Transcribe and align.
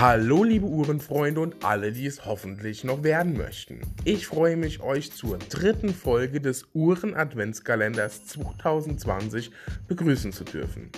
Hallo 0.00 0.44
liebe 0.44 0.64
Uhrenfreunde 0.64 1.40
und 1.40 1.64
alle, 1.64 1.90
die 1.90 2.06
es 2.06 2.24
hoffentlich 2.24 2.84
noch 2.84 3.02
werden 3.02 3.36
möchten. 3.36 3.80
Ich 4.04 4.28
freue 4.28 4.56
mich, 4.56 4.80
euch 4.80 5.10
zur 5.10 5.38
dritten 5.38 5.92
Folge 5.92 6.40
des 6.40 6.68
Uhren 6.72 7.16
Adventskalenders 7.16 8.24
2020 8.26 9.50
begrüßen 9.88 10.30
zu 10.30 10.44
dürfen. 10.44 10.92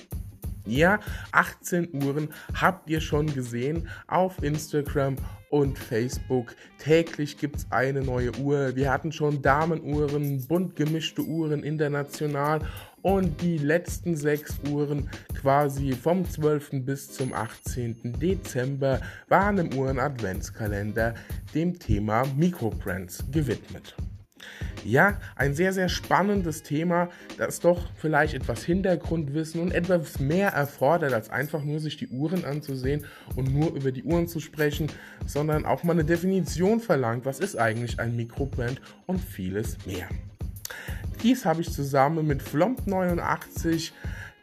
Ja, 0.67 1.01
18 1.33 1.95
Uhren 2.05 2.29
habt 2.53 2.91
ihr 2.91 3.01
schon 3.01 3.33
gesehen 3.33 3.89
auf 4.07 4.43
Instagram 4.43 5.17
und 5.49 5.79
Facebook. 5.79 6.55
Täglich 6.77 7.39
gibt 7.39 7.57
es 7.57 7.67
eine 7.71 8.03
neue 8.03 8.37
Uhr. 8.37 8.77
Wir 8.77 8.93
hatten 8.93 9.13
schon 9.13 9.41
Damenuhren, 9.41 10.47
bunt 10.47 10.77
gemischte 10.77 11.23
Uhren 11.23 11.63
international 11.63 12.61
und 13.03 13.41
die 13.41 13.59
letzten 13.59 14.17
sechs 14.17 14.59
Uhren 14.71 15.09
quasi 15.39 15.93
vom 15.93 16.29
12. 16.29 16.85
bis 16.85 17.13
zum 17.13 17.33
18. 17.33 18.19
Dezember 18.21 19.01
waren 19.29 19.59
im 19.59 19.75
Uhren 19.79 19.99
Adventskalender 19.99 21.15
dem 21.55 21.79
Thema 21.79 22.25
Mikrobrands 22.37 23.25
gewidmet. 23.31 23.95
Ja, 24.85 25.19
ein 25.37 25.55
sehr, 25.55 25.73
sehr 25.73 25.89
spannendes 25.89 26.63
Thema, 26.63 27.11
das 27.37 27.61
doch 27.61 27.91
vielleicht 27.97 28.35
etwas 28.35 28.65
Hintergrundwissen 28.65 29.61
und 29.61 29.73
etwas 29.73 30.19
mehr 30.21 30.51
erfordert, 30.51 31.13
als 31.13 31.29
einfach 31.29 31.63
nur 31.63 31.81
sich 31.81 31.99
die 31.99 32.09
Uhren 32.09 32.45
anzusehen 32.45 33.05
und 33.37 33.53
nur 33.53 33.75
über 33.75 33.93
die 33.93 34.05
Uhren 34.05 34.27
zu 34.27 34.41
sprechen, 34.41 34.87
sondern 35.27 35.67
auch 35.67 35.83
mal 35.83 35.93
eine 35.93 36.05
Definition 36.05 36.81
verlangt, 36.81 37.27
was 37.27 37.41
ist 37.41 37.57
eigentlich 37.57 38.01
ein 38.01 38.17
Mikrobrand 38.17 38.81
und 39.07 39.21
vieles 39.21 39.77
mehr. 39.87 40.09
Dies 41.23 41.45
habe 41.45 41.61
ich 41.61 41.71
zusammen 41.71 42.27
mit 42.27 42.43
Flomp89, 42.43 43.93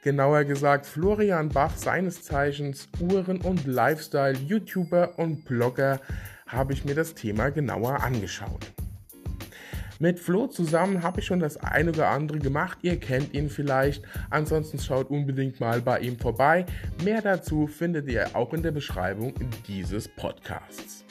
genauer 0.03 0.43
gesagt 0.43 0.85
Florian 0.85 1.49
Bach, 1.49 1.75
seines 1.75 2.21
Zeichens 2.21 2.87
Uhren- 2.99 3.41
und 3.41 3.65
Lifestyle-YouTuber 3.65 5.17
und 5.17 5.43
Blogger, 5.45 5.99
habe 6.45 6.73
ich 6.73 6.85
mir 6.85 6.93
das 6.93 7.15
Thema 7.15 7.49
genauer 7.49 8.03
angeschaut. 8.03 8.71
Mit 9.99 10.19
Flo 10.19 10.45
zusammen 10.45 11.01
habe 11.01 11.19
ich 11.19 11.25
schon 11.25 11.39
das 11.39 11.57
eine 11.57 11.89
oder 11.89 12.09
andere 12.09 12.37
gemacht. 12.37 12.77
Ihr 12.83 12.99
kennt 12.99 13.33
ihn 13.33 13.49
vielleicht. 13.49 14.03
Ansonsten 14.29 14.77
schaut 14.77 15.09
unbedingt 15.09 15.59
mal 15.59 15.81
bei 15.81 15.99
ihm 16.01 16.19
vorbei. 16.19 16.67
Mehr 17.03 17.23
dazu 17.23 17.65
findet 17.65 18.07
ihr 18.07 18.35
auch 18.35 18.53
in 18.53 18.61
der 18.61 18.71
Beschreibung 18.71 19.33
dieses 19.67 20.07
Podcasts. 20.07 21.06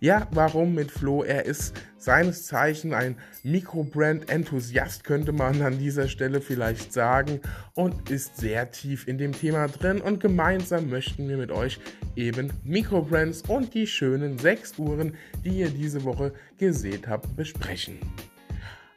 Ja, 0.00 0.26
warum 0.30 0.74
mit 0.74 0.90
Flo? 0.90 1.22
Er 1.22 1.44
ist 1.44 1.74
seines 1.98 2.46
Zeichen 2.46 2.94
ein 2.94 3.16
Mikrobrand-Enthusiast, 3.42 5.04
könnte 5.04 5.32
man 5.32 5.60
an 5.60 5.78
dieser 5.78 6.08
Stelle 6.08 6.40
vielleicht 6.40 6.92
sagen, 6.92 7.40
und 7.74 8.10
ist 8.10 8.38
sehr 8.38 8.70
tief 8.70 9.06
in 9.06 9.18
dem 9.18 9.32
Thema 9.32 9.68
drin. 9.68 10.00
Und 10.00 10.20
gemeinsam 10.20 10.88
möchten 10.88 11.28
wir 11.28 11.36
mit 11.36 11.50
euch 11.50 11.78
eben 12.16 12.52
Mikrobrands 12.64 13.42
und 13.42 13.74
die 13.74 13.86
schönen 13.86 14.38
sechs 14.38 14.78
Uhren, 14.78 15.14
die 15.44 15.60
ihr 15.60 15.70
diese 15.70 16.04
Woche 16.04 16.32
gesehen 16.58 17.02
habt, 17.06 17.36
besprechen. 17.36 17.98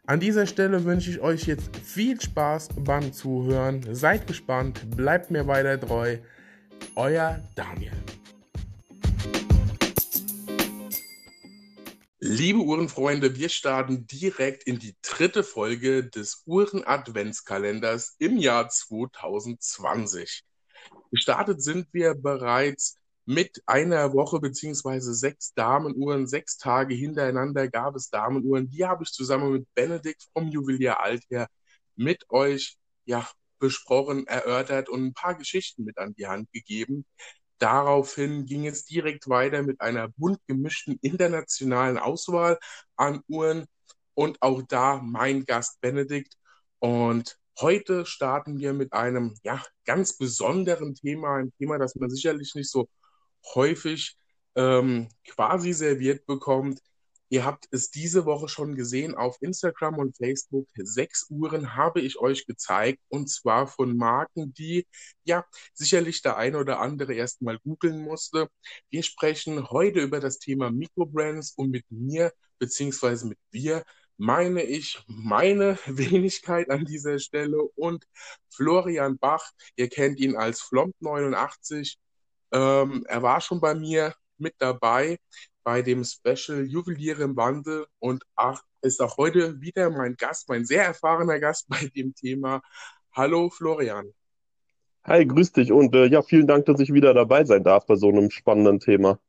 An 0.05 0.19
dieser 0.19 0.47
Stelle 0.47 0.83
wünsche 0.83 1.09
ich 1.09 1.21
euch 1.21 1.45
jetzt 1.45 1.75
viel 1.77 2.19
Spaß 2.19 2.69
beim 2.79 3.13
Zuhören. 3.13 3.81
Seid 3.93 4.27
gespannt, 4.27 4.81
bleibt 4.97 5.31
mir 5.31 5.47
weiter 5.47 5.79
treu. 5.79 6.17
Euer 6.95 7.41
Daniel. 7.55 7.93
Liebe 12.25 12.59
Uhrenfreunde, 12.59 13.35
wir 13.35 13.49
starten 13.49 14.07
direkt 14.07 14.63
in 14.63 14.79
die 14.79 14.95
dritte 15.01 15.43
Folge 15.43 16.09
des 16.09 16.43
Uhren-Adventskalenders 16.45 18.15
im 18.17 18.37
Jahr 18.37 18.69
2020. 18.69 20.41
Gestartet 21.11 21.61
sind 21.61 21.89
wir 21.91 22.15
bereits 22.15 22.97
mit 23.25 23.61
einer 23.65 24.13
Woche 24.13 24.39
beziehungsweise 24.39 25.13
sechs 25.13 25.53
Damenuhren, 25.53 26.25
sechs 26.25 26.57
Tage 26.57 26.95
hintereinander 26.95 27.67
gab 27.67 27.97
es 27.97 28.09
Damenuhren. 28.09 28.69
Die 28.69 28.85
habe 28.85 29.03
ich 29.03 29.11
zusammen 29.11 29.51
mit 29.51 29.67
Benedikt 29.75 30.25
vom 30.31 30.47
Juwelier 30.47 31.01
Alther 31.01 31.47
mit 31.97 32.23
euch 32.29 32.77
ja, 33.03 33.27
besprochen, 33.59 34.27
erörtert 34.27 34.87
und 34.87 35.03
ein 35.03 35.13
paar 35.13 35.35
Geschichten 35.35 35.83
mit 35.83 35.97
an 35.97 36.13
die 36.13 36.27
Hand 36.27 36.49
gegeben. 36.53 37.05
Daraufhin 37.63 38.45
ging 38.45 38.67
es 38.67 38.83
direkt 38.83 39.29
weiter 39.29 39.63
mit 39.63 39.79
einer 39.79 40.09
bunt 40.09 40.37
gemischten 40.47 40.99
internationalen 41.01 41.97
Auswahl 41.97 42.59
an 42.97 43.21
Uhren 43.29 43.67
und 44.15 44.41
auch 44.41 44.63
da 44.63 44.99
mein 45.01 45.45
Gast 45.45 45.79
Benedikt. 45.79 46.35
Und 46.79 47.39
heute 47.61 48.05
starten 48.05 48.59
wir 48.59 48.73
mit 48.73 48.91
einem 48.91 49.35
ja, 49.43 49.63
ganz 49.85 50.17
besonderen 50.17 50.93
Thema, 50.93 51.37
ein 51.37 51.53
Thema, 51.57 51.77
das 51.77 51.95
man 51.95 52.09
sicherlich 52.09 52.53
nicht 52.53 52.69
so 52.69 52.89
häufig 53.55 54.17
ähm, 54.55 55.07
quasi 55.25 55.71
serviert 55.71 56.25
bekommt. 56.25 56.81
Ihr 57.33 57.45
habt 57.45 57.65
es 57.71 57.89
diese 57.89 58.25
Woche 58.25 58.47
schon 58.47 58.75
gesehen 58.75 59.15
auf 59.15 59.37
Instagram 59.41 59.97
und 59.97 60.15
Facebook. 60.15 60.67
Sechs 60.75 61.25
Uhren 61.31 61.75
habe 61.75 61.99
ich 61.99 62.19
euch 62.19 62.45
gezeigt 62.45 62.99
und 63.09 63.27
zwar 63.27 63.65
von 63.65 63.97
Marken, 63.97 64.53
die 64.53 64.85
ja 65.23 65.43
sicherlich 65.73 66.21
der 66.21 66.37
eine 66.37 66.59
oder 66.59 66.79
andere 66.79 67.15
erstmal 67.15 67.57
googeln 67.57 68.03
musste. 68.03 68.49
Wir 68.91 69.01
sprechen 69.01 69.67
heute 69.71 69.99
über 70.01 70.19
das 70.19 70.37
Thema 70.37 70.69
Mikrobrands 70.69 71.53
und 71.55 71.71
mit 71.71 71.85
mir 71.89 72.31
beziehungsweise 72.59 73.25
mit 73.25 73.39
wir 73.49 73.83
meine 74.15 74.61
ich 74.61 75.03
meine 75.07 75.79
Wenigkeit 75.87 76.69
an 76.69 76.85
dieser 76.85 77.17
Stelle 77.17 77.63
und 77.63 78.05
Florian 78.51 79.17
Bach. 79.17 79.49
Ihr 79.75 79.89
kennt 79.89 80.19
ihn 80.19 80.35
als 80.35 80.61
Flomp89 80.61 81.95
ähm, 82.51 83.03
er 83.07 83.23
war 83.23 83.41
schon 83.41 83.59
bei 83.59 83.73
mir 83.73 84.13
mit 84.37 84.53
dabei 84.59 85.17
bei 85.63 85.81
dem 85.81 86.03
Special 86.03 86.65
Juweliere 86.65 87.23
im 87.23 87.35
Wandel 87.35 87.87
und 87.99 88.23
ach, 88.35 88.61
ist 88.81 89.01
auch 89.01 89.17
heute 89.17 89.61
wieder 89.61 89.89
mein 89.89 90.15
Gast, 90.15 90.49
mein 90.49 90.65
sehr 90.65 90.83
erfahrener 90.83 91.39
Gast 91.39 91.67
bei 91.69 91.89
dem 91.95 92.13
Thema. 92.15 92.61
Hallo 93.13 93.49
Florian. 93.49 94.13
Hi, 95.05 95.25
grüß 95.25 95.51
dich 95.51 95.71
und 95.71 95.93
äh, 95.95 96.05
ja, 96.05 96.21
vielen 96.21 96.47
Dank, 96.47 96.65
dass 96.65 96.79
ich 96.79 96.93
wieder 96.93 97.13
dabei 97.13 97.43
sein 97.43 97.63
darf 97.63 97.85
bei 97.85 97.95
so 97.95 98.09
einem 98.09 98.31
spannenden 98.31 98.79
Thema. 98.79 99.19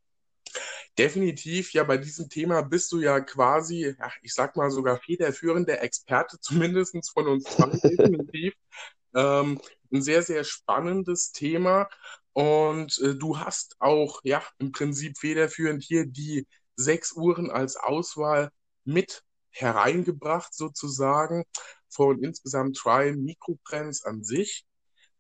Definitiv, 0.97 1.73
ja, 1.73 1.83
bei 1.83 1.99
diesem 1.99 2.29
Thema 2.29 2.63
bist 2.63 2.93
du 2.93 3.01
ja 3.01 3.19
quasi, 3.21 3.97
ja, 3.99 4.13
ich 4.23 4.33
sag 4.33 4.55
mal 4.55 4.71
sogar 4.71 4.99
federführender 4.99 5.83
Experte, 5.83 6.39
zumindest 6.41 6.97
von 7.13 7.29
uns 7.29 7.45
definitiv. 7.83 8.55
Ähm, 9.17 9.61
ein 9.93 10.03
sehr, 10.03 10.23
sehr 10.23 10.43
spannendes 10.43 11.31
Thema. 11.31 11.89
Und 12.35 12.99
äh, 13.01 13.15
du 13.17 13.39
hast 13.39 13.77
auch, 13.81 14.21
ja, 14.25 14.43
im 14.59 14.73
Prinzip 14.73 15.19
federführend 15.19 15.83
hier 15.83 16.07
die 16.07 16.47
sechs 16.77 17.13
Uhren 17.13 17.51
als 17.51 17.77
Auswahl 17.77 18.51
mit 18.85 19.23
hereingebracht, 19.51 20.53
sozusagen, 20.55 21.45
von 21.89 22.23
insgesamt 22.23 22.81
drei 22.85 23.13
Mikrotrends 23.13 24.05
an 24.05 24.25
sich. 24.25 24.65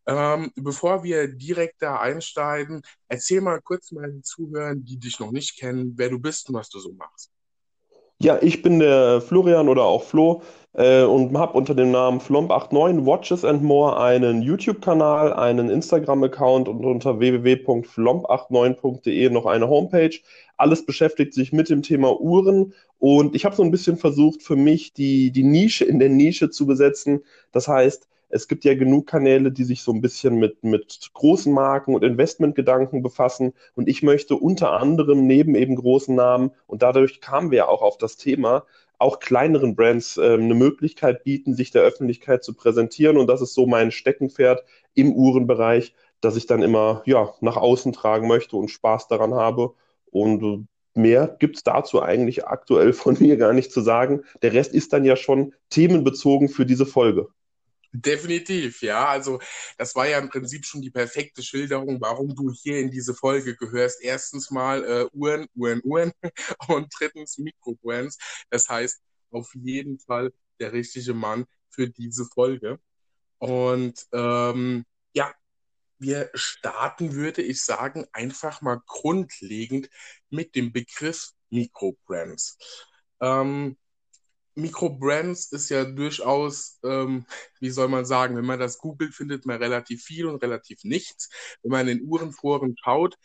Ähm, 0.06 0.52
bevor 0.56 1.02
wir 1.04 1.28
direkt 1.28 1.80
da 1.82 1.98
einsteigen, 2.00 2.82
erzähl 3.08 3.40
mal 3.40 3.60
kurz 3.62 3.92
meinen 3.92 4.22
Zuhörern, 4.22 4.84
die 4.84 4.98
dich 4.98 5.20
noch 5.20 5.32
nicht 5.32 5.58
kennen, 5.58 5.94
wer 5.96 6.10
du 6.10 6.18
bist 6.18 6.48
und 6.48 6.56
was 6.56 6.68
du 6.68 6.78
so 6.80 6.92
machst. 6.92 7.33
Ja, 8.24 8.38
ich 8.40 8.62
bin 8.62 8.78
der 8.78 9.20
Florian 9.20 9.68
oder 9.68 9.84
auch 9.84 10.04
Flo 10.04 10.40
äh, 10.72 11.02
und 11.02 11.36
habe 11.36 11.58
unter 11.58 11.74
dem 11.74 11.90
Namen 11.90 12.20
Flomp89 12.20 13.04
Watches 13.04 13.44
and 13.44 13.62
More 13.62 14.00
einen 14.00 14.40
YouTube-Kanal, 14.40 15.34
einen 15.34 15.68
Instagram-Account 15.68 16.66
und 16.66 16.86
unter 16.86 17.18
www.flomp89.de 17.18 19.28
noch 19.28 19.44
eine 19.44 19.68
Homepage. 19.68 20.18
Alles 20.56 20.86
beschäftigt 20.86 21.34
sich 21.34 21.52
mit 21.52 21.68
dem 21.68 21.82
Thema 21.82 22.18
Uhren 22.18 22.72
und 22.98 23.36
ich 23.36 23.44
habe 23.44 23.56
so 23.56 23.62
ein 23.62 23.70
bisschen 23.70 23.98
versucht, 23.98 24.42
für 24.42 24.56
mich 24.56 24.94
die, 24.94 25.30
die 25.30 25.44
Nische 25.44 25.84
in 25.84 25.98
der 25.98 26.08
Nische 26.08 26.48
zu 26.48 26.66
besetzen. 26.66 27.20
Das 27.52 27.68
heißt, 27.68 28.08
es 28.34 28.48
gibt 28.48 28.64
ja 28.64 28.74
genug 28.74 29.06
Kanäle, 29.06 29.52
die 29.52 29.62
sich 29.62 29.82
so 29.82 29.92
ein 29.92 30.00
bisschen 30.00 30.40
mit, 30.40 30.64
mit 30.64 31.10
großen 31.14 31.52
Marken 31.52 31.94
und 31.94 32.02
Investmentgedanken 32.02 33.00
befassen. 33.00 33.52
Und 33.76 33.88
ich 33.88 34.02
möchte 34.02 34.34
unter 34.34 34.72
anderem 34.72 35.28
neben 35.28 35.54
eben 35.54 35.76
großen 35.76 36.16
Namen, 36.16 36.50
und 36.66 36.82
dadurch 36.82 37.20
kamen 37.20 37.52
wir 37.52 37.58
ja 37.58 37.68
auch 37.68 37.80
auf 37.80 37.96
das 37.96 38.16
Thema, 38.16 38.64
auch 38.98 39.20
kleineren 39.20 39.76
Brands 39.76 40.16
äh, 40.16 40.34
eine 40.34 40.54
Möglichkeit 40.54 41.22
bieten, 41.22 41.54
sich 41.54 41.70
der 41.70 41.82
Öffentlichkeit 41.82 42.42
zu 42.42 42.54
präsentieren. 42.54 43.18
Und 43.18 43.28
das 43.28 43.40
ist 43.40 43.54
so 43.54 43.66
mein 43.66 43.92
Steckenpferd 43.92 44.64
im 44.94 45.12
Uhrenbereich, 45.12 45.94
dass 46.20 46.34
ich 46.34 46.46
dann 46.46 46.62
immer 46.62 47.02
ja, 47.06 47.34
nach 47.40 47.56
außen 47.56 47.92
tragen 47.92 48.26
möchte 48.26 48.56
und 48.56 48.68
Spaß 48.68 49.06
daran 49.06 49.34
habe. 49.34 49.74
Und 50.10 50.66
mehr 50.94 51.36
gibt 51.38 51.56
es 51.58 51.62
dazu 51.62 52.02
eigentlich 52.02 52.48
aktuell 52.48 52.94
von 52.94 53.16
mir 53.20 53.36
gar 53.36 53.52
nicht 53.52 53.70
zu 53.70 53.80
sagen. 53.80 54.22
Der 54.42 54.54
Rest 54.54 54.74
ist 54.74 54.92
dann 54.92 55.04
ja 55.04 55.14
schon 55.14 55.54
themenbezogen 55.70 56.48
für 56.48 56.66
diese 56.66 56.84
Folge. 56.84 57.28
Definitiv, 57.96 58.82
ja. 58.82 59.06
Also 59.06 59.40
das 59.78 59.94
war 59.94 60.08
ja 60.08 60.18
im 60.18 60.28
Prinzip 60.28 60.66
schon 60.66 60.82
die 60.82 60.90
perfekte 60.90 61.44
Schilderung, 61.44 62.00
warum 62.00 62.34
du 62.34 62.50
hier 62.50 62.80
in 62.80 62.90
diese 62.90 63.14
Folge 63.14 63.54
gehörst. 63.54 64.02
Erstens 64.02 64.50
mal 64.50 64.82
äh, 64.84 65.06
Uhren, 65.12 65.46
Uhren, 65.54 65.80
Uhren 65.84 66.12
und 66.68 66.92
drittens 66.98 67.38
Mikrobrands. 67.38 68.18
Das 68.50 68.68
heißt, 68.68 69.00
auf 69.30 69.54
jeden 69.54 70.00
Fall 70.00 70.32
der 70.58 70.72
richtige 70.72 71.14
Mann 71.14 71.44
für 71.70 71.88
diese 71.88 72.24
Folge. 72.26 72.80
Und 73.38 74.04
ähm, 74.12 74.84
ja, 75.14 75.32
wir 75.98 76.30
starten, 76.34 77.12
würde 77.12 77.42
ich 77.42 77.62
sagen, 77.62 78.06
einfach 78.12 78.60
mal 78.60 78.80
grundlegend 78.86 79.88
mit 80.30 80.56
dem 80.56 80.72
Begriff 80.72 81.30
Mikrobrands. 81.50 82.58
Ähm, 83.20 83.76
Mikrobrands 84.54 85.52
ist 85.52 85.68
ja 85.70 85.84
durchaus, 85.84 86.78
ähm, 86.84 87.26
wie 87.60 87.70
soll 87.70 87.88
man 87.88 88.04
sagen, 88.04 88.36
wenn 88.36 88.44
man 88.44 88.60
das 88.60 88.78
googelt, 88.78 89.14
findet 89.14 89.46
man 89.46 89.62
relativ 89.62 90.02
viel 90.02 90.26
und 90.26 90.42
relativ 90.42 90.84
nichts. 90.84 91.28
Wenn 91.62 91.72
man 91.72 91.88
in 91.88 91.98
den 91.98 92.08
Uhrenforen 92.08 92.76
schaut, 92.82 93.16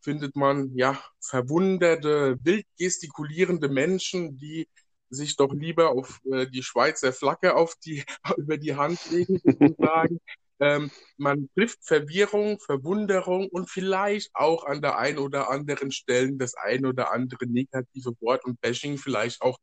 findet 0.00 0.36
man 0.36 0.74
ja 0.74 0.98
verwunderte, 1.20 2.38
wild 2.42 2.66
gestikulierende 2.78 3.68
Menschen, 3.68 4.38
die 4.38 4.68
sich 5.10 5.36
doch 5.36 5.52
lieber 5.52 5.90
auf 5.90 6.20
äh, 6.30 6.46
die 6.46 6.62
Schweizer 6.62 7.12
Flagge 7.12 7.54
auf 7.54 7.74
die, 7.76 8.04
über 8.36 8.56
die 8.56 8.74
Hand 8.74 9.10
legen, 9.10 9.40
sozusagen. 9.44 10.20
ähm, 10.60 10.90
man 11.16 11.48
trifft 11.54 11.84
Verwirrung, 11.84 12.58
Verwunderung 12.60 13.48
und 13.48 13.70
vielleicht 13.70 14.30
auch 14.34 14.64
an 14.64 14.82
der 14.82 14.98
einen 14.98 15.18
oder 15.18 15.50
anderen 15.50 15.92
Stelle 15.92 16.32
das 16.32 16.54
ein 16.54 16.84
oder 16.86 17.12
andere 17.12 17.46
negative 17.46 18.12
Wort 18.20 18.44
und 18.44 18.60
Bashing 18.60 18.98
vielleicht 18.98 19.42
auch 19.42 19.58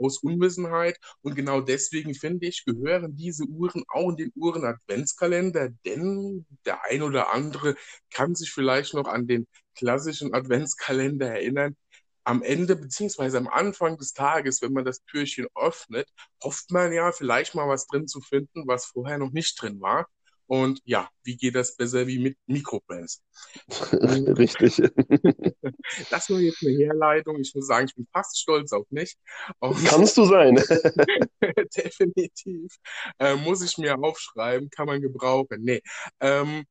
aus 0.00 0.18
Unwissenheit. 0.18 0.98
Und 1.22 1.34
genau 1.34 1.60
deswegen 1.60 2.14
finde 2.14 2.46
ich, 2.46 2.64
gehören 2.64 3.16
diese 3.16 3.44
Uhren 3.44 3.84
auch 3.88 4.10
in 4.10 4.16
den 4.16 4.32
Uhren-Adventskalender, 4.34 5.70
denn 5.84 6.46
der 6.64 6.84
ein 6.84 7.02
oder 7.02 7.32
andere 7.32 7.76
kann 8.10 8.34
sich 8.34 8.50
vielleicht 8.52 8.94
noch 8.94 9.06
an 9.06 9.26
den 9.26 9.46
klassischen 9.76 10.34
Adventskalender 10.34 11.28
erinnern. 11.28 11.76
Am 12.24 12.42
Ende 12.42 12.76
beziehungsweise 12.76 13.38
am 13.38 13.48
Anfang 13.48 13.96
des 13.98 14.12
Tages, 14.12 14.60
wenn 14.62 14.72
man 14.72 14.84
das 14.84 15.02
Türchen 15.04 15.46
öffnet, 15.54 16.08
hofft 16.42 16.70
man 16.70 16.92
ja 16.92 17.12
vielleicht 17.12 17.54
mal 17.54 17.68
was 17.68 17.86
drin 17.86 18.06
zu 18.06 18.20
finden, 18.20 18.66
was 18.66 18.86
vorher 18.86 19.18
noch 19.18 19.32
nicht 19.32 19.60
drin 19.60 19.80
war. 19.80 20.06
Und 20.50 20.80
ja, 20.84 21.08
wie 21.22 21.36
geht 21.36 21.54
das 21.54 21.76
besser 21.76 22.08
wie 22.08 22.18
mit 22.18 22.36
Mikrobrands? 22.46 23.22
Richtig. 23.92 24.82
Das 26.10 26.30
war 26.30 26.38
jetzt 26.38 26.62
eine 26.62 26.76
Herleitung. 26.76 27.40
Ich 27.40 27.54
muss 27.54 27.66
sagen, 27.66 27.86
ich 27.86 27.94
bin 27.94 28.06
fast 28.12 28.38
stolz 28.38 28.72
auf 28.72 28.86
mich. 28.90 29.16
Und 29.58 29.84
Kannst 29.84 30.16
du 30.16 30.24
sein. 30.24 30.54
definitiv. 31.76 32.76
Äh, 33.18 33.36
muss 33.36 33.62
ich 33.62 33.78
mir 33.78 33.98
aufschreiben, 33.98 34.70
kann 34.70 34.86
man 34.86 35.00
gebrauchen. 35.00 35.62
Nee. 35.62 35.82
Ähm, 36.20 36.64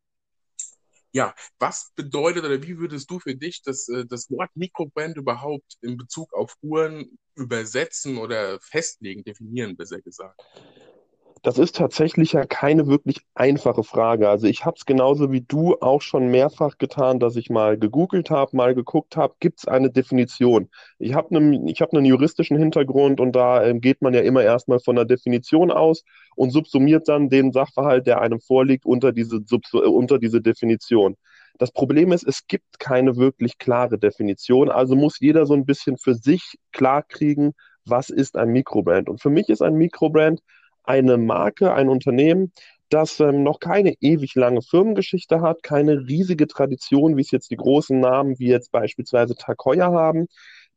ja, 1.12 1.34
was 1.58 1.92
bedeutet 1.96 2.46
oder 2.46 2.62
wie 2.62 2.78
würdest 2.78 3.10
du 3.10 3.20
für 3.20 3.36
dich 3.36 3.62
das, 3.62 3.88
äh, 3.90 4.06
das 4.06 4.30
Wort 4.30 4.52
Mikrobrand 4.56 5.18
überhaupt 5.18 5.78
in 5.82 5.98
Bezug 5.98 6.34
auf 6.34 6.56
Uhren 6.62 7.18
übersetzen 7.36 8.18
oder 8.18 8.60
festlegen, 8.62 9.24
definieren, 9.24 9.76
besser 9.78 10.02
gesagt? 10.02 10.40
Das 11.42 11.58
ist 11.58 11.76
tatsächlich 11.76 12.34
ja 12.34 12.46
keine 12.46 12.88
wirklich 12.88 13.22
einfache 13.34 13.84
Frage. 13.84 14.28
Also 14.30 14.48
ich 14.48 14.66
habe 14.66 14.76
es 14.78 14.86
genauso 14.86 15.32
wie 15.32 15.42
du 15.42 15.78
auch 15.80 16.02
schon 16.02 16.28
mehrfach 16.28 16.78
getan, 16.78 17.20
dass 17.20 17.36
ich 17.38 17.50
mal 17.50 17.78
gegoogelt 17.78 18.30
habe, 18.30 18.58
mal 18.58 18.76
geguckt 18.76 19.16
habe, 19.16 19.36
gibt 19.40 19.60
es 19.60 19.68
eine 19.68 19.90
Definition? 19.90 20.70
Ich 20.98 21.14
habe 21.14 21.36
einen, 21.36 21.68
hab 21.68 21.94
juristischen 21.94 22.58
Hintergrund 22.58 23.22
und 23.22 23.34
da 23.34 23.64
ähm, 23.64 23.80
geht 23.80 24.02
man 24.02 24.14
ja 24.14 24.22
immer 24.22 24.44
erstmal 24.44 24.80
von 24.80 24.98
einer 24.98 25.06
Definition 25.06 25.72
aus 25.72 26.04
und 26.36 26.52
subsumiert 26.52 27.08
dann 27.08 27.30
den 27.30 27.54
Sachverhalt, 27.54 28.06
der 28.06 28.20
einem 28.22 28.42
vorliegt, 28.42 28.86
unter 28.86 29.12
diese, 29.14 29.38
Subsu- 29.38 29.84
äh, 29.84 29.88
unter 29.88 30.20
diese 30.20 30.42
Definition. 30.42 31.16
Das 31.58 31.72
Problem 31.72 32.12
ist, 32.12 32.28
es 32.28 32.48
gibt 32.48 32.80
keine 32.80 33.16
wirklich 33.18 33.58
klare 33.58 33.98
Definition, 33.98 34.70
also 34.70 34.96
muss 34.96 35.20
jeder 35.20 35.46
so 35.46 35.54
ein 35.54 35.66
bisschen 35.66 35.98
für 35.98 36.16
sich 36.16 36.56
klarkriegen, 36.72 37.54
was 37.86 38.10
ist 38.10 38.38
ein 38.38 38.50
Mikrobrand. 38.50 39.10
Und 39.10 39.22
für 39.22 39.30
mich 39.30 39.50
ist 39.50 39.62
ein 39.62 39.76
Mikrobrand 39.76 40.42
eine 40.90 41.18
Marke, 41.18 41.74
ein 41.74 41.88
Unternehmen, 41.88 42.52
das 42.90 43.20
ähm, 43.20 43.44
noch 43.44 43.60
keine 43.60 43.94
ewig 44.02 44.34
lange 44.34 44.64
Firmengeschichte 44.64 45.42
hat, 45.42 45.62
keine 45.62 46.08
riesige 46.08 46.48
Tradition, 46.48 47.16
wie 47.16 47.22
es 47.22 47.30
jetzt 47.30 47.52
die 47.52 47.58
großen 47.58 48.00
Namen 48.00 48.40
wie 48.40 48.48
jetzt 48.48 48.72
beispielsweise 48.72 49.36
Heuer 49.64 49.92
haben, 49.92 50.28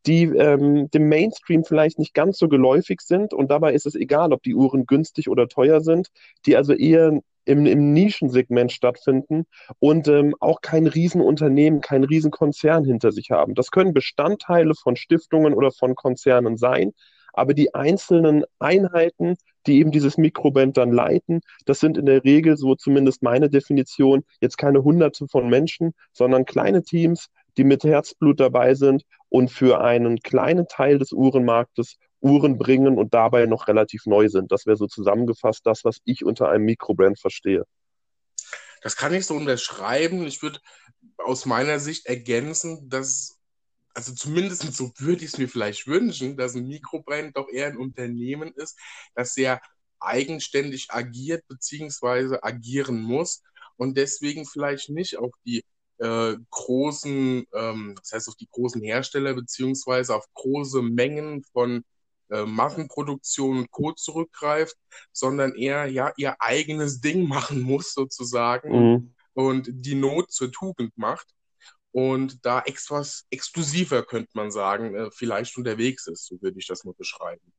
die 0.04 0.24
ähm, 0.24 0.90
dem 0.90 1.08
Mainstream 1.08 1.64
vielleicht 1.64 1.98
nicht 1.98 2.12
ganz 2.12 2.38
so 2.38 2.48
geläufig 2.48 3.00
sind. 3.00 3.32
Und 3.32 3.50
dabei 3.50 3.72
ist 3.72 3.86
es 3.86 3.94
egal, 3.94 4.32
ob 4.34 4.42
die 4.42 4.54
Uhren 4.54 4.84
günstig 4.84 5.30
oder 5.30 5.48
teuer 5.48 5.80
sind, 5.80 6.08
die 6.44 6.56
also 6.56 6.74
eher 6.74 7.20
im, 7.44 7.66
im 7.66 7.92
Nischensegment 7.94 8.70
stattfinden 8.70 9.46
und 9.78 10.08
ähm, 10.08 10.34
auch 10.40 10.60
kein 10.60 10.86
Riesenunternehmen, 10.86 11.80
kein 11.80 12.04
Riesenkonzern 12.04 12.84
hinter 12.84 13.12
sich 13.12 13.30
haben. 13.30 13.54
Das 13.54 13.70
können 13.70 13.94
Bestandteile 13.94 14.74
von 14.74 14.96
Stiftungen 14.96 15.54
oder 15.54 15.70
von 15.72 15.94
Konzernen 15.94 16.58
sein, 16.58 16.92
aber 17.32 17.54
die 17.54 17.74
einzelnen 17.74 18.44
Einheiten, 18.58 19.36
die 19.66 19.78
eben 19.78 19.90
dieses 19.90 20.18
Mikroband 20.18 20.76
dann 20.76 20.92
leiten, 20.92 21.40
das 21.66 21.80
sind 21.80 21.98
in 21.98 22.06
der 22.06 22.24
Regel, 22.24 22.56
so 22.56 22.74
zumindest 22.74 23.22
meine 23.22 23.48
Definition, 23.48 24.24
jetzt 24.40 24.58
keine 24.58 24.82
Hunderte 24.84 25.28
von 25.28 25.48
Menschen, 25.48 25.92
sondern 26.12 26.44
kleine 26.44 26.82
Teams, 26.82 27.28
die 27.56 27.64
mit 27.64 27.84
Herzblut 27.84 28.40
dabei 28.40 28.74
sind 28.74 29.04
und 29.28 29.50
für 29.50 29.80
einen 29.80 30.20
kleinen 30.20 30.66
Teil 30.68 30.98
des 30.98 31.12
Uhrenmarktes 31.12 31.96
Uhren 32.20 32.56
bringen 32.56 32.98
und 32.98 33.14
dabei 33.14 33.46
noch 33.46 33.68
relativ 33.68 34.06
neu 34.06 34.28
sind. 34.28 34.52
Das 34.52 34.64
wäre 34.64 34.76
so 34.76 34.86
zusammengefasst 34.86 35.66
das, 35.66 35.84
was 35.84 35.98
ich 36.04 36.24
unter 36.24 36.48
einem 36.48 36.64
Mikrobrand 36.64 37.18
verstehe. 37.18 37.64
Das 38.80 38.96
kann 38.96 39.14
ich 39.14 39.26
so 39.26 39.34
unterschreiben. 39.34 40.26
Ich 40.26 40.42
würde 40.42 40.60
aus 41.18 41.46
meiner 41.46 41.78
Sicht 41.78 42.06
ergänzen, 42.06 42.88
dass, 42.88 43.38
also 43.94 44.14
zumindest 44.14 44.62
so 44.74 44.92
würde 44.98 45.24
ich 45.24 45.32
es 45.32 45.38
mir 45.38 45.48
vielleicht 45.48 45.86
wünschen, 45.86 46.36
dass 46.36 46.54
ein 46.54 46.66
Mikrobrand 46.66 47.36
doch 47.36 47.48
eher 47.50 47.68
ein 47.68 47.76
Unternehmen 47.76 48.52
ist, 48.54 48.78
das 49.14 49.34
sehr 49.34 49.60
eigenständig 50.00 50.90
agiert 50.90 51.46
beziehungsweise 51.48 52.42
agieren 52.42 53.02
muss 53.02 53.42
und 53.76 53.96
deswegen 53.96 54.46
vielleicht 54.46 54.90
nicht 54.90 55.18
auf 55.18 55.32
die 55.44 55.64
äh, 55.98 56.36
großen, 56.50 57.46
ähm, 57.52 57.94
das 58.00 58.12
heißt 58.12 58.28
auf 58.28 58.36
die 58.36 58.48
großen 58.50 58.82
Hersteller 58.82 59.34
beziehungsweise 59.34 60.16
auf 60.16 60.26
große 60.34 60.82
Mengen 60.82 61.44
von 61.52 61.84
äh, 62.30 62.44
Massenproduktion 62.44 63.58
und 63.58 63.70
Co. 63.70 63.92
zurückgreift, 63.92 64.76
sondern 65.12 65.54
eher 65.54 65.86
ja 65.86 66.12
ihr 66.16 66.36
eigenes 66.40 67.00
Ding 67.00 67.28
machen 67.28 67.60
muss 67.60 67.94
sozusagen 67.94 68.70
Mhm. 68.72 69.14
und 69.34 69.68
die 69.70 69.94
Not 69.94 70.32
zur 70.32 70.50
Tugend 70.50 70.96
macht 70.96 71.28
und 71.92 72.44
da 72.44 72.62
etwas 72.64 73.26
exklusiver, 73.30 74.02
könnte 74.02 74.30
man 74.34 74.50
sagen, 74.50 74.94
äh, 74.94 75.10
vielleicht 75.12 75.56
unterwegs 75.56 76.06
ist, 76.06 76.26
so 76.26 76.40
würde 76.40 76.58
ich 76.58 76.66
das 76.66 76.84
mal 76.84 76.94
beschreiben. 76.94 77.52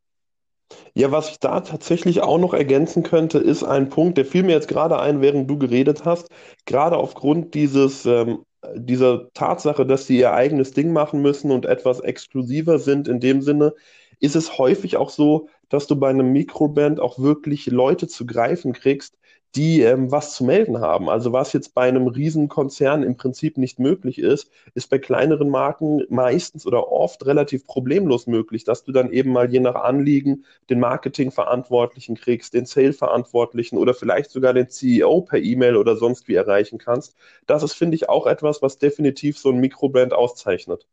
Ja, 0.95 1.11
was 1.11 1.29
ich 1.29 1.39
da 1.39 1.61
tatsächlich 1.61 2.21
auch 2.21 2.39
noch 2.39 2.53
ergänzen 2.53 3.03
könnte, 3.03 3.37
ist 3.37 3.63
ein 3.63 3.89
Punkt, 3.89 4.17
der 4.17 4.25
fiel 4.25 4.43
mir 4.43 4.53
jetzt 4.53 4.67
gerade 4.67 4.99
ein, 4.99 5.21
während 5.21 5.49
du 5.49 5.57
geredet 5.57 6.05
hast. 6.05 6.29
Gerade 6.65 6.97
aufgrund 6.97 7.53
dieses, 7.53 8.05
ähm, 8.05 8.43
dieser 8.75 9.31
Tatsache, 9.33 9.85
dass 9.85 10.07
sie 10.07 10.17
ihr 10.17 10.33
eigenes 10.33 10.71
Ding 10.71 10.91
machen 10.93 11.21
müssen 11.21 11.51
und 11.51 11.65
etwas 11.65 11.99
exklusiver 11.99 12.79
sind 12.79 13.07
in 13.07 13.19
dem 13.19 13.41
Sinne, 13.41 13.73
ist 14.19 14.35
es 14.35 14.57
häufig 14.57 14.97
auch 14.97 15.09
so, 15.09 15.49
dass 15.69 15.87
du 15.87 15.95
bei 15.95 16.09
einem 16.09 16.31
Mikroband 16.31 16.99
auch 16.99 17.19
wirklich 17.19 17.65
Leute 17.67 18.07
zu 18.07 18.25
greifen 18.25 18.73
kriegst, 18.73 19.17
die 19.55 19.81
ähm, 19.81 20.11
was 20.11 20.35
zu 20.35 20.43
melden 20.45 20.79
haben. 20.79 21.09
Also 21.09 21.31
was 21.31 21.53
jetzt 21.53 21.73
bei 21.75 21.87
einem 21.87 22.07
Riesenkonzern 22.07 23.03
im 23.03 23.17
Prinzip 23.17 23.57
nicht 23.57 23.79
möglich 23.79 24.17
ist, 24.19 24.49
ist 24.73 24.89
bei 24.89 24.97
kleineren 24.97 25.49
Marken 25.49 26.03
meistens 26.09 26.65
oder 26.65 26.91
oft 26.91 27.25
relativ 27.25 27.67
problemlos 27.67 28.25
möglich, 28.27 28.63
dass 28.63 28.83
du 28.83 28.91
dann 28.91 29.11
eben 29.11 29.31
mal 29.31 29.51
je 29.51 29.59
nach 29.59 29.75
Anliegen 29.75 30.45
den 30.69 30.79
Marketingverantwortlichen 30.79 32.15
kriegst, 32.15 32.53
den 32.53 32.65
Sale-Verantwortlichen 32.65 33.77
oder 33.77 33.93
vielleicht 33.93 34.31
sogar 34.31 34.53
den 34.53 34.69
CEO 34.69 35.21
per 35.21 35.39
E-Mail 35.39 35.75
oder 35.77 35.97
sonst 35.97 36.27
wie 36.27 36.35
erreichen 36.35 36.79
kannst. 36.79 37.15
Das 37.45 37.61
ist, 37.63 37.73
finde 37.73 37.95
ich, 37.95 38.09
auch 38.09 38.25
etwas, 38.25 38.61
was 38.61 38.79
definitiv 38.79 39.37
so 39.37 39.49
ein 39.49 39.59
Mikrobrand 39.59 40.13
auszeichnet. 40.13 40.87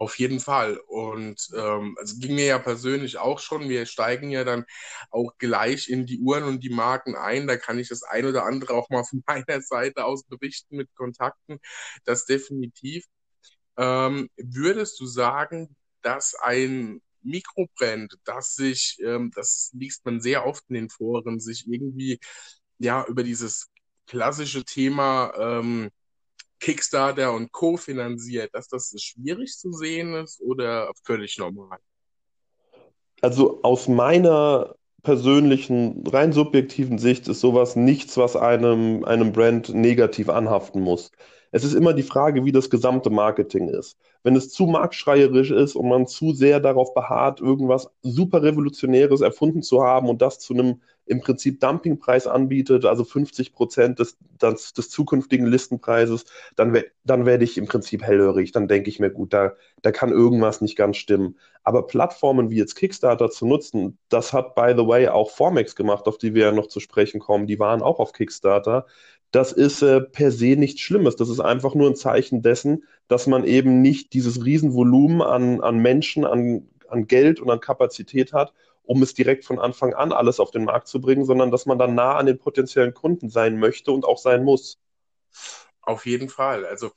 Auf 0.00 0.16
jeden 0.18 0.38
Fall. 0.38 0.78
Und 0.86 1.48
ähm, 1.56 1.96
also 1.98 2.16
ging 2.18 2.36
mir 2.36 2.46
ja 2.46 2.58
persönlich 2.60 3.18
auch 3.18 3.40
schon. 3.40 3.68
Wir 3.68 3.84
steigen 3.84 4.30
ja 4.30 4.44
dann 4.44 4.64
auch 5.10 5.32
gleich 5.38 5.88
in 5.88 6.06
die 6.06 6.20
Uhren 6.20 6.44
und 6.44 6.62
die 6.62 6.70
Marken 6.70 7.16
ein. 7.16 7.48
Da 7.48 7.56
kann 7.56 7.78
ich 7.80 7.88
das 7.88 8.04
ein 8.04 8.24
oder 8.26 8.44
andere 8.44 8.74
auch 8.74 8.90
mal 8.90 9.02
von 9.04 9.22
meiner 9.26 9.60
Seite 9.60 10.04
aus 10.04 10.24
berichten 10.24 10.76
mit 10.76 10.94
Kontakten. 10.94 11.58
Das 12.04 12.26
definitiv. 12.26 13.04
Ähm, 13.76 14.30
würdest 14.36 15.00
du 15.00 15.06
sagen, 15.06 15.76
dass 16.02 16.34
ein 16.36 17.00
Mikrobrand, 17.22 18.16
das 18.24 18.54
sich, 18.54 18.98
ähm, 19.04 19.30
das 19.34 19.70
liest 19.74 20.04
man 20.04 20.20
sehr 20.20 20.46
oft 20.46 20.64
in 20.68 20.74
den 20.74 20.90
Foren, 20.90 21.40
sich 21.40 21.66
irgendwie 21.68 22.20
ja 22.78 23.04
über 23.06 23.22
dieses 23.24 23.68
klassische 24.06 24.64
Thema 24.64 25.32
ähm, 25.38 25.90
Kickstarter 26.60 27.32
und 27.32 27.52
Co. 27.52 27.76
finanziert, 27.76 28.50
dass 28.54 28.68
das 28.68 28.94
schwierig 29.00 29.56
zu 29.56 29.72
sehen 29.72 30.14
ist 30.14 30.40
oder 30.40 30.90
völlig 31.04 31.38
normal? 31.38 31.78
Also 33.20 33.62
aus 33.62 33.88
meiner 33.88 34.74
persönlichen, 35.02 36.04
rein 36.06 36.32
subjektiven 36.32 36.98
Sicht 36.98 37.28
ist 37.28 37.40
sowas 37.40 37.76
nichts, 37.76 38.16
was 38.16 38.36
einem, 38.36 39.04
einem 39.04 39.32
Brand 39.32 39.70
negativ 39.70 40.28
anhaften 40.28 40.82
muss. 40.82 41.10
Es 41.50 41.64
ist 41.64 41.74
immer 41.74 41.92
die 41.94 42.02
Frage, 42.02 42.44
wie 42.44 42.52
das 42.52 42.70
gesamte 42.70 43.10
Marketing 43.10 43.68
ist. 43.68 43.98
Wenn 44.22 44.36
es 44.36 44.50
zu 44.50 44.66
marktschreierisch 44.66 45.50
ist 45.50 45.76
und 45.76 45.88
man 45.88 46.06
zu 46.06 46.32
sehr 46.32 46.60
darauf 46.60 46.94
beharrt, 46.94 47.40
irgendwas 47.40 47.90
super 48.02 48.42
Revolutionäres 48.42 49.20
erfunden 49.20 49.62
zu 49.62 49.82
haben 49.82 50.08
und 50.08 50.20
das 50.22 50.38
zu 50.38 50.54
einem 50.54 50.80
im 51.08 51.20
Prinzip 51.20 51.60
Dumpingpreis 51.60 52.26
anbietet, 52.26 52.84
also 52.84 53.02
50 53.02 53.52
Prozent 53.52 53.98
des, 53.98 54.18
des, 54.40 54.74
des, 54.74 54.90
zukünftigen 54.90 55.46
Listenpreises, 55.46 56.26
dann, 56.54 56.78
dann 57.04 57.26
werde 57.26 57.44
ich 57.44 57.56
im 57.56 57.66
Prinzip 57.66 58.02
hellhörig. 58.02 58.52
Dann 58.52 58.68
denke 58.68 58.90
ich 58.90 59.00
mir, 59.00 59.10
gut, 59.10 59.32
da, 59.32 59.54
da 59.82 59.90
kann 59.90 60.10
irgendwas 60.10 60.60
nicht 60.60 60.76
ganz 60.76 60.98
stimmen. 60.98 61.38
Aber 61.64 61.86
Plattformen 61.86 62.50
wie 62.50 62.56
jetzt 62.56 62.76
Kickstarter 62.76 63.30
zu 63.30 63.46
nutzen, 63.46 63.98
das 64.08 64.32
hat, 64.32 64.54
by 64.54 64.74
the 64.76 64.86
way, 64.86 65.08
auch 65.08 65.30
Formex 65.30 65.74
gemacht, 65.74 66.06
auf 66.06 66.18
die 66.18 66.34
wir 66.34 66.46
ja 66.46 66.52
noch 66.52 66.68
zu 66.68 66.80
sprechen 66.80 67.20
kommen. 67.20 67.46
Die 67.46 67.58
waren 67.58 67.82
auch 67.82 67.98
auf 67.98 68.12
Kickstarter. 68.12 68.86
Das 69.30 69.52
ist 69.52 69.82
äh, 69.82 70.00
per 70.00 70.30
se 70.30 70.56
nichts 70.56 70.80
Schlimmes. 70.80 71.16
Das 71.16 71.28
ist 71.28 71.40
einfach 71.40 71.74
nur 71.74 71.88
ein 71.88 71.96
Zeichen 71.96 72.42
dessen, 72.42 72.84
dass 73.08 73.26
man 73.26 73.44
eben 73.44 73.82
nicht 73.82 74.12
dieses 74.14 74.44
Riesenvolumen 74.44 75.22
an, 75.22 75.60
an 75.60 75.78
Menschen, 75.78 76.24
an, 76.24 76.68
an 76.88 77.06
Geld 77.06 77.40
und 77.40 77.50
an 77.50 77.60
Kapazität 77.60 78.32
hat, 78.32 78.54
um 78.84 79.02
es 79.02 79.12
direkt 79.12 79.44
von 79.44 79.58
Anfang 79.58 79.92
an 79.92 80.12
alles 80.12 80.40
auf 80.40 80.50
den 80.50 80.64
Markt 80.64 80.88
zu 80.88 81.00
bringen, 81.00 81.24
sondern 81.24 81.50
dass 81.50 81.66
man 81.66 81.78
dann 81.78 81.94
nah 81.94 82.16
an 82.16 82.26
den 82.26 82.38
potenziellen 82.38 82.94
Kunden 82.94 83.28
sein 83.28 83.58
möchte 83.58 83.92
und 83.92 84.06
auch 84.06 84.18
sein 84.18 84.44
muss. 84.44 84.78
Auf 85.82 86.06
jeden 86.06 86.30
Fall. 86.30 86.64
Also 86.64 86.90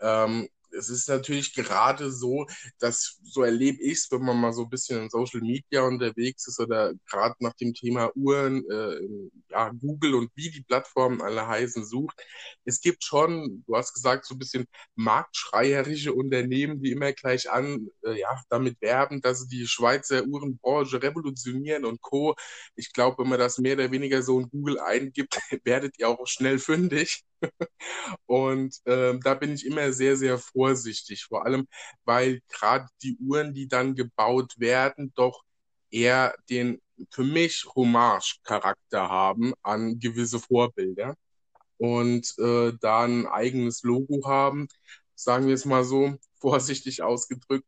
ähm, 0.00 0.48
es 0.72 0.88
ist 0.88 1.08
natürlich 1.08 1.54
gerade 1.54 2.10
so, 2.10 2.46
dass 2.78 3.18
so 3.22 3.42
erlebe 3.42 3.82
ich 3.82 3.92
es, 3.98 4.10
wenn 4.10 4.22
man 4.22 4.40
mal 4.40 4.52
so 4.52 4.64
ein 4.64 4.70
bisschen 4.70 5.02
in 5.02 5.10
Social 5.10 5.40
Media 5.40 5.82
unterwegs 5.82 6.46
ist 6.48 6.60
oder 6.60 6.92
gerade 7.08 7.34
nach 7.40 7.54
dem 7.54 7.74
Thema 7.74 8.10
Uhren, 8.16 8.64
äh, 8.70 9.00
ja, 9.50 9.70
Google 9.70 10.14
und 10.14 10.30
wie 10.34 10.50
die 10.50 10.62
Plattformen 10.62 11.20
alle 11.22 11.46
heißen 11.46 11.84
sucht. 11.84 12.22
Es 12.64 12.80
gibt 12.80 13.04
schon, 13.04 13.64
du 13.66 13.76
hast 13.76 13.94
gesagt, 13.94 14.26
so 14.26 14.34
ein 14.34 14.38
bisschen 14.38 14.66
marktschreierische 14.94 16.12
Unternehmen, 16.12 16.82
die 16.82 16.92
immer 16.92 17.12
gleich 17.12 17.50
an, 17.50 17.88
äh, 18.04 18.18
ja, 18.20 18.42
damit 18.48 18.80
werben, 18.80 19.20
dass 19.20 19.40
sie 19.42 19.48
die 19.48 19.66
Schweizer 19.66 20.24
Uhrenbranche 20.24 21.02
revolutionieren 21.02 21.84
und 21.84 22.00
Co. 22.02 22.34
Ich 22.76 22.92
glaube, 22.92 23.22
wenn 23.22 23.30
man 23.30 23.38
das 23.38 23.58
mehr 23.58 23.74
oder 23.74 23.90
weniger 23.90 24.22
so 24.22 24.40
in 24.40 24.48
Google 24.50 24.78
eingibt, 24.80 25.36
werdet 25.64 25.98
ihr 25.98 26.08
auch 26.08 26.26
schnell 26.26 26.58
fündig. 26.58 27.22
Und 28.26 28.76
ähm, 28.86 29.20
da 29.22 29.34
bin 29.34 29.52
ich 29.54 29.66
immer 29.66 29.92
sehr, 29.92 30.16
sehr 30.16 30.38
vorsichtig, 30.38 31.24
vor 31.24 31.44
allem 31.46 31.66
weil 32.04 32.40
gerade 32.48 32.86
die 33.02 33.16
Uhren, 33.18 33.54
die 33.54 33.68
dann 33.68 33.94
gebaut 33.94 34.54
werden, 34.58 35.12
doch 35.14 35.42
eher 35.90 36.34
den 36.50 36.80
für 37.10 37.24
mich 37.24 37.64
Hommage-Charakter 37.74 39.08
haben 39.08 39.52
an 39.62 39.98
gewisse 39.98 40.38
Vorbilder 40.40 41.16
und 41.78 42.34
äh, 42.38 42.72
da 42.80 43.04
ein 43.04 43.26
eigenes 43.26 43.82
Logo 43.82 44.26
haben, 44.28 44.68
sagen 45.14 45.46
wir 45.48 45.54
es 45.54 45.64
mal 45.64 45.84
so, 45.84 46.16
vorsichtig 46.40 47.02
ausgedrückt. 47.02 47.66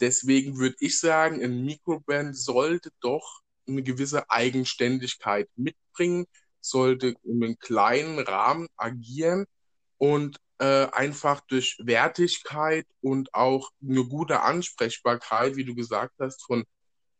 Deswegen 0.00 0.58
würde 0.58 0.76
ich 0.80 0.98
sagen, 1.00 1.42
ein 1.42 1.64
Mikrobrand 1.64 2.36
sollte 2.36 2.90
doch 3.00 3.40
eine 3.68 3.82
gewisse 3.82 4.28
Eigenständigkeit 4.30 5.48
mitbringen, 5.56 6.26
sollte 6.62 7.14
in 7.24 7.42
einem 7.42 7.58
kleinen 7.58 8.18
Rahmen 8.18 8.68
agieren 8.76 9.46
und 9.98 10.38
äh, 10.58 10.86
einfach 10.92 11.40
durch 11.40 11.76
Wertigkeit 11.82 12.86
und 13.00 13.34
auch 13.34 13.70
eine 13.82 14.04
gute 14.04 14.40
Ansprechbarkeit, 14.40 15.56
wie 15.56 15.64
du 15.64 15.74
gesagt 15.74 16.14
hast, 16.20 16.44
von, 16.44 16.64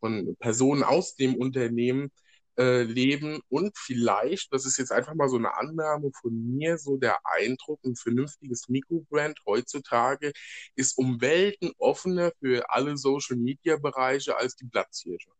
von 0.00 0.36
Personen 0.38 0.84
aus 0.84 1.16
dem 1.16 1.34
Unternehmen 1.34 2.12
äh, 2.58 2.82
leben 2.82 3.40
und 3.48 3.76
vielleicht, 3.76 4.52
das 4.52 4.66
ist 4.66 4.78
jetzt 4.78 4.92
einfach 4.92 5.14
mal 5.14 5.28
so 5.28 5.36
eine 5.36 5.56
Annahme 5.56 6.10
von 6.20 6.32
mir, 6.34 6.78
so 6.78 6.96
der 6.98 7.18
Eindruck, 7.24 7.80
ein 7.84 7.96
vernünftiges 7.96 8.68
Mikrobrand 8.68 9.40
heutzutage 9.46 10.32
ist 10.76 10.98
um 10.98 11.20
Welten 11.20 11.72
offener 11.78 12.32
für 12.40 12.68
alle 12.70 12.96
Social-Media-Bereiche 12.96 14.36
als 14.36 14.54
die 14.54 14.66
Platzhirsche. 14.66 15.30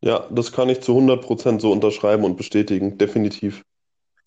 Ja, 0.00 0.28
das 0.30 0.52
kann 0.52 0.68
ich 0.68 0.80
zu 0.80 0.92
100% 0.92 1.60
so 1.60 1.72
unterschreiben 1.72 2.24
und 2.24 2.36
bestätigen, 2.36 2.98
definitiv. 2.98 3.64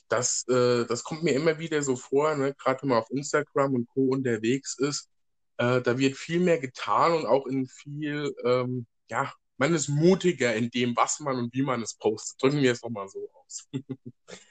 Das, 0.09 0.45
äh, 0.49 0.85
das 0.85 1.03
kommt 1.03 1.23
mir 1.23 1.31
immer 1.31 1.57
wieder 1.59 1.81
so 1.81 1.95
vor, 1.95 2.35
ne? 2.35 2.53
gerade 2.53 2.81
wenn 2.81 2.89
man 2.89 2.97
auf 2.99 3.09
Instagram 3.09 3.75
und 3.75 3.87
Co. 3.87 4.01
unterwegs 4.01 4.77
ist, 4.77 5.09
äh, 5.57 5.81
da 5.81 5.97
wird 5.97 6.17
viel 6.17 6.41
mehr 6.41 6.59
getan 6.59 7.13
und 7.13 7.25
auch 7.25 7.47
in 7.47 7.67
viel, 7.67 8.35
ähm, 8.43 8.85
ja, 9.09 9.31
man 9.57 9.73
ist 9.73 9.87
mutiger 9.87 10.53
in 10.55 10.69
dem, 10.71 10.95
was 10.97 11.19
man 11.19 11.37
und 11.37 11.53
wie 11.53 11.61
man 11.61 11.81
es 11.81 11.93
postet. 11.93 12.41
Drücken 12.41 12.61
wir 12.61 12.71
es 12.71 12.81
nochmal 12.81 13.07
so 13.07 13.29
aus. 13.33 13.69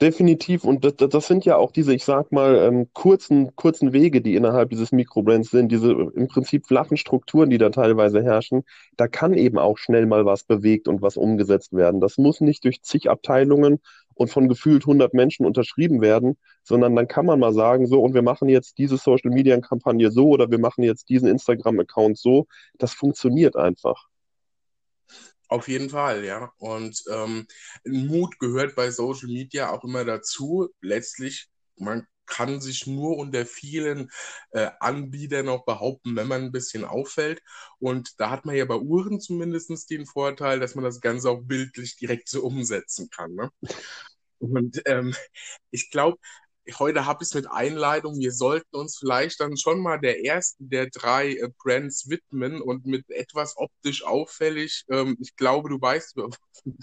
Definitiv. 0.00 0.64
Und 0.64 0.84
das, 0.84 0.96
das, 0.96 1.26
sind 1.26 1.44
ja 1.44 1.56
auch 1.56 1.70
diese, 1.72 1.94
ich 1.94 2.04
sag 2.04 2.32
mal, 2.32 2.56
ähm, 2.56 2.88
kurzen, 2.94 3.54
kurzen 3.54 3.92
Wege, 3.92 4.20
die 4.22 4.34
innerhalb 4.34 4.70
dieses 4.70 4.92
Mikrobrands 4.92 5.50
sind, 5.50 5.70
diese 5.70 5.92
im 5.92 6.26
Prinzip 6.26 6.66
flachen 6.66 6.96
Strukturen, 6.96 7.50
die 7.50 7.58
da 7.58 7.68
teilweise 7.68 8.22
herrschen. 8.22 8.64
Da 8.96 9.06
kann 9.08 9.34
eben 9.34 9.58
auch 9.58 9.76
schnell 9.78 10.06
mal 10.06 10.24
was 10.24 10.42
bewegt 10.42 10.88
und 10.88 11.02
was 11.02 11.16
umgesetzt 11.16 11.74
werden. 11.74 12.00
Das 12.00 12.16
muss 12.18 12.40
nicht 12.40 12.64
durch 12.64 12.82
zig 12.82 13.10
Abteilungen 13.10 13.78
und 14.14 14.30
von 14.30 14.48
gefühlt 14.48 14.84
100 14.84 15.14
Menschen 15.14 15.46
unterschrieben 15.46 16.00
werden, 16.00 16.36
sondern 16.64 16.96
dann 16.96 17.06
kann 17.06 17.26
man 17.26 17.38
mal 17.38 17.52
sagen, 17.52 17.86
so, 17.86 18.02
und 18.02 18.14
wir 18.14 18.22
machen 18.22 18.48
jetzt 18.48 18.78
diese 18.78 18.96
Social 18.96 19.30
Media 19.30 19.58
Kampagne 19.60 20.10
so 20.10 20.28
oder 20.30 20.50
wir 20.50 20.58
machen 20.58 20.82
jetzt 20.82 21.10
diesen 21.10 21.28
Instagram 21.28 21.78
Account 21.78 22.18
so. 22.18 22.46
Das 22.78 22.92
funktioniert 22.94 23.54
einfach. 23.54 24.08
Auf 25.50 25.68
jeden 25.68 25.90
Fall, 25.90 26.24
ja. 26.24 26.52
Und 26.58 27.02
ähm, 27.12 27.46
Mut 27.84 28.38
gehört 28.38 28.76
bei 28.76 28.90
Social 28.92 29.28
Media 29.28 29.70
auch 29.70 29.84
immer 29.84 30.04
dazu. 30.04 30.68
Letztlich, 30.80 31.48
man 31.76 32.06
kann 32.26 32.60
sich 32.60 32.86
nur 32.86 33.16
unter 33.18 33.44
vielen 33.46 34.10
äh, 34.52 34.70
Anbietern 34.78 35.46
noch 35.46 35.64
behaupten, 35.64 36.14
wenn 36.14 36.28
man 36.28 36.42
ein 36.44 36.52
bisschen 36.52 36.84
auffällt. 36.84 37.42
Und 37.80 38.20
da 38.20 38.30
hat 38.30 38.44
man 38.44 38.54
ja 38.54 38.64
bei 38.64 38.76
Uhren 38.76 39.20
zumindest 39.20 39.90
den 39.90 40.06
Vorteil, 40.06 40.60
dass 40.60 40.76
man 40.76 40.84
das 40.84 41.00
Ganze 41.00 41.28
auch 41.30 41.42
bildlich 41.42 41.96
direkt 41.96 42.28
so 42.28 42.44
umsetzen 42.44 43.10
kann. 43.10 43.34
Ne? 43.34 43.50
Und 44.38 44.82
ähm, 44.86 45.14
ich 45.72 45.90
glaube, 45.90 46.18
heute 46.78 47.06
habe 47.06 47.22
ich 47.22 47.28
es 47.28 47.34
mit 47.34 47.50
Einleitung. 47.50 48.18
Wir 48.18 48.32
sollten 48.32 48.76
uns 48.76 48.98
vielleicht 48.98 49.40
dann 49.40 49.56
schon 49.56 49.80
mal 49.80 49.98
der 49.98 50.24
ersten 50.24 50.68
der 50.68 50.88
drei 50.90 51.32
äh, 51.32 51.48
Brands 51.58 52.08
widmen 52.08 52.60
und 52.60 52.86
mit 52.86 53.08
etwas 53.10 53.56
optisch 53.56 54.04
auffällig. 54.04 54.84
Ähm, 54.90 55.16
ich 55.20 55.36
glaube, 55.36 55.68
du 55.68 55.80
weißt, 55.80 56.16
über 56.16 56.30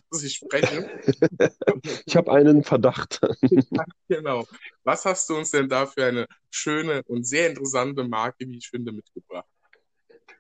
was 0.10 0.24
ich 0.24 0.36
spreche. 0.36 0.90
ich 2.06 2.16
habe 2.16 2.32
einen 2.32 2.64
Verdacht. 2.64 3.22
genau. 4.08 4.46
Was 4.84 5.06
hast 5.06 5.30
du 5.30 5.38
uns 5.38 5.52
denn 5.52 5.70
da 5.70 5.86
für 5.86 6.06
eine 6.06 6.28
schöne 6.50 7.04
und 7.04 7.26
sehr 7.26 7.50
interessante 7.50 8.04
Marke, 8.04 8.48
wie 8.48 8.58
ich 8.58 8.70
finde, 8.70 8.92
mitgebracht? 8.92 9.48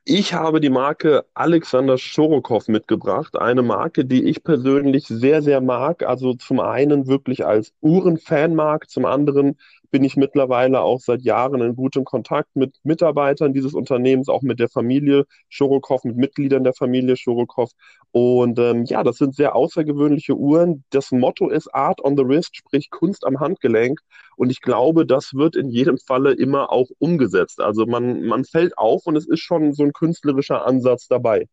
Ich 0.10 0.34
habe 0.34 0.62
die 0.62 0.70
Marke 0.70 1.26
Alexander 1.34 1.98
Schorokow 1.98 2.66
mitgebracht, 2.70 3.38
eine 3.38 3.62
Marke, 3.62 4.06
die 4.06 4.24
ich 4.24 4.42
persönlich 4.42 5.06
sehr, 5.06 5.42
sehr 5.42 5.60
mag. 5.60 6.02
Also 6.04 6.34
zum 6.34 6.62
einen 6.62 7.08
wirklich 7.08 7.46
als 7.46 7.74
Uhrenfan 7.82 8.56
mag, 8.56 8.90
zum 8.90 9.04
anderen 9.04 9.58
bin 9.91 10.03
ich 10.03 10.17
mittlerweile 10.17 10.82
auch 10.82 11.00
seit 11.00 11.22
Jahren 11.22 11.62
in 11.62 11.75
gutem 11.75 12.03
Kontakt 12.03 12.56
mit 12.56 12.75
Mitarbeitern 12.84 13.53
dieses 13.53 13.74
Unternehmens, 13.74 14.29
auch 14.29 14.41
mit 14.41 14.60
der 14.60 14.70
Familie 14.70 15.25
Schorokow, 15.50 16.03
mit 16.03 16.17
Mitgliedern 16.17 16.63
der 16.63 16.74
Familie 16.74 17.17
Schorokow. 17.17 17.72
Und 18.12 18.60
ähm, 18.60 18.86
ja, 18.86 19.03
das 19.03 19.17
sind 19.17 19.36
sehr 19.36 19.56
außergewöhnliche 19.56 20.36
Uhren. 20.36 20.84
Das 20.89 21.12
Motto 21.12 21.50
ist 21.50 21.74
Art 21.74 22.03
on 22.03 22.17
the 22.17 22.25
Wrist, 22.25 22.56
sprich 22.56 22.89
Kunst 22.89 23.25
am 23.25 23.39
Handgelenk. 23.39 24.00
Und 24.36 24.50
ich 24.50 24.62
glaube, 24.62 25.06
das 25.06 25.34
wird 25.34 25.56
in 25.56 25.70
jedem 25.70 25.98
Falle 25.98 26.34
immer 26.34 26.72
auch 26.72 26.88
umgesetzt. 27.00 27.60
Also 27.60 27.86
man, 27.86 28.24
man 28.24 28.46
fällt 28.46 28.77
auf 28.77 29.06
und 29.06 29.15
es 29.15 29.27
ist 29.27 29.39
schon 29.41 29.74
so 29.74 29.84
ein 29.84 29.94
künstlerischer 29.94 30.65
Ansatz 30.65 31.08
dabei. 31.08 31.48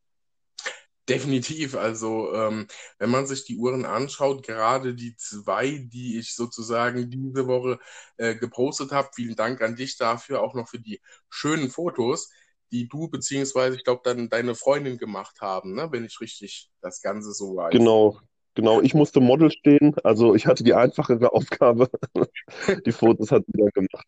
Definitiv. 1.08 1.74
Also, 1.76 2.32
ähm, 2.34 2.66
wenn 2.98 3.10
man 3.10 3.26
sich 3.26 3.44
die 3.44 3.56
Uhren 3.56 3.84
anschaut, 3.84 4.42
gerade 4.46 4.94
die 4.94 5.16
zwei, 5.16 5.86
die 5.92 6.18
ich 6.18 6.34
sozusagen 6.34 7.10
diese 7.10 7.46
Woche 7.46 7.78
äh, 8.16 8.34
gepostet 8.34 8.92
habe, 8.92 9.10
vielen 9.14 9.36
Dank 9.36 9.60
an 9.60 9.76
dich 9.76 9.98
dafür, 9.98 10.42
auch 10.42 10.54
noch 10.54 10.68
für 10.68 10.78
die 10.78 11.00
schönen 11.28 11.70
Fotos, 11.70 12.30
die 12.72 12.88
du 12.88 13.08
beziehungsweise, 13.08 13.76
ich 13.76 13.84
glaube, 13.84 14.00
dann 14.04 14.30
deine 14.30 14.54
Freundin 14.54 14.96
gemacht 14.96 15.40
haben, 15.40 15.74
ne? 15.74 15.88
wenn 15.92 16.04
ich 16.04 16.20
richtig 16.20 16.70
das 16.80 17.02
Ganze 17.02 17.32
so 17.32 17.56
weiß. 17.56 17.72
Genau, 17.72 18.18
Genau, 18.54 18.80
ich 18.80 18.94
musste 18.94 19.20
Model 19.20 19.50
stehen, 19.50 19.96
also 20.04 20.36
ich 20.36 20.46
hatte 20.46 20.62
die 20.62 20.74
einfachere 20.74 21.32
Aufgabe. 21.32 21.90
die 22.86 22.92
Fotos 22.92 23.32
hat 23.32 23.44
sie 23.46 23.58
dann 23.58 23.70
gemacht. 23.70 24.06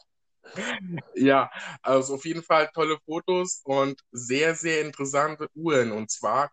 Ja, 1.15 1.51
also 1.83 2.15
auf 2.15 2.25
jeden 2.25 2.43
Fall 2.43 2.71
tolle 2.73 2.99
Fotos 3.05 3.61
und 3.65 4.01
sehr, 4.13 4.55
sehr 4.55 4.83
interessante 4.83 5.49
Uhren. 5.55 5.91
Und 5.91 6.11
zwar 6.11 6.53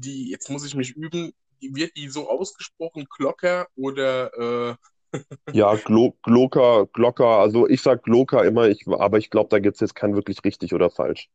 die, 0.00 0.30
jetzt 0.30 0.50
muss 0.50 0.64
ich 0.64 0.74
mich 0.74 0.96
üben, 0.96 1.32
wird 1.60 1.96
die 1.96 2.08
so 2.08 2.28
ausgesprochen 2.28 3.06
Glocker 3.16 3.66
oder 3.76 4.72
äh... 4.72 4.76
Ja, 5.52 5.74
Glo 5.74 6.16
Glocker, 6.22 6.86
Glocker, 6.92 7.26
also 7.26 7.68
ich 7.68 7.82
sag 7.82 8.02
Glocker 8.02 8.44
immer, 8.44 8.68
ich, 8.68 8.86
aber 8.88 9.18
ich 9.18 9.30
glaube, 9.30 9.50
da 9.50 9.58
gibt 9.58 9.76
es 9.76 9.80
jetzt 9.80 9.94
kein 9.94 10.14
wirklich 10.14 10.42
richtig 10.44 10.72
oder 10.72 10.90
falsch. 10.90 11.28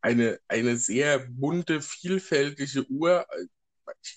Eine, 0.00 0.38
eine 0.48 0.76
sehr 0.76 1.18
bunte, 1.18 1.80
vielfältige 1.80 2.86
Uhr. 2.88 3.26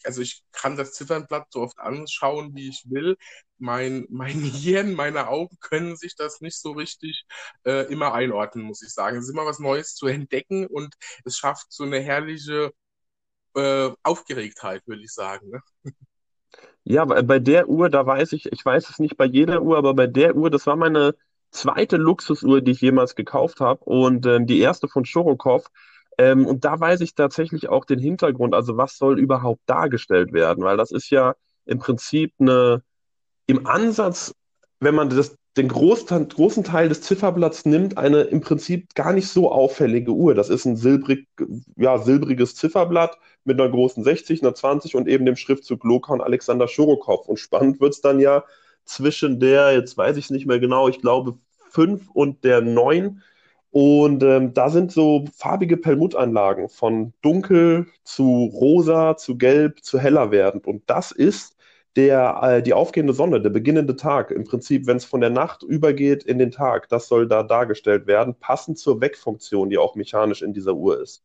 also 0.04 0.22
ich 0.22 0.44
kann 0.52 0.78
das 0.78 0.94
Ziffernblatt 0.94 1.48
so 1.52 1.62
oft 1.62 1.78
anschauen, 1.80 2.56
wie 2.56 2.70
ich 2.70 2.84
will. 2.90 3.18
Mein, 3.58 4.06
mein 4.10 4.40
Hirn, 4.42 4.94
meine 4.94 5.28
Augen 5.28 5.58
können 5.60 5.98
sich 5.98 6.16
das 6.16 6.40
nicht 6.42 6.60
so 6.60 6.72
richtig 6.72 7.26
äh, 7.66 7.92
immer 7.92 8.14
einordnen, 8.14 8.66
muss 8.66 8.82
ich 8.82 8.94
sagen. 8.94 9.18
Es 9.18 9.26
ist 9.26 9.32
immer 9.32 9.46
was 9.46 9.60
Neues 9.60 9.96
zu 9.96 10.08
entdecken 10.08 10.66
und 10.68 10.96
es 11.26 11.38
schafft 11.38 11.72
so 11.72 11.84
eine 11.84 12.00
herrliche 12.00 12.72
äh, 13.58 13.92
Aufgeregtheit, 14.04 14.84
würde 14.86 15.02
ich 15.04 15.14
sagen. 15.14 15.50
Ne? 15.50 15.62
Ja, 16.84 17.04
bei 17.04 17.40
der 17.40 17.68
Uhr, 17.68 17.90
da 17.90 18.06
weiß 18.06 18.32
ich, 18.32 18.46
ich 18.52 18.64
weiß 18.64 18.90
es 18.90 19.00
nicht 19.00 19.18
bei 19.18 19.26
jeder 19.26 19.62
Uhr, 19.62 19.78
aber 19.78 19.94
bei 19.94 20.08
der 20.08 20.36
Uhr, 20.36 20.50
das 20.50 20.66
war 20.68 20.78
meine 20.78 21.16
zweite 21.52 21.98
Luxusuhr, 21.98 22.62
die 22.62 22.72
ich 22.72 22.82
jemals 22.82 23.16
gekauft 23.16 23.60
habe 23.60 23.84
und 23.84 24.26
ähm, 24.26 24.48
die 24.48 24.60
erste 24.60 24.88
von 24.88 25.04
Shorokov. 25.04 25.68
Ähm, 26.18 26.46
und 26.46 26.66
da 26.66 26.80
weiß 26.80 27.02
ich 27.02 27.14
tatsächlich 27.14 27.70
auch 27.70 27.86
den 27.86 28.00
Hintergrund, 28.00 28.54
also 28.56 28.78
was 28.78 28.98
soll 28.98 29.20
überhaupt 29.20 29.62
dargestellt 29.66 30.34
werden, 30.34 30.64
weil 30.64 30.78
das 30.78 30.92
ist 30.92 31.10
ja 31.10 31.36
im 31.66 31.80
Prinzip 31.80 32.34
eine, 32.40 32.84
im 33.48 33.68
Ansatz, 33.68 34.34
wenn 34.80 34.96
man 34.96 35.10
das, 35.10 35.36
den 35.58 35.68
großen, 35.68 36.30
großen 36.30 36.64
Teil 36.64 36.90
des 36.90 37.02
Zifferblatts 37.02 37.66
nimmt, 37.66 37.98
eine 37.98 38.22
im 38.22 38.42
Prinzip 38.42 38.94
gar 38.96 39.14
nicht 39.14 39.28
so 39.28 39.52
auffällige 39.52 40.12
Uhr. 40.12 40.36
Das 40.36 40.50
ist 40.50 40.66
ein 40.66 40.78
silbrig, 40.78 41.28
ja, 41.76 41.98
silbriges 41.98 42.56
Zifferblatt 42.56 43.18
mit 43.44 43.60
einer 43.60 43.70
großen 43.70 44.04
60, 44.04 44.44
einer 44.44 44.56
20 44.56 44.96
und 44.96 45.08
eben 45.08 45.26
dem 45.26 45.36
Schriftzug 45.36 45.84
Loka 45.84 46.14
und 46.14 46.22
Alexander 46.22 46.68
Schorokow. 46.68 47.28
Und 47.28 47.40
spannend 47.40 47.82
wird 47.82 47.94
es 47.94 48.02
dann 48.02 48.20
ja 48.20 48.44
zwischen 48.86 49.40
der, 49.40 49.74
jetzt 49.74 49.98
weiß 49.98 50.18
ich 50.18 50.26
es 50.26 50.32
nicht 50.32 50.46
mehr 50.46 50.60
genau, 50.60 50.88
ich 50.88 51.02
glaube 51.02 51.38
5 51.72 52.10
und 52.14 52.44
der 52.44 52.62
9 52.62 53.22
und 53.72 54.24
ähm, 54.24 54.54
da 54.54 54.70
sind 54.70 54.92
so 54.92 55.26
farbige 55.36 55.78
Perlmuttanlagen 55.78 56.70
von 56.70 57.14
dunkel 57.22 57.88
zu 58.04 58.46
rosa, 58.46 59.18
zu 59.18 59.38
gelb, 59.38 59.84
zu 59.84 60.00
heller 60.00 60.32
werdend. 60.32 60.66
Und 60.66 60.84
das 60.88 61.12
ist 61.12 61.57
der, 61.96 62.39
äh, 62.44 62.63
die 62.63 62.74
aufgehende 62.74 63.13
Sonne, 63.13 63.41
der 63.41 63.50
beginnende 63.50 63.96
Tag. 63.96 64.32
Im 64.32 64.44
Prinzip, 64.44 64.86
wenn 64.86 64.98
es 64.98 65.06
von 65.06 65.22
der 65.22 65.29
Nacht 65.29 65.63
übergeht 65.63 66.24
in 66.24 66.38
den 66.38 66.51
Tag, 66.51 66.89
das 66.89 67.08
soll 67.08 67.27
da 67.27 67.44
dargestellt 67.44 68.06
werden, 68.08 68.36
passend 68.39 68.77
zur 68.77 69.01
Weckfunktion, 69.01 69.70
die 69.70 69.77
auch 69.77 69.96
mechanisch 69.96 70.41
in 70.41 70.53
dieser 70.53 70.74
Uhr 70.74 71.01
ist. 71.01 71.24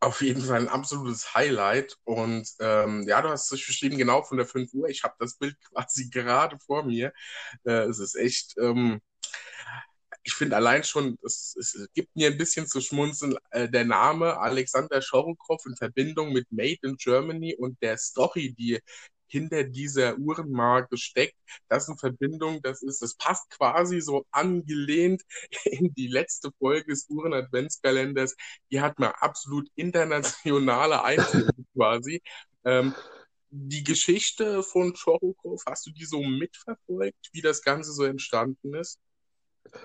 Auf 0.00 0.20
jeden 0.20 0.42
Fall 0.42 0.60
ein 0.60 0.68
absolutes 0.68 1.34
Highlight. 1.34 1.96
Und 2.04 2.46
ähm, 2.60 3.04
ja, 3.08 3.22
du 3.22 3.30
hast 3.30 3.50
es 3.50 3.66
beschrieben, 3.66 3.96
genau 3.96 4.22
von 4.22 4.36
der 4.36 4.46
5 4.46 4.72
Uhr. 4.74 4.88
Ich 4.88 5.02
habe 5.02 5.14
das 5.18 5.36
Bild 5.36 5.56
quasi 5.72 6.10
gerade 6.10 6.58
vor 6.58 6.84
mir. 6.84 7.12
Äh, 7.64 7.84
es 7.84 7.98
ist 7.98 8.14
echt. 8.14 8.54
Ähm, 8.58 9.00
ich 10.26 10.32
finde 10.32 10.56
allein 10.56 10.84
schon, 10.84 11.18
es, 11.22 11.54
es, 11.58 11.88
gibt 11.92 12.16
mir 12.16 12.28
ein 12.28 12.38
bisschen 12.38 12.66
zu 12.66 12.80
schmunzeln, 12.80 13.36
äh, 13.50 13.68
der 13.68 13.84
Name 13.84 14.38
Alexander 14.38 15.02
Schorokow 15.02 15.64
in 15.66 15.76
Verbindung 15.76 16.32
mit 16.32 16.50
Made 16.50 16.78
in 16.82 16.96
Germany 16.96 17.54
und 17.54 17.80
der 17.82 17.98
Story, 17.98 18.54
die 18.54 18.80
hinter 19.34 19.64
dieser 19.64 20.16
Uhrenmarke 20.16 20.96
steckt, 20.96 21.34
das 21.68 21.88
in 21.88 21.98
Verbindung, 21.98 22.62
das 22.62 22.84
ist, 22.84 23.02
das 23.02 23.16
passt 23.16 23.50
quasi 23.50 24.00
so 24.00 24.24
angelehnt 24.30 25.22
in 25.64 25.92
die 25.94 26.06
letzte 26.06 26.52
Folge 26.60 26.92
des 26.92 27.08
Uhren-Adventskalenders. 27.08 28.36
Hier 28.68 28.82
hat 28.82 29.00
man 29.00 29.10
absolut 29.18 29.68
internationale 29.74 31.02
Einflüsse 31.02 31.50
quasi. 31.74 32.22
Ähm, 32.64 32.94
die 33.50 33.82
Geschichte 33.82 34.62
von 34.62 34.94
Chorokow, 34.94 35.60
hast 35.66 35.86
du 35.86 35.90
die 35.90 36.04
so 36.04 36.22
mitverfolgt, 36.22 37.30
wie 37.32 37.42
das 37.42 37.62
Ganze 37.62 37.92
so 37.92 38.04
entstanden 38.04 38.74
ist? 38.74 39.00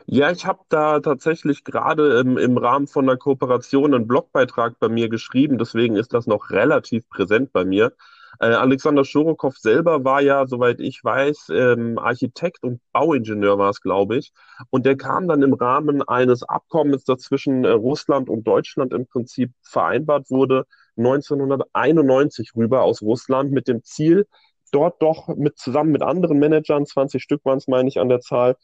Ja, 0.06 0.30
ich 0.32 0.46
habe 0.46 0.62
da 0.70 1.00
tatsächlich 1.00 1.64
gerade 1.64 2.20
im, 2.20 2.38
im 2.38 2.58
Rahmen 2.58 2.86
von 2.86 3.10
einer 3.10 3.18
Kooperation 3.18 3.96
einen 3.96 4.08
Blogbeitrag 4.08 4.78
bei 4.80 4.90
mir 4.90 5.10
geschrieben, 5.10 5.58
deswegen 5.58 5.96
ist 5.96 6.14
das 6.14 6.28
noch 6.28 6.52
relativ 6.52 7.10
präsent 7.10 7.52
bei 7.52 7.66
mir. 7.66 7.96
Äh, 8.40 8.48
Alexander 8.48 9.04
Schorokow 9.06 9.56
selber 9.58 10.04
war 10.04 10.22
ja, 10.22 10.46
soweit 10.48 10.80
ich 10.80 11.04
weiß, 11.04 11.48
ähm, 11.52 11.98
Architekt 11.98 12.64
und 12.64 12.82
Bauingenieur 12.92 13.58
war 13.58 13.70
es, 13.70 13.82
glaube 13.82 14.18
ich. 14.18 14.32
Und 14.70 14.86
der 14.86 14.98
kam 14.98 15.28
dann 15.28 15.42
im 15.42 15.54
Rahmen 15.54 16.02
eines 16.04 16.44
Abkommens, 16.44 17.04
das 17.06 17.22
zwischen 17.22 17.66
äh, 17.66 17.70
Russland 17.70 18.30
und 18.30 18.46
Deutschland 18.46 18.94
im 18.94 19.08
Prinzip 19.08 19.52
vereinbart 19.62 20.30
wurde, 20.30 20.66
1991 20.98 22.52
rüber 22.56 22.84
aus 22.84 23.02
Russland 23.02 23.52
mit 23.52 23.68
dem 23.68 23.84
Ziel, 23.84 24.28
dort 24.72 25.02
doch 25.02 25.28
mit 25.30 25.58
zusammen 25.58 25.92
mit 25.92 26.02
anderen 26.04 26.40
Managern, 26.40 26.86
20 26.86 27.24
Stück 27.24 27.44
waren 27.46 27.58
es, 27.58 27.68
meine 27.68 27.88
ich, 27.90 28.00
an 28.00 28.10
der 28.10 28.20
Zahl, 28.20 28.56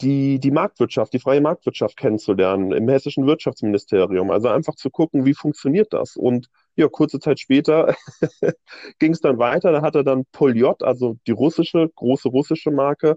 die, 0.00 0.38
die 0.38 0.50
Marktwirtschaft, 0.50 1.12
die 1.12 1.18
freie 1.18 1.40
Marktwirtschaft 1.40 1.96
kennenzulernen 1.96 2.72
im 2.72 2.88
hessischen 2.88 3.26
Wirtschaftsministerium. 3.26 4.30
Also 4.30 4.48
einfach 4.48 4.74
zu 4.76 4.90
gucken, 4.90 5.24
wie 5.24 5.34
funktioniert 5.34 5.92
das. 5.92 6.16
Und 6.16 6.48
ja, 6.76 6.88
kurze 6.88 7.18
Zeit 7.18 7.40
später 7.40 7.94
ging 8.98 9.12
es 9.12 9.20
dann 9.20 9.38
weiter. 9.38 9.72
Da 9.72 9.82
hat 9.82 9.96
er 9.96 10.04
dann 10.04 10.24
Poljot, 10.32 10.82
also 10.82 11.16
die 11.26 11.32
russische, 11.32 11.90
große 11.96 12.28
russische 12.28 12.70
Marke, 12.70 13.16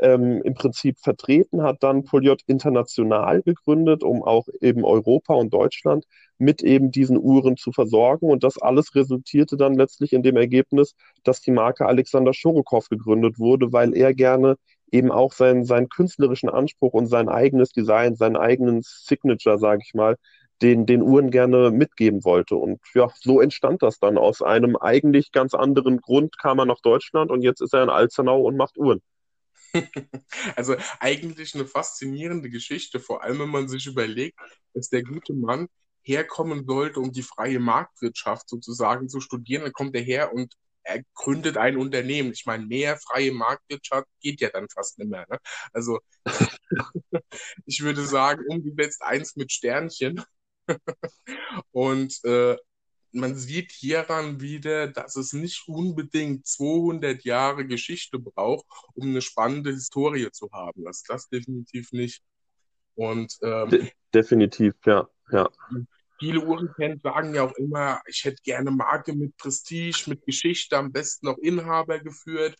ähm, 0.00 0.42
im 0.42 0.54
Prinzip 0.54 0.98
vertreten, 0.98 1.62
hat 1.62 1.82
dann 1.82 2.04
Poljot 2.04 2.42
international 2.46 3.42
gegründet, 3.42 4.02
um 4.02 4.22
auch 4.22 4.46
eben 4.60 4.84
Europa 4.84 5.34
und 5.34 5.52
Deutschland 5.52 6.04
mit 6.38 6.62
eben 6.62 6.90
diesen 6.90 7.18
Uhren 7.18 7.56
zu 7.56 7.72
versorgen. 7.72 8.30
Und 8.30 8.44
das 8.44 8.58
alles 8.58 8.94
resultierte 8.94 9.56
dann 9.56 9.74
letztlich 9.74 10.12
in 10.12 10.22
dem 10.22 10.36
Ergebnis, 10.36 10.94
dass 11.24 11.40
die 11.40 11.50
Marke 11.50 11.86
Alexander 11.86 12.32
Schorokow 12.32 12.88
gegründet 12.88 13.38
wurde, 13.38 13.72
weil 13.72 13.96
er 13.96 14.14
gerne 14.14 14.56
eben 14.90 15.10
auch 15.10 15.32
seinen, 15.32 15.64
seinen 15.64 15.88
künstlerischen 15.88 16.48
Anspruch 16.48 16.92
und 16.92 17.06
sein 17.06 17.28
eigenes 17.28 17.70
Design, 17.70 18.16
seinen 18.16 18.36
eigenen 18.36 18.82
Signature, 18.82 19.58
sage 19.58 19.82
ich 19.84 19.94
mal, 19.94 20.16
den, 20.62 20.86
den 20.86 21.02
Uhren 21.02 21.30
gerne 21.30 21.70
mitgeben 21.70 22.24
wollte. 22.24 22.56
Und 22.56 22.80
ja, 22.94 23.08
so 23.20 23.40
entstand 23.40 23.82
das 23.82 23.98
dann. 23.98 24.18
Aus 24.18 24.42
einem 24.42 24.76
eigentlich 24.76 25.32
ganz 25.32 25.54
anderen 25.54 26.00
Grund 26.00 26.38
kam 26.38 26.58
er 26.58 26.66
nach 26.66 26.80
Deutschland 26.80 27.30
und 27.30 27.42
jetzt 27.42 27.60
ist 27.60 27.74
er 27.74 27.84
in 27.84 27.90
Alzenau 27.90 28.42
und 28.42 28.56
macht 28.56 28.76
Uhren. 28.78 29.00
Also 30.56 30.76
eigentlich 30.98 31.54
eine 31.54 31.66
faszinierende 31.66 32.50
Geschichte, 32.50 33.00
vor 33.00 33.22
allem 33.22 33.40
wenn 33.40 33.50
man 33.50 33.68
sich 33.68 33.86
überlegt, 33.86 34.38
dass 34.74 34.88
der 34.88 35.02
gute 35.02 35.34
Mann 35.34 35.68
herkommen 36.02 36.64
sollte, 36.66 37.00
um 37.00 37.12
die 37.12 37.22
freie 37.22 37.60
Marktwirtschaft 37.60 38.48
sozusagen 38.48 39.08
zu 39.08 39.20
studieren. 39.20 39.62
Dann 39.62 39.72
kommt 39.72 39.94
er 39.94 40.02
her 40.02 40.32
und 40.32 40.54
er 40.88 41.02
gründet 41.14 41.56
ein 41.56 41.76
Unternehmen. 41.76 42.32
Ich 42.32 42.46
meine, 42.46 42.64
mehr 42.66 42.96
freie 42.96 43.32
Marktwirtschaft 43.32 44.08
geht 44.20 44.40
ja 44.40 44.48
dann 44.50 44.68
fast 44.68 44.98
nicht 44.98 45.10
mehr. 45.10 45.26
Ne? 45.28 45.38
Also 45.72 46.00
ich 47.66 47.82
würde 47.82 48.04
sagen, 48.04 48.44
umgesetzt 48.48 49.02
eins 49.02 49.36
mit 49.36 49.52
Sternchen. 49.52 50.22
Und 51.72 52.18
äh, 52.24 52.56
man 53.12 53.36
sieht 53.36 53.72
hieran 53.72 54.40
wieder, 54.40 54.88
dass 54.88 55.16
es 55.16 55.32
nicht 55.32 55.64
unbedingt 55.66 56.46
200 56.46 57.24
Jahre 57.24 57.66
Geschichte 57.66 58.18
braucht, 58.18 58.66
um 58.94 59.08
eine 59.08 59.22
spannende 59.22 59.70
Historie 59.70 60.30
zu 60.30 60.50
haben. 60.52 60.86
Also 60.86 61.02
das 61.08 61.28
definitiv 61.28 61.92
nicht. 61.92 62.22
Und 62.94 63.38
ähm, 63.42 63.70
De 63.70 63.92
definitiv, 64.12 64.74
ja, 64.84 65.08
ja 65.30 65.48
viele 66.18 66.40
Uhrenfans 66.44 67.02
sagen 67.02 67.34
ja 67.34 67.44
auch 67.44 67.52
immer, 67.52 68.00
ich 68.06 68.24
hätte 68.24 68.42
gerne 68.42 68.70
Marke 68.70 69.14
mit 69.14 69.36
Prestige, 69.36 70.04
mit 70.06 70.24
Geschichte, 70.24 70.76
am 70.76 70.92
besten 70.92 71.28
auch 71.28 71.38
Inhaber 71.38 71.98
geführt. 71.98 72.56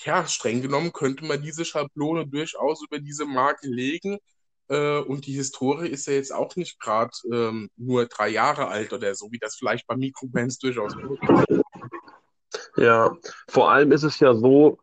Ja, 0.00 0.26
streng 0.26 0.62
genommen 0.62 0.92
könnte 0.92 1.24
man 1.24 1.42
diese 1.42 1.64
Schablone 1.64 2.26
durchaus 2.26 2.82
über 2.84 2.98
diese 2.98 3.26
Marke 3.26 3.68
legen. 3.68 4.18
Äh, 4.68 4.98
und 4.98 5.26
die 5.26 5.34
Historie 5.34 5.88
ist 5.88 6.06
ja 6.06 6.14
jetzt 6.14 6.32
auch 6.32 6.56
nicht 6.56 6.80
gerade 6.80 7.12
ähm, 7.32 7.70
nur 7.76 8.06
drei 8.06 8.28
Jahre 8.28 8.68
alt 8.68 8.92
oder 8.92 9.14
so, 9.14 9.30
wie 9.30 9.38
das 9.38 9.56
vielleicht 9.56 9.86
bei 9.86 9.96
Mikrobrands 9.96 10.58
durchaus 10.58 10.94
ist. 10.94 11.62
Ja, 12.76 13.16
vor 13.48 13.70
allem 13.70 13.92
ist 13.92 14.02
es 14.02 14.18
ja 14.20 14.34
so, 14.34 14.78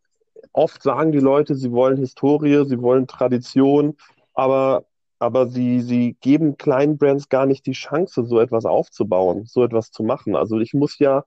oft 0.54 0.84
sagen 0.84 1.12
die 1.12 1.20
Leute, 1.20 1.56
sie 1.56 1.72
wollen 1.72 1.98
Historie, 1.98 2.65
sie 2.65 2.82
wollen 2.82 3.08
Tradition, 3.08 3.98
aber 4.34 4.86
aber 5.22 5.48
sie, 5.48 5.82
sie 5.82 6.18
geben 6.20 6.58
kleinen 6.58 6.98
Brands 6.98 7.30
gar 7.30 7.46
nicht 7.46 7.68
die 7.68 7.74
Chance, 7.74 8.26
so 8.26 8.40
etwas 8.40 8.66
aufzubauen, 8.66 9.46
so 9.46 9.64
etwas 9.64 9.92
zu 9.92 10.02
machen. 10.02 10.36
Also 10.36 10.60
ich 10.60 10.74
muss 10.74 10.98
ja 10.98 11.26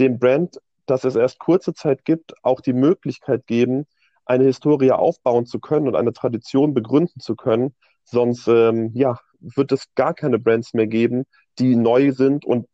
dem 0.00 0.18
Brand, 0.18 0.60
das 0.86 1.04
es 1.04 1.14
erst 1.14 1.38
kurze 1.38 1.72
Zeit 1.72 2.04
gibt, 2.04 2.34
auch 2.42 2.60
die 2.60 2.72
Möglichkeit 2.72 3.46
geben, 3.46 3.86
eine 4.24 4.44
Historie 4.44 4.90
aufbauen 4.90 5.46
zu 5.46 5.60
können 5.60 5.86
und 5.86 5.94
eine 5.94 6.12
Tradition 6.12 6.74
begründen 6.74 7.20
zu 7.20 7.36
können. 7.36 7.72
Sonst 8.02 8.48
ähm, 8.48 8.90
ja, 8.94 9.20
wird 9.38 9.70
es 9.70 9.94
gar 9.94 10.12
keine 10.12 10.40
Brands 10.40 10.74
mehr 10.74 10.88
geben, 10.88 11.24
die 11.60 11.76
neu 11.76 12.10
sind 12.10 12.44
und 12.44 12.66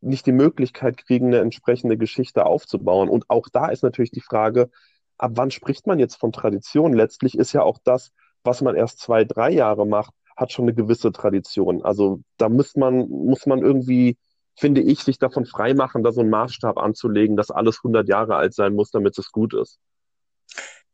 nicht 0.00 0.26
die 0.26 0.32
Möglichkeit 0.32 0.96
kriegen, 0.96 1.28
eine 1.28 1.38
entsprechende 1.38 1.96
Geschichte 1.96 2.46
aufzubauen. 2.46 3.08
Und 3.08 3.30
auch 3.30 3.46
da 3.52 3.68
ist 3.68 3.84
natürlich 3.84 4.10
die 4.10 4.22
Frage, 4.22 4.70
ab 5.18 5.32
wann 5.34 5.52
spricht 5.52 5.86
man 5.86 6.00
jetzt 6.00 6.16
von 6.16 6.32
Tradition? 6.32 6.94
Letztlich 6.94 7.38
ist 7.38 7.52
ja 7.52 7.62
auch 7.62 7.78
das, 7.84 8.10
was 8.42 8.60
man 8.60 8.76
erst 8.76 9.00
zwei, 9.00 9.24
drei 9.24 9.50
Jahre 9.50 9.86
macht, 9.86 10.14
hat 10.36 10.52
schon 10.52 10.64
eine 10.64 10.74
gewisse 10.74 11.12
Tradition. 11.12 11.82
Also 11.82 12.22
da 12.38 12.48
muss 12.48 12.76
man, 12.76 13.08
muss 13.08 13.46
man 13.46 13.60
irgendwie, 13.60 14.16
finde 14.56 14.80
ich, 14.80 15.00
sich 15.00 15.18
davon 15.18 15.44
freimachen, 15.44 16.02
da 16.02 16.12
so 16.12 16.20
einen 16.20 16.30
Maßstab 16.30 16.78
anzulegen, 16.78 17.36
dass 17.36 17.50
alles 17.50 17.78
100 17.78 18.08
Jahre 18.08 18.36
alt 18.36 18.54
sein 18.54 18.74
muss, 18.74 18.90
damit 18.90 19.18
es 19.18 19.32
gut 19.32 19.54
ist. 19.54 19.78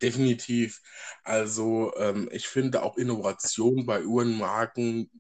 Definitiv. 0.03 0.81
Also 1.23 1.93
ähm, 1.97 2.29
ich 2.33 2.49
finde 2.49 2.83
auch 2.83 2.97
Innovation 2.97 3.87
bei 3.87 4.05
Uhrenmarken 4.05 5.11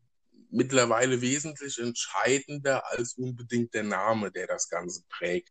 mittlerweile 0.50 1.20
wesentlich 1.20 1.78
entscheidender 1.78 2.86
als 2.90 3.14
unbedingt 3.14 3.74
der 3.74 3.84
Name, 3.84 4.30
der 4.30 4.46
das 4.46 4.68
Ganze 4.68 5.02
prägt. 5.08 5.50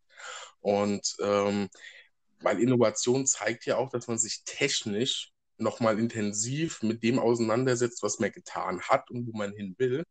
Und 0.60 1.16
ähm, 1.20 1.68
weil 2.40 2.60
Innovation 2.60 3.26
zeigt 3.26 3.66
ja 3.66 3.76
auch, 3.76 3.90
dass 3.90 4.06
man 4.06 4.18
sich 4.18 4.42
technisch 4.44 5.32
nochmal 5.58 5.98
intensiv 5.98 6.82
mit 6.82 7.02
dem 7.02 7.18
auseinandersetzt, 7.18 8.02
was 8.02 8.18
man 8.18 8.32
getan 8.32 8.80
hat 8.82 9.10
und 9.10 9.26
wo 9.26 9.36
man 9.36 9.52
hin 9.52 9.74
will. 9.78 10.04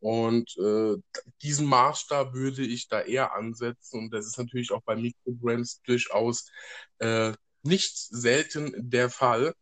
Und 0.00 0.56
äh, 0.58 0.96
diesen 1.42 1.66
Maßstab 1.66 2.34
würde 2.34 2.62
ich 2.62 2.88
da 2.88 3.00
eher 3.00 3.34
ansetzen. 3.34 3.98
Und 4.00 4.10
das 4.14 4.26
ist 4.26 4.38
natürlich 4.38 4.72
auch 4.72 4.82
bei 4.82 4.96
Mikrobrands 4.96 5.82
durchaus 5.82 6.50
äh, 6.98 7.32
nicht 7.62 7.96
selten 7.96 8.72
der 8.76 9.10
Fall. 9.10 9.54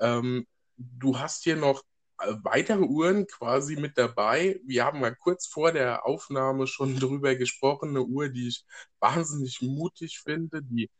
Ähm, 0.00 0.46
du 0.76 1.18
hast 1.18 1.44
hier 1.44 1.56
noch 1.56 1.82
äh, 2.20 2.34
weitere 2.42 2.80
Uhren 2.82 3.26
quasi 3.26 3.76
mit 3.76 3.98
dabei. 3.98 4.60
Wir 4.64 4.84
haben 4.84 5.00
mal 5.00 5.14
kurz 5.14 5.46
vor 5.46 5.72
der 5.72 6.06
Aufnahme 6.06 6.66
schon 6.66 6.96
drüber 7.00 7.34
gesprochen, 7.36 7.90
eine 7.90 8.02
Uhr, 8.02 8.28
die 8.28 8.48
ich 8.48 8.64
wahnsinnig 9.00 9.60
mutig 9.62 10.20
finde, 10.20 10.62
die 10.62 10.90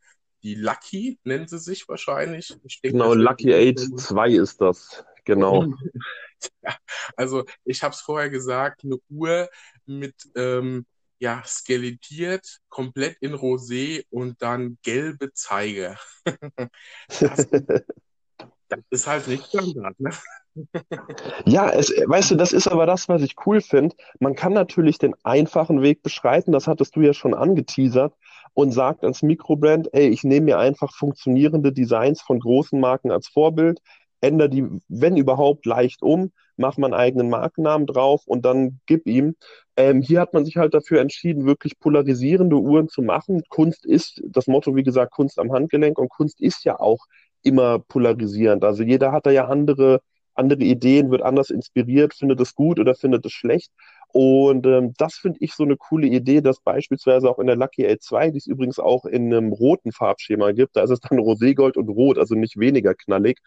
die 0.44 0.54
Lucky 0.54 1.18
nennen 1.24 1.48
sie 1.48 1.58
sich 1.58 1.88
wahrscheinlich. 1.88 2.48
Denke, 2.48 2.78
genau, 2.82 3.14
Lucky 3.14 3.52
8 3.52 3.98
2 3.98 4.30
ist 4.30 4.60
das. 4.60 5.04
Genau. 5.24 5.64
ja, 6.62 6.76
also 7.16 7.44
ich 7.64 7.82
habe 7.82 7.94
es 7.94 8.02
vorher 8.02 8.28
gesagt, 8.28 8.84
eine 8.84 8.98
Uhr 9.08 9.48
mit 9.86 10.14
ähm, 10.36 10.84
ja, 11.18 11.42
skelettiert, 11.46 12.60
komplett 12.68 13.16
in 13.20 13.34
Rosé 13.34 14.04
und 14.10 14.42
dann 14.42 14.76
gelbe 14.82 15.32
Zeiger. 15.32 15.98
das, 17.08 17.48
das, 17.48 18.80
ist 18.90 19.06
halt 19.06 19.28
nicht 19.28 19.46
Standard, 19.46 19.98
ne? 19.98 20.10
Ja, 21.46 21.70
es, 21.70 21.90
weißt 21.90 22.32
du, 22.32 22.34
das 22.36 22.52
ist 22.52 22.68
aber 22.68 22.86
das, 22.86 23.08
was 23.08 23.22
ich 23.22 23.34
cool 23.46 23.60
finde. 23.60 23.96
Man 24.20 24.36
kann 24.36 24.52
natürlich 24.52 24.98
den 24.98 25.14
einfachen 25.24 25.82
Weg 25.82 26.02
beschreiten, 26.02 26.52
das 26.52 26.68
hattest 26.68 26.94
du 26.94 27.00
ja 27.00 27.12
schon 27.12 27.34
angeteasert, 27.34 28.14
und 28.54 28.72
sagt 28.72 29.04
als 29.04 29.22
Mikrobrand, 29.22 29.92
ey, 29.92 30.08
ich 30.08 30.24
nehme 30.24 30.46
mir 30.46 30.58
einfach 30.58 30.94
funktionierende 30.94 31.72
Designs 31.72 32.22
von 32.22 32.40
großen 32.40 32.80
Marken 32.80 33.10
als 33.10 33.28
Vorbild, 33.28 33.80
ändere 34.20 34.48
die, 34.48 34.64
wenn 34.88 35.16
überhaupt, 35.16 35.66
leicht 35.66 36.02
um, 36.02 36.32
mach 36.56 36.78
meinen 36.78 36.94
eigenen 36.94 37.28
Markennamen 37.28 37.86
drauf 37.86 38.22
und 38.26 38.44
dann 38.44 38.80
gib 38.86 39.06
ihm. 39.06 39.34
Ähm, 39.76 40.00
hier 40.02 40.20
hat 40.20 40.32
man 40.32 40.44
sich 40.44 40.56
halt 40.56 40.72
dafür 40.72 41.00
entschieden, 41.00 41.46
wirklich 41.46 41.78
polarisierende 41.78 42.56
Uhren 42.56 42.88
zu 42.88 43.02
machen. 43.02 43.42
Kunst 43.48 43.84
ist, 43.84 44.22
das 44.24 44.46
Motto, 44.46 44.76
wie 44.76 44.84
gesagt, 44.84 45.12
Kunst 45.12 45.38
am 45.38 45.52
Handgelenk 45.52 45.98
und 45.98 46.08
Kunst 46.08 46.40
ist 46.40 46.64
ja 46.64 46.78
auch 46.78 47.06
immer 47.42 47.80
polarisierend. 47.80 48.64
Also 48.64 48.82
jeder 48.82 49.12
hat 49.12 49.26
da 49.26 49.30
ja 49.30 49.46
andere 49.46 50.00
andere 50.34 50.64
Ideen, 50.64 51.10
wird 51.10 51.22
anders 51.22 51.50
inspiriert, 51.50 52.14
findet 52.14 52.40
es 52.40 52.54
gut 52.54 52.80
oder 52.80 52.94
findet 52.94 53.24
es 53.24 53.32
schlecht. 53.32 53.70
Und 54.14 54.64
ähm, 54.64 54.94
das 54.96 55.16
finde 55.16 55.38
ich 55.40 55.54
so 55.54 55.64
eine 55.64 55.76
coole 55.76 56.06
Idee, 56.06 56.40
dass 56.40 56.60
beispielsweise 56.60 57.28
auch 57.28 57.40
in 57.40 57.48
der 57.48 57.56
Lucky 57.56 57.84
L2, 57.84 58.30
die 58.30 58.38
es 58.38 58.46
übrigens 58.46 58.78
auch 58.78 59.06
in 59.06 59.34
einem 59.34 59.52
roten 59.52 59.90
Farbschema 59.90 60.52
gibt, 60.52 60.76
da 60.76 60.84
ist 60.84 60.90
es 60.90 61.00
dann 61.00 61.18
Roségold 61.18 61.76
und 61.76 61.88
Rot, 61.88 62.16
also 62.16 62.36
nicht 62.36 62.56
weniger 62.56 62.94
knallig, 62.94 63.40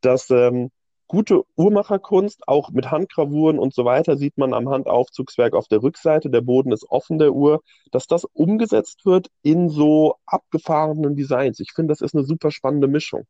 dass 0.00 0.30
ähm, 0.30 0.70
gute 1.08 1.42
Uhrmacherkunst, 1.56 2.48
auch 2.48 2.70
mit 2.70 2.90
Handgravuren 2.90 3.58
und 3.58 3.74
so 3.74 3.84
weiter, 3.84 4.16
sieht 4.16 4.38
man 4.38 4.54
am 4.54 4.70
Handaufzugswerk 4.70 5.52
auf 5.52 5.68
der 5.68 5.82
Rückseite, 5.82 6.30
der 6.30 6.40
Boden 6.40 6.72
ist 6.72 6.86
offen 6.88 7.18
der 7.18 7.34
Uhr, 7.34 7.62
dass 7.92 8.06
das 8.06 8.24
umgesetzt 8.24 9.04
wird 9.04 9.28
in 9.42 9.68
so 9.68 10.16
abgefahrenen 10.24 11.16
Designs. 11.16 11.60
Ich 11.60 11.72
finde, 11.74 11.92
das 11.92 12.00
ist 12.00 12.14
eine 12.14 12.24
super 12.24 12.50
spannende 12.50 12.88
Mischung. 12.88 13.26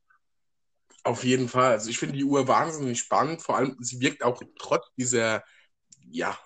Auf 1.03 1.25
jeden 1.25 1.49
Fall. 1.49 1.73
Also 1.73 1.91
ich 1.91 1.99
finde 1.99 2.17
die 2.17 2.25
Uhr 2.25 2.47
wahnsinnig 2.47 3.01
spannend. 3.01 3.43
Vor 3.43 3.57
allem, 3.57 3.77
sie 3.81 4.01
wirkt 4.01 4.23
auch 4.23 4.41
trotz 4.61 4.87
dieser, 4.97 5.43
ja, 6.09 6.38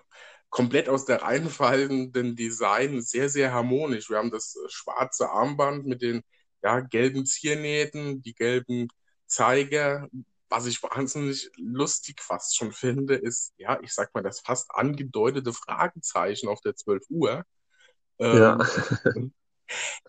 komplett 0.52 0.88
aus 0.90 1.06
der 1.06 1.22
Reihe 1.22 1.48
fallenden 1.48 2.36
Design 2.36 3.00
sehr, 3.00 3.28
sehr 3.28 3.52
harmonisch. 3.52 4.10
Wir 4.10 4.18
haben 4.18 4.30
das 4.30 4.54
äh, 4.54 4.68
schwarze 4.68 5.30
Armband 5.30 5.86
mit 5.86 6.02
den 6.02 6.22
ja, 6.62 6.80
gelben 6.80 7.26
Ziernähten, 7.26 8.22
die 8.22 8.34
gelben 8.34 8.88
Zeiger. 9.26 10.08
Was 10.50 10.66
ich 10.66 10.82
wahnsinnig 10.82 11.50
lustig 11.56 12.20
fast 12.20 12.56
schon 12.56 12.72
finde, 12.72 13.14
ist, 13.14 13.54
ja, 13.56 13.80
ich 13.80 13.94
sag 13.94 14.14
mal, 14.14 14.22
das 14.22 14.40
fast 14.40 14.70
angedeutete 14.70 15.54
Fragezeichen 15.54 16.48
auf 16.48 16.60
der 16.60 16.76
12 16.76 17.04
Uhr. 17.08 17.44
Ja. 18.20 18.58
Ähm, 19.06 19.32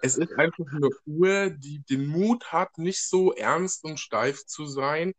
es 0.01 0.17
ist 0.17 0.33
einfach 0.37 0.65
eine 0.73 0.89
Uhr, 1.05 1.51
die 1.51 1.83
den 1.89 2.05
Mut 2.05 2.51
hat, 2.51 2.77
nicht 2.77 3.01
so 3.01 3.31
ernst 3.33 3.85
und 3.85 3.97
steif 3.97 4.45
zu 4.45 4.65
sein, 4.65 5.13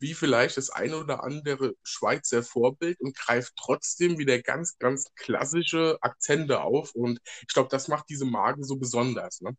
wie 0.00 0.14
vielleicht 0.14 0.56
das 0.56 0.70
eine 0.70 0.96
oder 0.98 1.24
andere 1.24 1.74
Schweizer 1.82 2.42
Vorbild 2.42 3.00
und 3.00 3.16
greift 3.16 3.54
trotzdem 3.56 4.18
wieder 4.18 4.40
ganz, 4.40 4.78
ganz 4.78 5.06
klassische 5.14 5.98
Akzente 6.00 6.60
auf. 6.62 6.94
Und 6.94 7.20
ich 7.46 7.54
glaube, 7.54 7.68
das 7.70 7.88
macht 7.88 8.06
diese 8.08 8.24
Marke 8.24 8.64
so 8.64 8.76
besonders. 8.76 9.40
Ne? 9.40 9.56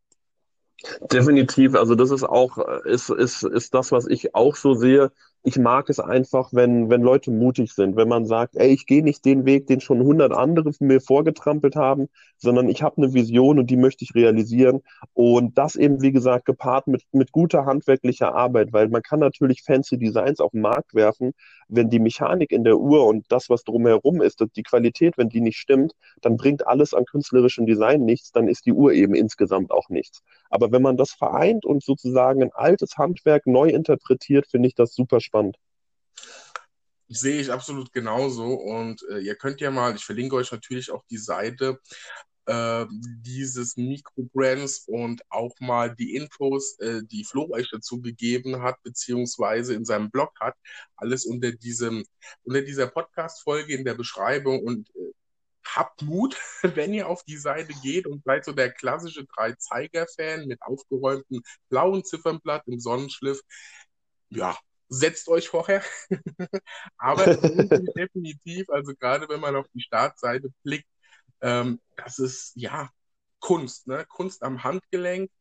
Definitiv, 1.12 1.76
also 1.76 1.96
das 1.96 2.10
ist 2.10 2.24
auch, 2.24 2.58
äh, 2.58 2.90
ist, 2.90 3.10
ist, 3.10 3.44
ist 3.44 3.74
das, 3.74 3.92
was 3.92 4.08
ich 4.08 4.34
auch 4.34 4.56
so 4.56 4.74
sehe 4.74 5.12
ich 5.44 5.58
mag 5.58 5.90
es 5.90 6.00
einfach, 6.00 6.50
wenn, 6.52 6.90
wenn 6.90 7.02
Leute 7.02 7.32
mutig 7.32 7.74
sind, 7.74 7.96
wenn 7.96 8.10
man 8.10 8.26
sagt, 8.26 8.56
ey, 8.58 8.70
ich 8.70 8.86
gehe 8.86 9.04
nicht 9.04 9.24
den 9.24 9.46
Weg, 9.46 9.68
den 9.68 9.80
schon 9.80 10.02
hundert 10.02 10.34
andere 10.34 10.72
mir 10.80 11.00
vorgetrampelt 11.00 11.76
haben, 11.76 12.08
sondern 12.38 12.68
ich 12.68 12.84
habe 12.84 12.98
eine 12.98 13.14
Vision 13.14 13.58
und 13.58 13.70
die 13.70 13.78
möchte 13.78 14.04
ich 14.04 14.16
realisieren. 14.16 14.82
Und 15.14 15.58
das 15.58 15.76
eben, 15.76 16.02
wie 16.02 16.12
gesagt, 16.12 16.46
gepaart 16.46 16.88
mit, 16.88 17.04
mit 17.14 17.32
guter 17.32 17.66
handwerklicher 17.66 18.36
Arbeit, 18.36 18.74
weil 18.74 18.90
man 18.90 19.02
kann 19.02 19.20
natürlich 19.20 19.64
fancy 19.64 19.98
Designs 19.98 20.40
auf 20.42 20.52
den 20.52 20.62
Markt 20.62 20.94
werfen, 20.94 21.34
wenn 21.70 21.90
die 21.90 22.00
Mechanik 22.00 22.52
in 22.52 22.64
der 22.64 22.78
Uhr 22.78 23.06
und 23.06 23.26
das, 23.30 23.50
was 23.50 23.64
drumherum 23.64 24.22
ist, 24.22 24.44
die 24.56 24.64
Qualität, 24.64 25.18
wenn 25.18 25.30
die 25.30 25.42
nicht 25.42 25.58
stimmt, 25.58 25.94
dann 26.22 26.36
bringt 26.36 26.68
alles 26.68 26.94
an 26.94 27.06
künstlerischem 27.06 27.66
Design 27.66 28.04
nichts, 28.04 28.32
dann 28.32 28.48
ist 28.48 28.66
die 28.66 28.74
Uhr 28.74 28.92
eben 28.92 29.14
insgesamt 29.14 29.72
auch 29.72 29.90
nichts. 29.90 30.22
Aber 30.50 30.72
wenn 30.72 30.82
man 30.82 30.98
das 30.98 31.12
vereint 31.12 31.66
und 31.66 31.84
sozusagen 31.84 32.42
ein 32.44 32.52
altes 32.54 32.98
Handwerk 32.98 33.46
neu 33.48 33.70
interpretiert, 33.70 34.48
finde 34.48 34.68
ich 34.68 34.76
das 34.76 34.94
super 34.96 35.20
spannend. 35.20 35.29
Sehe 37.08 37.42
ich 37.42 37.52
absolut 37.52 37.92
genauso. 37.92 38.54
Und 38.54 39.04
äh, 39.10 39.20
ihr 39.20 39.36
könnt 39.36 39.62
ja 39.62 39.72
mal, 39.72 39.96
ich 39.96 40.06
verlinke 40.06 40.36
euch 40.36 40.52
natürlich 40.52 40.92
auch 40.92 41.04
die 41.10 41.18
Seite 41.18 41.80
äh, 42.50 42.88
dieses 42.90 43.78
Mikrobrands 43.78 44.86
und 44.88 45.22
auch 45.30 45.54
mal 45.60 45.96
die 45.96 46.16
Infos, 46.16 46.80
äh, 46.80 47.02
die 47.04 47.24
Flo 47.24 47.48
euch 47.52 47.70
dazu 47.70 48.02
gegeben 48.02 48.64
hat, 48.64 48.82
beziehungsweise 48.82 49.76
in 49.76 49.86
seinem 49.86 50.10
Blog 50.10 50.32
hat, 50.40 50.56
alles 50.96 51.26
unter 51.26 51.52
diesem, 51.52 52.04
unter 52.44 52.64
dieser 52.64 52.88
Podcast-Folge 52.88 53.76
in 53.76 53.86
der 53.86 53.94
Beschreibung 53.94 54.64
und 54.64 54.90
äh, 54.96 55.14
habt 55.64 56.02
Mut, 56.02 56.36
wenn 56.76 56.94
ihr 56.94 57.08
auf 57.08 57.24
die 57.24 57.38
Seite 57.38 57.74
geht 57.84 58.08
und 58.08 58.24
seid 58.24 58.46
so 58.46 58.52
der 58.52 58.72
klassische 58.72 59.26
Drei-Zeiger-Fan 59.26 60.48
mit 60.48 60.60
aufgeräumtem 60.64 61.44
blauen 61.70 62.04
Ziffernblatt 62.04 62.64
im 62.68 62.80
Sonnenschliff. 62.80 63.42
Ja, 64.30 64.58
setzt 64.90 65.30
euch 65.30 65.50
vorher. 65.50 65.84
Aber 66.98 67.26
definitiv, 67.36 68.70
also 68.70 68.94
gerade 68.96 69.30
wenn 69.30 69.40
man 69.40 69.56
auf 69.56 69.68
die 69.74 69.82
Startseite 69.82 70.50
blickt, 70.64 70.88
ähm, 71.42 71.80
das 71.96 72.20
ist 72.20 72.54
ja 72.56 72.90
Kunst, 73.40 73.88
ne? 73.88 74.06
Kunst 74.10 74.44
am 74.44 74.64
Handgelenk. 74.64 75.32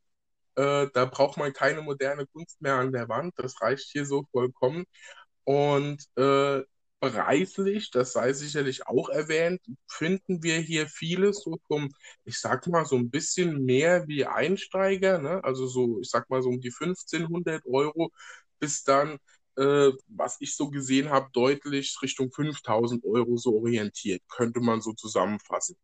Äh, 0.55 0.87
da 0.93 1.05
braucht 1.05 1.37
man 1.37 1.53
keine 1.53 1.81
moderne 1.81 2.27
Kunst 2.27 2.61
mehr 2.61 2.75
an 2.75 2.91
der 2.91 3.09
Wand. 3.09 3.33
Das 3.37 3.61
reicht 3.61 3.89
hier 3.91 4.05
so 4.05 4.25
vollkommen. 4.31 4.85
Und 5.43 6.05
äh, 6.17 6.63
preislich, 6.99 7.91
das 7.91 8.13
sei 8.13 8.33
sicherlich 8.33 8.87
auch 8.87 9.09
erwähnt, 9.09 9.61
finden 9.87 10.43
wir 10.43 10.57
hier 10.59 10.87
vieles 10.87 11.41
so 11.43 11.57
vom, 11.67 11.89
ich 12.25 12.39
sag 12.39 12.67
mal, 12.67 12.85
so 12.85 12.97
ein 12.97 13.09
bisschen 13.09 13.63
mehr 13.65 14.07
wie 14.07 14.25
Einsteiger, 14.25 15.19
ne? 15.19 15.43
also 15.43 15.65
so, 15.67 15.99
ich 16.01 16.09
sag 16.09 16.29
mal, 16.29 16.41
so 16.41 16.49
um 16.49 16.59
die 16.61 16.71
1500 16.71 17.65
Euro 17.65 18.11
bis 18.59 18.83
dann, 18.83 19.17
äh, 19.59 19.91
was 20.07 20.37
ich 20.39 20.55
so 20.55 20.69
gesehen 20.69 21.09
habe, 21.09 21.29
deutlich 21.33 21.97
Richtung 22.01 22.31
5000 22.31 23.03
Euro 23.05 23.37
so 23.37 23.57
orientiert, 23.57 24.21
könnte 24.29 24.61
man 24.61 24.81
so 24.81 24.93
zusammenfassen. 24.93 25.75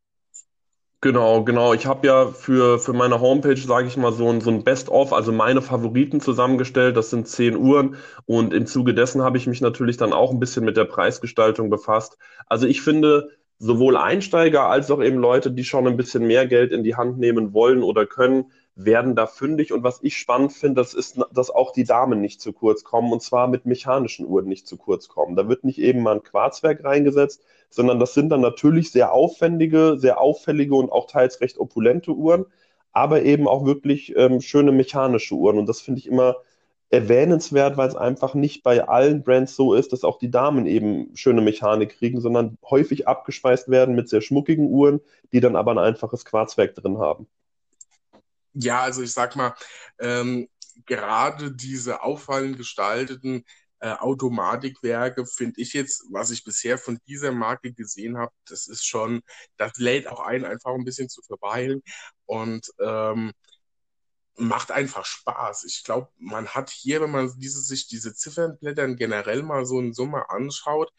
Genau, 1.02 1.44
genau. 1.44 1.74
Ich 1.74 1.86
habe 1.86 2.08
ja 2.08 2.28
für, 2.30 2.80
für 2.80 2.94
meine 2.94 3.20
Homepage, 3.20 3.58
sage 3.58 3.88
ich 3.88 3.96
mal, 3.96 4.12
so 4.12 4.28
ein, 4.28 4.42
so 4.42 4.50
ein 4.50 4.64
Best-of, 4.64 5.14
also 5.14 5.32
meine 5.32 5.62
Favoriten 5.62 6.20
zusammengestellt. 6.20 6.98
Das 6.98 7.12
sind 7.12 7.28
zehn 7.28 7.56
Uhren. 7.56 7.98
Und 8.26 8.54
im 8.56 8.66
Zuge 8.66 8.96
dessen 8.96 9.22
habe 9.22 9.38
ich 9.38 9.46
mich 9.46 9.62
natürlich 9.62 9.98
dann 9.98 10.14
auch 10.14 10.32
ein 10.32 10.40
bisschen 10.40 10.66
mit 10.66 10.78
der 10.78 10.86
Preisgestaltung 10.86 11.70
befasst. 11.70 12.18
Also 12.48 12.66
ich 12.66 12.82
finde, 12.82 13.30
sowohl 13.58 13.98
Einsteiger 13.98 14.64
als 14.68 14.92
auch 14.92 15.02
eben 15.02 15.18
Leute, 15.18 15.52
die 15.52 15.64
schon 15.64 15.88
ein 15.88 15.98
bisschen 15.98 16.28
mehr 16.28 16.46
Geld 16.48 16.72
in 16.72 16.84
die 16.84 16.96
Hand 16.96 17.18
nehmen 17.18 17.54
wollen 17.54 17.84
oder 17.84 18.06
können, 18.06 18.52
werden 18.76 19.16
da 19.16 19.26
fündig. 19.26 19.72
Und 19.72 19.84
was 19.84 20.04
ich 20.04 20.18
spannend 20.18 20.52
finde, 20.52 20.82
das 20.82 20.94
ist, 20.94 21.20
dass 21.32 21.50
auch 21.50 21.72
die 21.72 21.86
Damen 21.86 22.20
nicht 22.20 22.42
zu 22.42 22.52
kurz 22.52 22.84
kommen 22.84 23.14
und 23.14 23.22
zwar 23.22 23.48
mit 23.48 23.66
mechanischen 23.66 24.26
Uhren 24.26 24.48
nicht 24.48 24.68
zu 24.68 24.78
kurz 24.78 25.08
kommen. 25.08 25.36
Da 25.36 25.48
wird 25.48 25.64
nicht 25.64 25.80
eben 25.80 26.02
mal 26.04 26.16
ein 26.16 26.24
Quarzwerk 26.24 26.84
reingesetzt, 26.84 27.44
sondern 27.70 28.00
das 28.00 28.14
sind 28.14 28.30
dann 28.30 28.42
natürlich 28.42 28.92
sehr 28.92 29.14
aufwendige, 29.14 29.96
sehr 29.98 30.20
auffällige 30.20 30.76
und 30.76 30.92
auch 30.92 31.08
teils 31.08 31.40
recht 31.40 31.58
opulente 31.58 32.12
Uhren, 32.12 32.46
aber 32.92 33.24
eben 33.24 33.48
auch 33.48 33.66
wirklich 33.66 34.16
ähm, 34.18 34.42
schöne 34.42 34.74
mechanische 34.74 35.36
Uhren. 35.36 35.58
Und 35.58 35.68
das 35.68 35.82
finde 35.82 36.00
ich 36.00 36.08
immer 36.08 36.36
erwähnenswert, 36.90 37.78
weil 37.78 37.90
es 37.90 37.96
einfach 37.96 38.34
nicht 38.36 38.64
bei 38.64 38.88
allen 38.88 39.24
Brands 39.24 39.56
so 39.56 39.74
ist, 39.74 39.92
dass 39.92 40.04
auch 40.04 40.20
die 40.20 40.32
Damen 40.32 40.66
eben 40.66 41.16
schöne 41.16 41.42
Mechanik 41.42 41.98
kriegen, 41.98 42.22
sondern 42.22 42.58
häufig 42.70 43.08
abgespeist 43.08 43.70
werden 43.70 43.96
mit 43.96 44.08
sehr 44.08 44.22
schmuckigen 44.22 44.68
Uhren, 44.68 45.02
die 45.34 45.40
dann 45.40 45.56
aber 45.56 45.72
ein 45.72 45.80
einfaches 45.80 46.26
Quarzwerk 46.26 46.76
drin 46.76 47.00
haben. 47.00 47.28
Ja, 48.54 48.82
also 48.82 49.02
ich 49.02 49.12
sag 49.12 49.36
mal, 49.36 49.54
ähm, 50.00 50.48
gerade 50.86 51.52
diese 51.52 52.04
auffallend 52.04 52.58
gestalteten 52.58 53.44
äh, 53.80 53.92
Automatikwerke 53.92 55.26
finde 55.26 55.60
ich 55.62 55.74
jetzt, 55.74 56.06
was 56.10 56.32
ich 56.32 56.44
bisher 56.44 56.78
von 56.78 57.00
dieser 57.08 57.32
Marke 57.32 57.74
gesehen 57.74 58.18
habe, 58.18 58.32
das 58.48 58.68
ist 58.68 58.86
schon, 58.86 59.22
das 59.58 59.74
lädt 59.78 60.08
auch 60.08 60.22
ein, 60.22 60.46
einfach 60.46 60.74
ein 60.74 60.86
bisschen 60.86 61.10
zu 61.10 61.22
verweilen 61.22 61.82
und 62.26 62.72
ähm, 62.80 63.32
macht 64.38 64.72
einfach 64.72 65.06
Spaß. 65.06 65.64
Ich 65.66 65.84
glaube, 65.84 66.10
man 66.18 66.48
hat 66.50 66.70
hier, 66.70 67.02
wenn 67.02 67.12
man 67.12 67.32
diese, 67.40 67.62
sich 67.62 67.88
diese 67.88 68.14
Ziffernblättern 68.14 68.96
generell 68.98 69.44
mal 69.44 69.66
so 69.66 69.80
in 69.80 69.94
Summe 69.94 70.30
anschaut, 70.30 70.92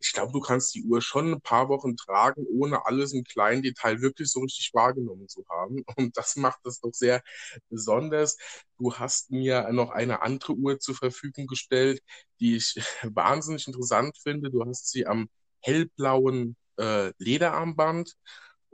ich 0.00 0.12
glaube, 0.12 0.32
du 0.32 0.40
kannst 0.40 0.74
die 0.74 0.82
Uhr 0.84 1.00
schon 1.00 1.30
ein 1.32 1.40
paar 1.40 1.68
Wochen 1.68 1.96
tragen, 1.96 2.44
ohne 2.48 2.86
alles 2.86 3.12
im 3.12 3.22
kleinen 3.24 3.62
Detail 3.62 4.00
wirklich 4.00 4.30
so 4.32 4.40
richtig 4.40 4.74
wahrgenommen 4.74 5.28
zu 5.28 5.44
haben. 5.48 5.84
Und 5.96 6.16
das 6.16 6.34
macht 6.36 6.58
es 6.66 6.80
doch 6.80 6.92
sehr 6.92 7.22
besonders. 7.70 8.36
Du 8.78 8.94
hast 8.94 9.30
mir 9.30 9.70
noch 9.72 9.90
eine 9.90 10.22
andere 10.22 10.54
Uhr 10.54 10.80
zur 10.80 10.96
Verfügung 10.96 11.46
gestellt, 11.46 12.02
die 12.40 12.56
ich 12.56 12.74
wahnsinnig 13.04 13.66
interessant 13.68 14.16
finde. 14.22 14.50
Du 14.50 14.64
hast 14.66 14.90
sie 14.90 15.06
am 15.06 15.28
hellblauen 15.60 16.56
äh, 16.78 17.12
Lederarmband. 17.18 18.16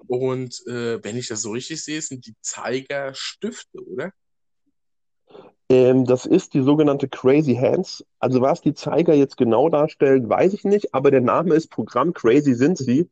Und 0.07 0.63
äh, 0.67 1.03
wenn 1.03 1.17
ich 1.17 1.29
das 1.29 1.43
so 1.43 1.51
richtig 1.51 1.83
sehe, 1.83 2.01
sind 2.01 2.27
die 2.27 2.37
Zeiger 2.41 3.13
Stifte, 3.15 3.85
oder? 3.85 4.13
Ähm, 5.71 6.07
das 6.07 6.25
ist 6.25 6.55
die 6.55 6.63
sogenannte 6.63 7.09
Crazy 7.09 7.55
Hands. 7.55 8.03
Also 8.21 8.41
was 8.41 8.63
die 8.63 8.73
Zeiger 8.73 9.13
jetzt 9.13 9.37
genau 9.37 9.69
darstellen, 9.69 10.29
weiß 10.29 10.55
ich 10.55 10.65
nicht, 10.65 10.95
aber 10.95 11.11
der 11.11 11.21
Name 11.21 11.55
ist 11.55 11.71
Programm 11.71 12.15
Crazy 12.15 12.55
sind 12.55 12.79
sie. 12.79 13.11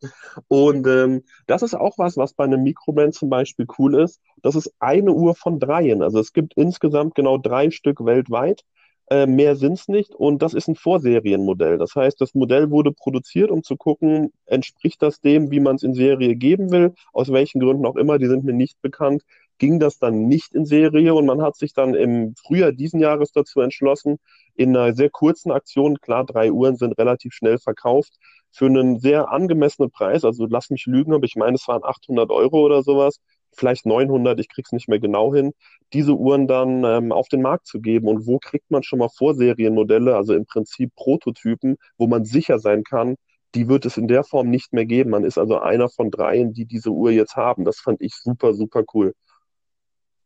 Und 0.48 0.86
ähm, 0.86 1.22
das 1.46 1.62
ist 1.62 1.74
auch 1.74 1.98
was, 1.98 2.16
was 2.16 2.32
bei 2.32 2.44
einem 2.44 2.62
Mikroband 2.62 3.14
zum 3.14 3.28
Beispiel 3.28 3.66
cool 3.78 4.00
ist. 4.00 4.22
Das 4.42 4.54
ist 4.54 4.72
eine 4.78 5.12
Uhr 5.12 5.34
von 5.34 5.58
dreien. 5.58 6.02
Also 6.02 6.18
es 6.18 6.32
gibt 6.32 6.54
insgesamt 6.56 7.14
genau 7.14 7.36
drei 7.36 7.70
Stück 7.70 8.04
weltweit. 8.04 8.64
Äh, 9.08 9.26
mehr 9.26 9.54
sind 9.54 9.74
es 9.74 9.86
nicht 9.88 10.14
und 10.16 10.42
das 10.42 10.52
ist 10.52 10.66
ein 10.68 10.74
Vorserienmodell. 10.74 11.78
Das 11.78 11.94
heißt, 11.94 12.20
das 12.20 12.34
Modell 12.34 12.70
wurde 12.70 12.90
produziert, 12.92 13.50
um 13.52 13.62
zu 13.62 13.76
gucken, 13.76 14.32
entspricht 14.46 15.00
das 15.00 15.20
dem, 15.20 15.50
wie 15.52 15.60
man 15.60 15.76
es 15.76 15.84
in 15.84 15.94
Serie 15.94 16.34
geben 16.34 16.72
will, 16.72 16.92
aus 17.12 17.30
welchen 17.32 17.60
Gründen 17.60 17.86
auch 17.86 17.94
immer, 17.96 18.18
die 18.18 18.26
sind 18.26 18.44
mir 18.44 18.52
nicht 18.52 18.80
bekannt, 18.82 19.22
ging 19.58 19.78
das 19.78 19.98
dann 19.98 20.26
nicht 20.26 20.54
in 20.54 20.64
Serie? 20.66 21.14
Und 21.14 21.26
man 21.26 21.40
hat 21.40 21.56
sich 21.56 21.72
dann 21.72 21.94
im 21.94 22.34
Frühjahr 22.36 22.72
diesen 22.72 22.98
Jahres 23.00 23.30
dazu 23.32 23.60
entschlossen, 23.60 24.18
in 24.56 24.76
einer 24.76 24.92
sehr 24.94 25.10
kurzen 25.10 25.52
Aktion, 25.52 26.00
klar, 26.00 26.24
drei 26.24 26.50
Uhren 26.50 26.76
sind 26.76 26.98
relativ 26.98 27.32
schnell 27.32 27.58
verkauft, 27.58 28.14
für 28.50 28.66
einen 28.66 28.98
sehr 28.98 29.30
angemessenen 29.30 29.90
Preis, 29.90 30.24
also 30.24 30.46
lass 30.48 30.70
mich 30.70 30.86
lügen, 30.86 31.12
aber 31.14 31.24
ich 31.24 31.36
meine, 31.36 31.56
es 31.56 31.68
waren 31.68 31.84
800 31.84 32.30
Euro 32.30 32.64
oder 32.64 32.82
sowas, 32.82 33.20
vielleicht 33.56 33.86
900, 33.86 34.38
ich 34.40 34.48
krieg's 34.48 34.72
nicht 34.72 34.88
mehr 34.88 35.00
genau 35.00 35.34
hin, 35.34 35.52
diese 35.92 36.14
Uhren 36.14 36.46
dann 36.46 36.84
ähm, 36.84 37.12
auf 37.12 37.28
den 37.28 37.42
Markt 37.42 37.66
zu 37.66 37.80
geben. 37.80 38.08
Und 38.08 38.26
wo 38.26 38.38
kriegt 38.38 38.70
man 38.70 38.82
schon 38.82 38.98
mal 38.98 39.08
Vorserienmodelle, 39.08 40.16
also 40.16 40.34
im 40.34 40.46
Prinzip 40.46 40.94
Prototypen, 40.94 41.76
wo 41.96 42.06
man 42.06 42.24
sicher 42.24 42.58
sein 42.58 42.84
kann, 42.84 43.16
die 43.54 43.68
wird 43.68 43.86
es 43.86 43.96
in 43.96 44.08
der 44.08 44.24
Form 44.24 44.50
nicht 44.50 44.72
mehr 44.72 44.84
geben. 44.84 45.10
Man 45.10 45.24
ist 45.24 45.38
also 45.38 45.58
einer 45.58 45.88
von 45.88 46.10
dreien, 46.10 46.52
die 46.52 46.66
diese 46.66 46.90
Uhr 46.90 47.10
jetzt 47.10 47.36
haben. 47.36 47.64
Das 47.64 47.78
fand 47.80 48.02
ich 48.02 48.14
super, 48.14 48.54
super 48.54 48.84
cool. 48.92 49.14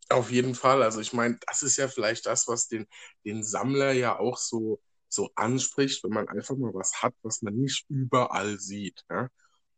Auf 0.08 0.32
jeden 0.32 0.56
Fall. 0.56 0.82
Also 0.82 1.00
ich 1.00 1.12
meine, 1.12 1.38
das 1.46 1.62
ist 1.62 1.76
ja 1.76 1.86
vielleicht 1.86 2.26
das, 2.26 2.48
was 2.48 2.66
den, 2.66 2.86
den 3.24 3.44
Sammler 3.44 3.92
ja 3.92 4.18
auch 4.18 4.36
so, 4.36 4.80
so 5.08 5.30
anspricht, 5.36 6.02
wenn 6.02 6.10
man 6.10 6.28
einfach 6.28 6.56
mal 6.56 6.74
was 6.74 7.02
hat, 7.02 7.14
was 7.22 7.42
man 7.42 7.54
nicht 7.54 7.84
überall 7.88 8.58
sieht. 8.58 9.04
Ja? 9.08 9.28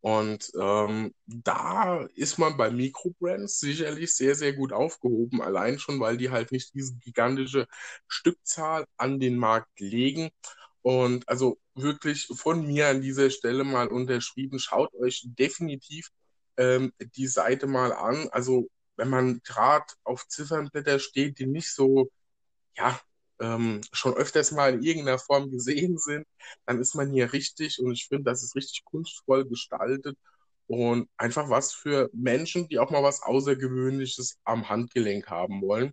Und 0.03 0.51
ähm, 0.61 1.15
da 1.27 2.05
ist 2.17 2.37
man 2.39 2.57
bei 2.57 2.71
Mikrobrands 2.71 3.61
sicherlich 3.61 4.15
sehr, 4.15 4.35
sehr 4.35 4.53
gut 4.53 4.73
aufgehoben, 4.73 5.41
allein 5.41 5.79
schon, 5.79 6.01
weil 6.01 6.17
die 6.17 6.31
halt 6.31 6.51
nicht 6.51 6.75
diese 6.75 6.97
gigantische 6.97 7.69
Stückzahl 8.09 8.85
an 8.97 9.21
den 9.21 9.37
Markt 9.39 9.79
legen. 9.79 10.31
Und 10.83 11.29
also 11.29 11.61
wirklich 11.75 12.27
von 12.35 12.67
mir 12.67 12.89
an 12.89 13.01
dieser 13.01 13.31
Stelle 13.31 13.63
mal 13.65 13.87
unterschrieben, 13.89 14.59
schaut 14.59 14.93
euch 14.95 15.23
definitiv 15.25 16.11
ähm, 16.57 16.93
die 17.17 17.29
Seite 17.29 17.69
mal 17.69 17.93
an. 17.93 18.29
Also 18.33 18.69
wenn 18.97 19.09
man 19.09 19.41
gerade 19.45 19.87
auf 20.05 20.27
Ziffernblätter 20.29 20.99
steht, 20.99 21.39
die 21.39 21.47
nicht 21.47 21.73
so, 21.73 22.11
ja, 22.77 23.01
ähm, 23.43 23.81
schon 23.93 24.15
öfters 24.15 24.53
mal 24.53 24.75
in 24.75 24.83
irgendeiner 24.83 25.19
Form 25.19 25.51
gesehen 25.51 25.99
sind, 25.99 26.27
dann 26.67 26.81
ist 26.81 26.95
man 26.95 27.13
hier 27.13 27.33
richtig 27.33 27.79
und 27.81 27.93
ich 27.93 28.07
finde, 28.09 28.25
das 28.25 28.43
ist 28.43 28.57
richtig 28.57 28.85
kunstvoll 28.85 29.47
gestaltet 29.47 30.17
und 30.67 31.09
einfach 31.17 31.51
was 31.51 31.73
für 31.73 32.11
Menschen, 32.15 32.69
die 32.69 32.79
auch 32.79 32.91
mal 32.91 33.03
was 33.03 33.23
Außergewöhnliches 33.23 34.39
am 34.45 34.69
Handgelenk 34.69 35.29
haben 35.29 35.61
wollen. 35.61 35.93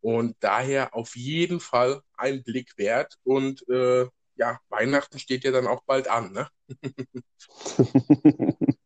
Und 0.00 0.36
daher 0.40 0.94
auf 0.94 1.16
jeden 1.16 1.60
Fall 1.60 2.02
ein 2.16 2.42
Blick 2.42 2.76
wert. 2.76 3.16
Und 3.24 3.66
äh, 3.68 4.06
ja, 4.36 4.60
Weihnachten 4.68 5.18
steht 5.18 5.44
ja 5.44 5.50
dann 5.50 5.66
auch 5.66 5.82
bald 5.84 6.08
an, 6.08 6.32
ne? 6.32 6.48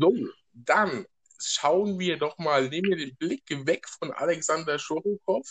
so, 0.00 0.14
dann 0.52 1.06
schauen 1.40 1.98
wir 1.98 2.18
doch 2.18 2.38
mal, 2.38 2.68
nehmen 2.68 2.90
wir 2.90 2.96
den 2.96 3.16
Blick 3.16 3.44
weg 3.66 3.88
von 3.88 4.12
Alexander 4.12 4.78
Schorokow 4.78 5.44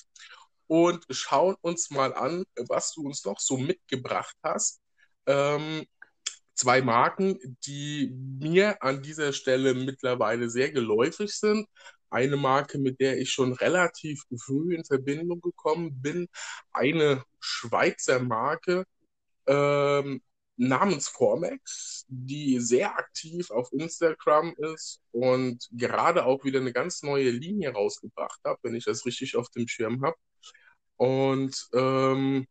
und 0.67 1.05
schauen 1.09 1.55
uns 1.61 1.91
mal 1.91 2.13
an, 2.13 2.43
was 2.67 2.93
du 2.93 3.03
uns 3.03 3.25
noch 3.25 3.39
so 3.39 3.57
mitgebracht 3.57 4.35
hast. 4.43 4.81
Ähm, 5.25 5.85
zwei 6.53 6.81
Marken, 6.81 7.57
die 7.65 8.11
mir 8.39 8.81
an 8.83 9.01
dieser 9.01 9.33
Stelle 9.33 9.73
mittlerweile 9.73 10.49
sehr 10.49 10.71
geläufig 10.71 11.33
sind. 11.33 11.67
Eine 12.09 12.37
Marke, 12.37 12.77
mit 12.77 12.99
der 12.99 13.17
ich 13.17 13.31
schon 13.31 13.53
relativ 13.53 14.23
früh 14.39 14.75
in 14.75 14.85
Verbindung 14.85 15.41
gekommen 15.41 16.01
bin. 16.01 16.27
Eine 16.71 17.23
Schweizer 17.39 18.19
Marke 18.19 18.85
ähm, 19.47 20.21
namens 20.57 21.07
Formex, 21.09 22.05
die 22.07 22.59
sehr 22.59 22.95
aktiv 22.97 23.49
auf 23.51 23.71
Instagram 23.73 24.53
ist 24.75 25.01
und 25.11 25.67
gerade 25.71 26.25
auch 26.25 26.43
wieder 26.43 26.59
eine 26.59 26.73
ganz 26.73 27.01
neue 27.01 27.31
Linie 27.31 27.73
rausgebracht 27.73 28.39
hat, 28.43 28.59
wenn 28.61 28.75
ich 28.75 28.85
das 28.85 29.05
richtig 29.05 29.35
auf 29.35 29.49
dem 29.49 29.67
Schirm 29.67 30.03
habe. 30.03 30.15
Und 30.97 31.67
ähm, 31.73 32.47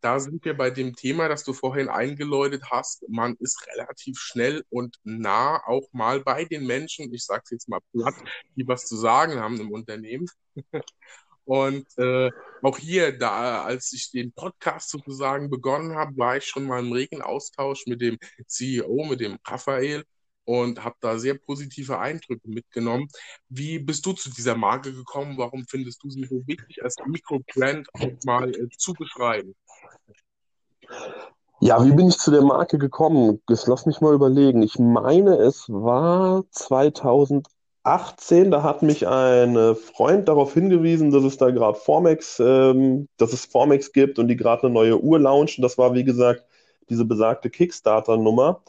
da 0.00 0.18
sind 0.18 0.44
wir 0.44 0.56
bei 0.56 0.70
dem 0.70 0.94
Thema, 0.96 1.28
das 1.28 1.44
du 1.44 1.52
vorhin 1.52 1.88
eingeläutet 1.88 2.62
hast. 2.70 3.04
Man 3.08 3.36
ist 3.38 3.66
relativ 3.66 4.18
schnell 4.18 4.64
und 4.70 4.96
nah 5.04 5.62
auch 5.66 5.86
mal 5.92 6.20
bei 6.20 6.44
den 6.44 6.66
Menschen, 6.66 7.12
ich 7.12 7.24
sage 7.24 7.42
es 7.44 7.50
jetzt 7.50 7.68
mal 7.68 7.80
platt, 7.92 8.14
die 8.56 8.66
was 8.66 8.86
zu 8.86 8.96
sagen 8.96 9.38
haben 9.40 9.60
im 9.60 9.70
Unternehmen. 9.72 10.26
Und 11.44 11.86
äh, 11.98 12.30
auch 12.62 12.78
hier, 12.78 13.18
da 13.18 13.64
als 13.64 13.92
ich 13.92 14.12
den 14.12 14.32
Podcast 14.32 14.88
sozusagen 14.88 15.50
begonnen 15.50 15.96
habe, 15.96 16.16
war 16.16 16.36
ich 16.36 16.44
schon 16.44 16.64
mal 16.64 16.78
im 16.78 16.92
regen 16.92 17.22
Austausch 17.22 17.86
mit 17.86 18.00
dem 18.00 18.18
CEO, 18.46 19.04
mit 19.04 19.20
dem 19.20 19.36
Raphael 19.44 20.04
und 20.44 20.82
habe 20.84 20.96
da 21.00 21.18
sehr 21.18 21.34
positive 21.34 21.98
Eindrücke 21.98 22.48
mitgenommen. 22.48 23.08
Wie 23.48 23.78
bist 23.78 24.04
du 24.06 24.12
zu 24.12 24.30
dieser 24.30 24.56
Marke 24.56 24.92
gekommen? 24.92 25.38
Warum 25.38 25.64
findest 25.68 26.02
du 26.02 26.10
sie 26.10 26.24
so 26.24 26.42
wichtig 26.46 26.82
als 26.82 26.96
Mikrobrand 27.06 27.88
auch 27.94 28.12
mal 28.24 28.50
äh, 28.50 28.68
zu 28.76 28.92
beschreiben? 28.94 29.54
Ja, 31.62 31.84
wie 31.84 31.92
bin 31.92 32.08
ich 32.08 32.18
zu 32.18 32.30
der 32.30 32.42
Marke 32.42 32.78
gekommen? 32.78 33.42
Das 33.46 33.66
lass 33.66 33.84
mich 33.84 34.00
mal 34.00 34.14
überlegen. 34.14 34.62
Ich 34.62 34.78
meine, 34.78 35.36
es 35.36 35.68
war 35.68 36.42
2018, 36.52 38.50
da 38.50 38.62
hat 38.62 38.82
mich 38.82 39.06
ein 39.06 39.76
Freund 39.76 40.26
darauf 40.26 40.54
hingewiesen, 40.54 41.10
dass 41.10 41.22
es 41.22 41.36
da 41.36 41.50
gerade 41.50 41.78
Formex, 41.78 42.40
ähm, 42.40 43.08
dass 43.18 43.34
es 43.34 43.44
Formex 43.44 43.92
gibt 43.92 44.18
und 44.18 44.28
die 44.28 44.36
gerade 44.36 44.64
eine 44.64 44.72
neue 44.72 44.98
Uhr 44.98 45.20
launchen. 45.20 45.60
Das 45.60 45.76
war, 45.76 45.92
wie 45.92 46.04
gesagt, 46.04 46.44
diese 46.88 47.04
besagte 47.04 47.50
Kickstarter-Nummer. 47.50 48.62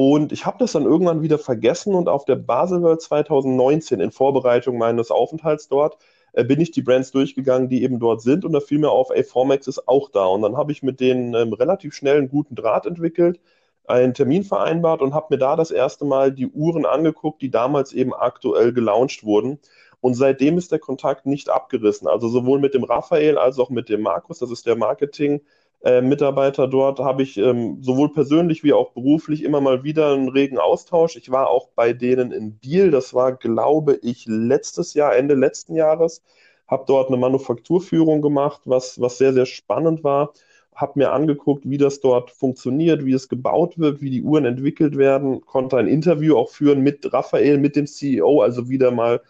Und 0.00 0.30
ich 0.30 0.46
habe 0.46 0.58
das 0.60 0.70
dann 0.70 0.84
irgendwann 0.84 1.22
wieder 1.22 1.38
vergessen 1.38 1.92
und 1.96 2.08
auf 2.08 2.24
der 2.24 2.36
Basel 2.36 2.82
World 2.82 3.02
2019 3.02 3.98
in 3.98 4.12
Vorbereitung 4.12 4.78
meines 4.78 5.10
Aufenthalts 5.10 5.66
dort 5.66 5.98
äh, 6.34 6.44
bin 6.44 6.60
ich 6.60 6.70
die 6.70 6.82
Brands 6.82 7.10
durchgegangen, 7.10 7.68
die 7.68 7.82
eben 7.82 7.98
dort 7.98 8.22
sind 8.22 8.44
und 8.44 8.52
da 8.52 8.60
fiel 8.60 8.78
mir 8.78 8.92
auf, 8.92 9.10
ey, 9.10 9.24
Formex 9.24 9.66
ist 9.66 9.88
auch 9.88 10.08
da. 10.08 10.26
Und 10.26 10.42
dann 10.42 10.56
habe 10.56 10.70
ich 10.70 10.84
mit 10.84 11.00
denen 11.00 11.34
ähm, 11.34 11.52
relativ 11.52 11.94
schnell 11.94 12.18
einen 12.18 12.28
guten 12.28 12.54
Draht 12.54 12.86
entwickelt, 12.86 13.40
einen 13.88 14.14
Termin 14.14 14.44
vereinbart 14.44 15.02
und 15.02 15.14
habe 15.14 15.26
mir 15.30 15.38
da 15.38 15.56
das 15.56 15.72
erste 15.72 16.04
Mal 16.04 16.30
die 16.30 16.46
Uhren 16.46 16.86
angeguckt, 16.86 17.42
die 17.42 17.50
damals 17.50 17.92
eben 17.92 18.14
aktuell 18.14 18.72
gelauncht 18.72 19.24
wurden. 19.24 19.58
Und 20.00 20.14
seitdem 20.14 20.58
ist 20.58 20.70
der 20.70 20.78
Kontakt 20.78 21.26
nicht 21.26 21.50
abgerissen. 21.50 22.06
Also 22.06 22.28
sowohl 22.28 22.60
mit 22.60 22.72
dem 22.72 22.84
Raphael 22.84 23.36
als 23.36 23.58
auch 23.58 23.70
mit 23.70 23.88
dem 23.88 24.02
Markus, 24.02 24.38
das 24.38 24.52
ist 24.52 24.64
der 24.64 24.76
Marketing 24.76 25.40
äh, 25.82 26.00
Mitarbeiter 26.00 26.66
dort, 26.66 26.98
habe 26.98 27.22
ich 27.22 27.36
ähm, 27.38 27.82
sowohl 27.82 28.12
persönlich 28.12 28.64
wie 28.64 28.72
auch 28.72 28.92
beruflich 28.92 29.44
immer 29.44 29.60
mal 29.60 29.84
wieder 29.84 30.12
einen 30.12 30.28
regen 30.28 30.58
Austausch. 30.58 31.16
Ich 31.16 31.30
war 31.30 31.48
auch 31.48 31.68
bei 31.74 31.92
denen 31.92 32.32
in 32.32 32.58
Biel, 32.58 32.90
das 32.90 33.14
war, 33.14 33.32
glaube 33.32 33.98
ich, 34.02 34.26
letztes 34.26 34.94
Jahr, 34.94 35.16
Ende 35.16 35.34
letzten 35.34 35.74
Jahres, 35.76 36.22
habe 36.66 36.84
dort 36.86 37.08
eine 37.08 37.16
Manufakturführung 37.16 38.22
gemacht, 38.22 38.62
was, 38.64 39.00
was 39.00 39.18
sehr, 39.18 39.32
sehr 39.32 39.46
spannend 39.46 40.04
war. 40.04 40.32
Habe 40.74 40.92
mir 40.96 41.12
angeguckt, 41.12 41.68
wie 41.68 41.78
das 41.78 42.00
dort 42.00 42.30
funktioniert, 42.30 43.04
wie 43.04 43.12
es 43.12 43.28
gebaut 43.28 43.78
wird, 43.78 44.00
wie 44.00 44.10
die 44.10 44.22
Uhren 44.22 44.44
entwickelt 44.44 44.96
werden. 44.96 45.40
Konnte 45.46 45.76
ein 45.76 45.88
Interview 45.88 46.36
auch 46.36 46.50
führen 46.50 46.82
mit 46.82 47.12
Raphael, 47.12 47.58
mit 47.58 47.74
dem 47.76 47.86
CEO, 47.86 48.42
also 48.42 48.68
wieder 48.68 48.90
mal 48.90 49.20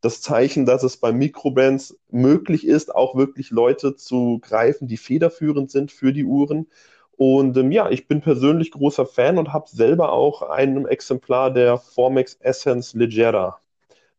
das 0.00 0.20
Zeichen, 0.20 0.66
dass 0.66 0.82
es 0.82 0.96
bei 0.98 1.12
Mikrobrands 1.12 1.98
möglich 2.10 2.66
ist, 2.66 2.94
auch 2.94 3.16
wirklich 3.16 3.50
Leute 3.50 3.96
zu 3.96 4.38
greifen, 4.40 4.88
die 4.88 4.96
federführend 4.96 5.70
sind 5.70 5.90
für 5.92 6.12
die 6.12 6.24
Uhren. 6.24 6.68
Und 7.16 7.56
ähm, 7.56 7.72
ja, 7.72 7.90
ich 7.90 8.06
bin 8.08 8.20
persönlich 8.20 8.70
großer 8.70 9.06
Fan 9.06 9.38
und 9.38 9.52
habe 9.52 9.68
selber 9.68 10.12
auch 10.12 10.42
ein 10.42 10.86
Exemplar 10.86 11.50
der 11.52 11.78
Formex 11.78 12.34
Essence 12.40 12.94
Leggera 12.94 13.58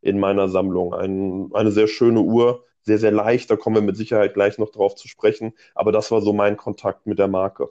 in 0.02 0.20
meiner 0.20 0.50
Sammlung. 0.50 0.94
Ein, 0.94 1.52
eine 1.54 1.72
sehr 1.72 1.88
schöne 1.88 2.22
Uhr, 2.22 2.66
sehr, 2.84 2.98
sehr 2.98 3.12
leicht. 3.12 3.52
Da 3.52 3.56
kommen 3.56 3.76
wir 3.76 3.82
mit 3.84 3.98
Sicherheit 3.98 4.34
gleich 4.34 4.58
noch 4.58 4.72
drauf 4.72 4.96
zu 4.96 5.08
sprechen. 5.08 5.54
Aber 5.76 5.92
das 5.92 6.10
war 6.12 6.22
so 6.22 6.34
mein 6.34 6.58
Kontakt 6.58 7.06
mit 7.06 7.20
der 7.20 7.28
Marke. 7.28 7.70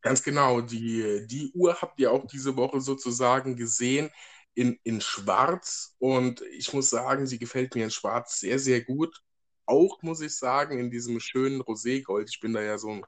Ganz 0.00 0.22
genau. 0.22 0.60
Die, 0.60 1.26
die 1.26 1.50
Uhr 1.54 1.74
habt 1.80 1.98
ihr 1.98 2.12
auch 2.12 2.26
diese 2.26 2.56
Woche 2.56 2.80
sozusagen 2.80 3.56
gesehen 3.56 4.10
in, 4.54 4.78
in 4.84 5.00
Schwarz. 5.00 5.94
Und 5.98 6.42
ich 6.42 6.72
muss 6.72 6.90
sagen, 6.90 7.26
sie 7.26 7.38
gefällt 7.38 7.74
mir 7.74 7.84
in 7.84 7.90
Schwarz 7.90 8.40
sehr, 8.40 8.58
sehr 8.58 8.82
gut. 8.82 9.22
Auch 9.66 10.02
muss 10.02 10.20
ich 10.20 10.36
sagen, 10.36 10.78
in 10.78 10.90
diesem 10.90 11.20
schönen 11.20 11.62
Roségold. 11.62 12.28
Ich 12.28 12.40
bin 12.40 12.52
da 12.52 12.60
ja 12.60 12.78
so 12.78 12.90
ein 12.90 13.06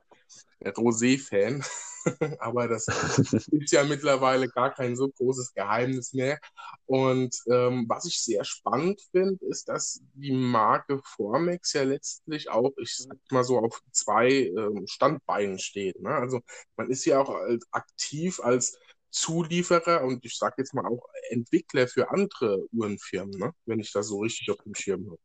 Rosé-Fan. 0.64 1.62
Aber 2.38 2.68
das 2.68 2.86
ist 3.50 3.72
ja 3.72 3.84
mittlerweile 3.84 4.48
gar 4.48 4.72
kein 4.72 4.96
so 4.96 5.08
großes 5.08 5.54
Geheimnis 5.54 6.12
mehr. 6.12 6.38
Und 6.86 7.36
ähm, 7.50 7.86
was 7.88 8.06
ich 8.06 8.22
sehr 8.22 8.44
spannend 8.44 9.00
finde, 9.10 9.44
ist, 9.46 9.68
dass 9.68 10.00
die 10.14 10.32
Marke 10.32 11.00
Formex 11.04 11.72
ja 11.72 11.82
letztlich 11.82 12.48
auch, 12.48 12.72
ich 12.78 12.96
sag 12.96 13.18
mal 13.30 13.44
so, 13.44 13.58
auf 13.58 13.82
zwei 13.90 14.28
ähm, 14.28 14.86
Standbeinen 14.86 15.58
steht. 15.58 16.00
Ne? 16.00 16.10
Also 16.10 16.40
man 16.76 16.90
ist 16.90 17.04
ja 17.04 17.20
auch 17.20 17.30
als, 17.30 17.66
aktiv 17.72 18.40
als 18.40 18.78
Zulieferer 19.10 20.04
und 20.04 20.24
ich 20.24 20.36
sage 20.36 20.56
jetzt 20.58 20.74
mal 20.74 20.86
auch 20.86 21.06
Entwickler 21.30 21.88
für 21.88 22.10
andere 22.10 22.66
Uhrenfirmen, 22.72 23.38
ne? 23.38 23.52
wenn 23.64 23.80
ich 23.80 23.92
das 23.92 24.08
so 24.08 24.20
richtig 24.20 24.50
auf 24.50 24.62
dem 24.64 24.74
Schirm 24.74 25.06
habe. 25.06 25.18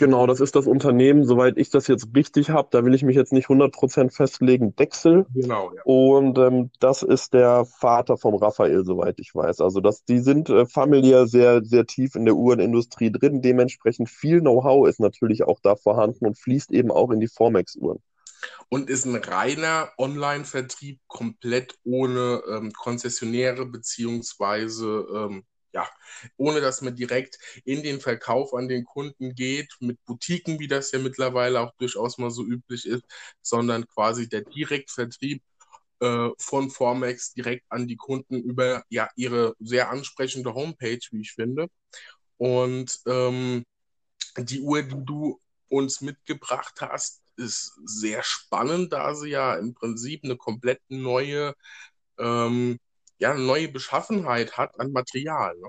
Genau, 0.00 0.26
das 0.26 0.40
ist 0.40 0.56
das 0.56 0.66
Unternehmen, 0.66 1.26
soweit 1.26 1.58
ich 1.58 1.68
das 1.68 1.86
jetzt 1.86 2.08
richtig 2.16 2.48
habe, 2.48 2.68
da 2.70 2.86
will 2.86 2.94
ich 2.94 3.02
mich 3.02 3.16
jetzt 3.16 3.34
nicht 3.34 3.48
100% 3.48 4.10
festlegen, 4.10 4.74
Dexel. 4.74 5.26
Genau, 5.34 5.74
ja. 5.74 5.82
Und 5.84 6.38
ähm, 6.38 6.70
das 6.80 7.02
ist 7.02 7.34
der 7.34 7.66
Vater 7.66 8.16
vom 8.16 8.34
Raphael, 8.36 8.82
soweit 8.82 9.20
ich 9.20 9.34
weiß. 9.34 9.60
Also 9.60 9.80
das, 9.80 10.02
die 10.06 10.20
sind 10.20 10.48
äh, 10.48 10.64
familiär 10.64 11.26
sehr, 11.26 11.62
sehr 11.62 11.84
tief 11.84 12.14
in 12.14 12.24
der 12.24 12.34
Uhrenindustrie 12.34 13.12
drin. 13.12 13.42
Dementsprechend 13.42 14.08
viel 14.08 14.40
Know-how 14.40 14.88
ist 14.88 15.00
natürlich 15.00 15.42
auch 15.42 15.60
da 15.60 15.76
vorhanden 15.76 16.24
und 16.24 16.38
fließt 16.38 16.72
eben 16.72 16.90
auch 16.90 17.10
in 17.10 17.20
die 17.20 17.28
Formex-Uhren. 17.28 17.98
Und 18.68 18.90
ist 18.90 19.04
ein 19.04 19.16
reiner 19.16 19.92
Online-Vertrieb 19.98 21.00
komplett 21.06 21.78
ohne 21.84 22.42
ähm, 22.48 22.72
Konzessionäre 22.72 23.66
beziehungsweise 23.66 25.06
ähm, 25.14 25.44
ja, 25.72 25.88
ohne 26.36 26.60
dass 26.60 26.82
man 26.82 26.96
direkt 26.96 27.38
in 27.64 27.82
den 27.82 28.00
Verkauf 28.00 28.54
an 28.54 28.68
den 28.68 28.84
Kunden 28.84 29.34
geht, 29.34 29.76
mit 29.80 30.04
Boutiquen, 30.04 30.58
wie 30.58 30.68
das 30.68 30.92
ja 30.92 30.98
mittlerweile 30.98 31.60
auch 31.60 31.72
durchaus 31.78 32.18
mal 32.18 32.30
so 32.30 32.44
üblich 32.44 32.86
ist, 32.86 33.04
sondern 33.42 33.86
quasi 33.86 34.28
der 34.28 34.42
Direktvertrieb 34.42 35.42
äh, 36.00 36.30
von 36.38 36.70
Formex 36.70 37.34
direkt 37.34 37.64
an 37.68 37.86
die 37.86 37.96
Kunden 37.96 38.42
über 38.42 38.84
ja 38.88 39.08
ihre 39.16 39.54
sehr 39.60 39.90
ansprechende 39.90 40.54
Homepage, 40.54 41.00
wie 41.12 41.20
ich 41.20 41.32
finde. 41.32 41.68
Und 42.38 43.00
ähm, 43.06 43.64
die 44.38 44.60
Uhr, 44.60 44.82
die 44.82 45.04
du 45.04 45.40
uns 45.68 46.00
mitgebracht 46.00 46.80
hast, 46.80 47.22
ist 47.40 47.72
sehr 47.84 48.22
spannend, 48.22 48.92
da 48.92 49.14
sie 49.14 49.30
ja 49.30 49.56
im 49.56 49.74
Prinzip 49.74 50.22
eine 50.24 50.36
komplett 50.36 50.80
neue 50.88 51.54
ähm, 52.18 52.78
ja, 53.20 53.34
neue 53.34 53.68
Beschaffenheit 53.68 54.56
hat 54.56 54.80
an 54.80 54.92
Material. 54.92 55.54
Ne? 55.60 55.68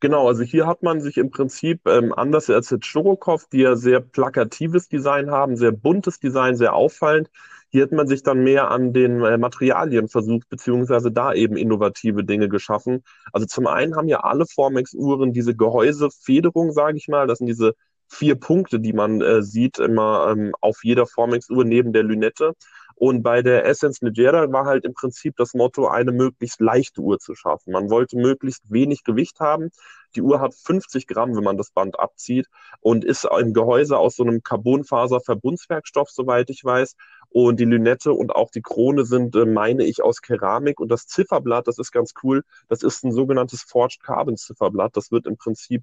Genau, 0.00 0.28
also 0.28 0.42
hier 0.42 0.66
hat 0.66 0.82
man 0.82 1.00
sich 1.00 1.16
im 1.16 1.30
Prinzip 1.30 1.80
ähm, 1.86 2.12
anders 2.12 2.48
als 2.50 2.70
jetzt 2.70 2.86
Shurokov, 2.86 3.46
die 3.48 3.60
ja 3.60 3.74
sehr 3.74 4.00
plakatives 4.00 4.88
Design 4.88 5.30
haben, 5.30 5.56
sehr 5.56 5.72
buntes 5.72 6.20
Design, 6.20 6.56
sehr 6.56 6.74
auffallend. 6.74 7.30
Hier 7.70 7.82
hat 7.82 7.92
man 7.92 8.06
sich 8.06 8.22
dann 8.22 8.44
mehr 8.44 8.70
an 8.70 8.92
den 8.92 9.22
äh, 9.24 9.36
Materialien 9.36 10.08
versucht, 10.08 10.48
beziehungsweise 10.48 11.10
da 11.10 11.32
eben 11.32 11.56
innovative 11.56 12.22
Dinge 12.22 12.48
geschaffen. 12.48 13.02
Also 13.32 13.46
zum 13.46 13.66
einen 13.66 13.96
haben 13.96 14.06
ja 14.06 14.20
alle 14.20 14.46
Formex-Uhren 14.46 15.32
diese 15.32 15.56
Gehäusefederung, 15.56 16.70
sage 16.72 16.98
ich 16.98 17.08
mal. 17.08 17.26
Das 17.26 17.38
sind 17.38 17.48
diese 17.48 17.74
vier 18.08 18.36
Punkte, 18.36 18.80
die 18.80 18.92
man 18.92 19.20
äh, 19.20 19.42
sieht 19.42 19.78
immer 19.78 20.30
ähm, 20.30 20.52
auf 20.60 20.84
jeder 20.84 21.06
Formex-Uhr 21.06 21.64
neben 21.64 21.92
der 21.92 22.02
Lünette. 22.02 22.54
Und 22.96 23.22
bei 23.22 23.42
der 23.42 23.66
Essence 23.66 24.00
Leggera 24.02 24.50
war 24.52 24.66
halt 24.66 24.84
im 24.84 24.94
Prinzip 24.94 25.36
das 25.36 25.54
Motto, 25.54 25.88
eine 25.88 26.12
möglichst 26.12 26.60
leichte 26.60 27.00
Uhr 27.00 27.18
zu 27.18 27.34
schaffen. 27.34 27.72
Man 27.72 27.90
wollte 27.90 28.16
möglichst 28.16 28.70
wenig 28.70 29.02
Gewicht 29.02 29.40
haben. 29.40 29.70
Die 30.14 30.22
Uhr 30.22 30.40
hat 30.40 30.54
50 30.54 31.08
Gramm, 31.08 31.34
wenn 31.34 31.42
man 31.42 31.56
das 31.56 31.72
Band 31.72 31.98
abzieht 31.98 32.46
und 32.80 33.04
ist 33.04 33.26
im 33.38 33.52
Gehäuse 33.52 33.98
aus 33.98 34.14
so 34.14 34.22
einem 34.22 34.44
Carbonfaser-Verbundswerkstoff, 34.44 36.08
soweit 36.10 36.50
ich 36.50 36.64
weiß. 36.64 36.94
Und 37.30 37.58
die 37.58 37.64
Lünette 37.64 38.12
und 38.12 38.32
auch 38.32 38.52
die 38.52 38.62
Krone 38.62 39.04
sind, 39.04 39.34
äh, 39.34 39.44
meine 39.44 39.84
ich, 39.84 40.02
aus 40.02 40.22
Keramik. 40.22 40.78
Und 40.78 40.88
das 40.88 41.08
Zifferblatt, 41.08 41.66
das 41.66 41.78
ist 41.78 41.90
ganz 41.90 42.14
cool, 42.22 42.44
das 42.68 42.84
ist 42.84 43.04
ein 43.04 43.10
sogenanntes 43.10 43.62
Forged 43.62 44.04
Carbon 44.04 44.36
Zifferblatt. 44.36 44.96
Das 44.96 45.10
wird 45.10 45.26
im 45.26 45.36
Prinzip 45.36 45.82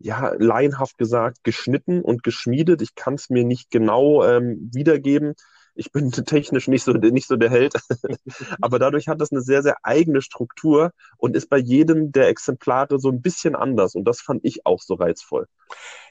ja, 0.00 0.34
laienhaft 0.38 0.98
gesagt, 0.98 1.44
geschnitten 1.44 2.02
und 2.02 2.22
geschmiedet. 2.22 2.82
Ich 2.82 2.94
kann 2.94 3.14
es 3.14 3.30
mir 3.30 3.44
nicht 3.44 3.70
genau 3.70 4.24
ähm, 4.24 4.70
wiedergeben 4.72 5.34
ich 5.80 5.92
bin 5.92 6.10
technisch 6.26 6.68
nicht 6.68 6.84
so, 6.84 6.92
nicht 6.92 7.26
so 7.26 7.36
der 7.36 7.50
Held, 7.50 7.72
aber 8.60 8.78
dadurch 8.78 9.08
hat 9.08 9.20
das 9.20 9.32
eine 9.32 9.40
sehr, 9.40 9.62
sehr 9.62 9.78
eigene 9.82 10.20
Struktur 10.20 10.92
und 11.16 11.34
ist 11.34 11.48
bei 11.48 11.56
jedem 11.56 12.12
der 12.12 12.28
Exemplare 12.28 13.00
so 13.00 13.08
ein 13.08 13.22
bisschen 13.22 13.56
anders. 13.56 13.94
Und 13.94 14.04
das 14.04 14.20
fand 14.20 14.44
ich 14.44 14.66
auch 14.66 14.80
so 14.80 14.94
reizvoll. 14.94 15.46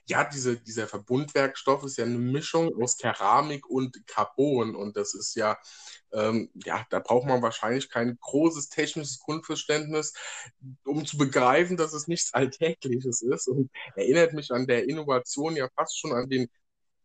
Ja, 0.08 0.23
diese, 0.23 0.58
dieser 0.58 0.88
Verbundwerkstoff 0.88 1.84
ist 1.84 1.97
ja 1.97 2.05
eine 2.05 2.17
Mischung 2.17 2.73
aus 2.82 2.97
Keramik 2.97 3.69
und 3.69 4.08
Carbon. 4.08 4.75
Und 4.75 4.97
das 4.97 5.13
ist 5.13 5.36
ja, 5.36 5.55
ähm, 6.12 6.49
ja, 6.65 6.84
da 6.89 6.99
braucht 6.99 7.27
man 7.27 7.43
wahrscheinlich 7.43 7.91
kein 7.91 8.17
großes 8.19 8.69
technisches 8.69 9.19
Grundverständnis, 9.19 10.13
um 10.84 11.05
zu 11.05 11.17
begreifen, 11.17 11.77
dass 11.77 11.93
es 11.93 12.08
nichts 12.08 12.34
Alltägliches 12.34 13.21
ist. 13.21 13.47
Und 13.47 13.69
erinnert 13.95 14.34
mich 14.34 14.49
an 14.49 14.65
der 14.65 14.89
Innovation 14.89 15.55
ja 15.55 15.69
fast 15.75 15.99
schon 15.99 16.13
an 16.13 16.27
den 16.27 16.49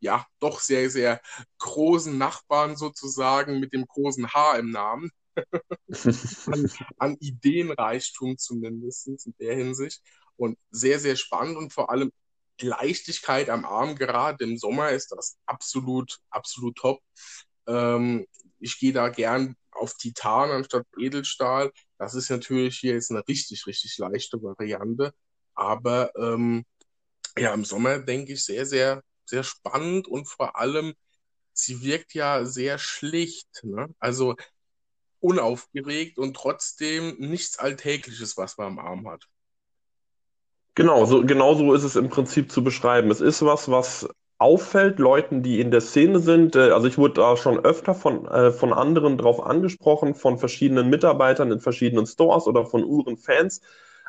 ja, 0.00 0.26
doch 0.38 0.60
sehr, 0.60 0.90
sehr 0.90 1.20
großen 1.58 2.16
Nachbarn 2.16 2.76
sozusagen 2.76 3.60
mit 3.60 3.72
dem 3.72 3.86
großen 3.86 4.32
H 4.32 4.58
im 4.58 4.70
Namen. 4.70 5.10
an, 6.46 6.70
an 6.98 7.16
Ideenreichtum 7.18 8.38
zumindest 8.38 9.08
in 9.08 9.34
der 9.40 9.56
Hinsicht. 9.56 10.02
Und 10.36 10.58
sehr, 10.70 10.98
sehr 10.98 11.16
spannend 11.16 11.56
und 11.56 11.72
vor 11.72 11.90
allem 11.90 12.12
Leichtigkeit 12.60 13.50
am 13.50 13.64
Arm. 13.64 13.96
Gerade 13.96 14.44
im 14.44 14.58
Sommer 14.58 14.90
ist 14.90 15.12
das 15.12 15.36
absolut, 15.46 16.18
absolut 16.30 16.76
top. 16.76 17.00
Ähm, 17.66 18.26
ich 18.60 18.78
gehe 18.78 18.92
da 18.92 19.08
gern 19.08 19.56
auf 19.72 19.94
Titan 19.94 20.50
anstatt 20.50 20.86
Edelstahl. 20.98 21.72
Das 21.98 22.14
ist 22.14 22.30
natürlich 22.30 22.78
hier 22.78 22.94
jetzt 22.94 23.10
eine 23.10 23.26
richtig, 23.26 23.66
richtig 23.66 23.96
leichte 23.98 24.42
Variante. 24.42 25.12
Aber 25.54 26.12
ähm, 26.16 26.64
ja, 27.36 27.52
im 27.52 27.64
Sommer 27.64 27.98
denke 27.98 28.32
ich 28.32 28.44
sehr, 28.44 28.66
sehr 28.66 29.02
sehr 29.28 29.44
spannend 29.44 30.08
und 30.08 30.26
vor 30.26 30.56
allem, 30.56 30.94
sie 31.52 31.82
wirkt 31.82 32.14
ja 32.14 32.44
sehr 32.44 32.78
schlicht. 32.78 33.48
Ne? 33.62 33.88
Also 33.98 34.36
unaufgeregt 35.20 36.18
und 36.18 36.36
trotzdem 36.36 37.16
nichts 37.18 37.58
Alltägliches, 37.58 38.36
was 38.36 38.58
man 38.58 38.66
am 38.66 38.78
Arm 38.78 39.08
hat. 39.08 39.26
Genau, 40.74 41.06
so, 41.06 41.24
genau 41.24 41.54
so 41.54 41.72
ist 41.72 41.84
es 41.84 41.96
im 41.96 42.10
Prinzip 42.10 42.50
zu 42.50 42.62
beschreiben. 42.62 43.10
Es 43.10 43.20
ist 43.20 43.42
was, 43.42 43.70
was 43.70 44.08
auffällt 44.38 44.98
Leuten, 44.98 45.42
die 45.42 45.60
in 45.60 45.70
der 45.70 45.80
Szene 45.80 46.18
sind. 46.18 46.56
Äh, 46.56 46.70
also 46.70 46.88
ich 46.88 46.98
wurde 46.98 47.14
da 47.14 47.36
schon 47.36 47.58
öfter 47.64 47.94
von, 47.94 48.26
äh, 48.26 48.50
von 48.50 48.72
anderen 48.72 49.16
drauf 49.16 49.40
angesprochen, 49.40 50.14
von 50.14 50.38
verschiedenen 50.38 50.90
Mitarbeitern 50.90 51.50
in 51.52 51.60
verschiedenen 51.60 52.06
Stores 52.06 52.46
oder 52.46 52.66
von 52.66 52.84
Uhrenfans, 52.84 53.62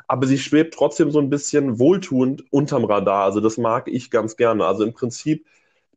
aber 0.08 0.26
sie 0.26 0.38
schwebt 0.38 0.74
trotzdem 0.74 1.10
so 1.10 1.18
ein 1.18 1.30
bisschen 1.30 1.78
wohltuend 1.78 2.44
unterm 2.52 2.84
Radar. 2.84 3.24
Also 3.24 3.40
das 3.40 3.58
mag 3.58 3.88
ich 3.88 4.10
ganz 4.10 4.36
gerne. 4.36 4.64
Also 4.66 4.84
im 4.84 4.92
Prinzip, 4.92 5.46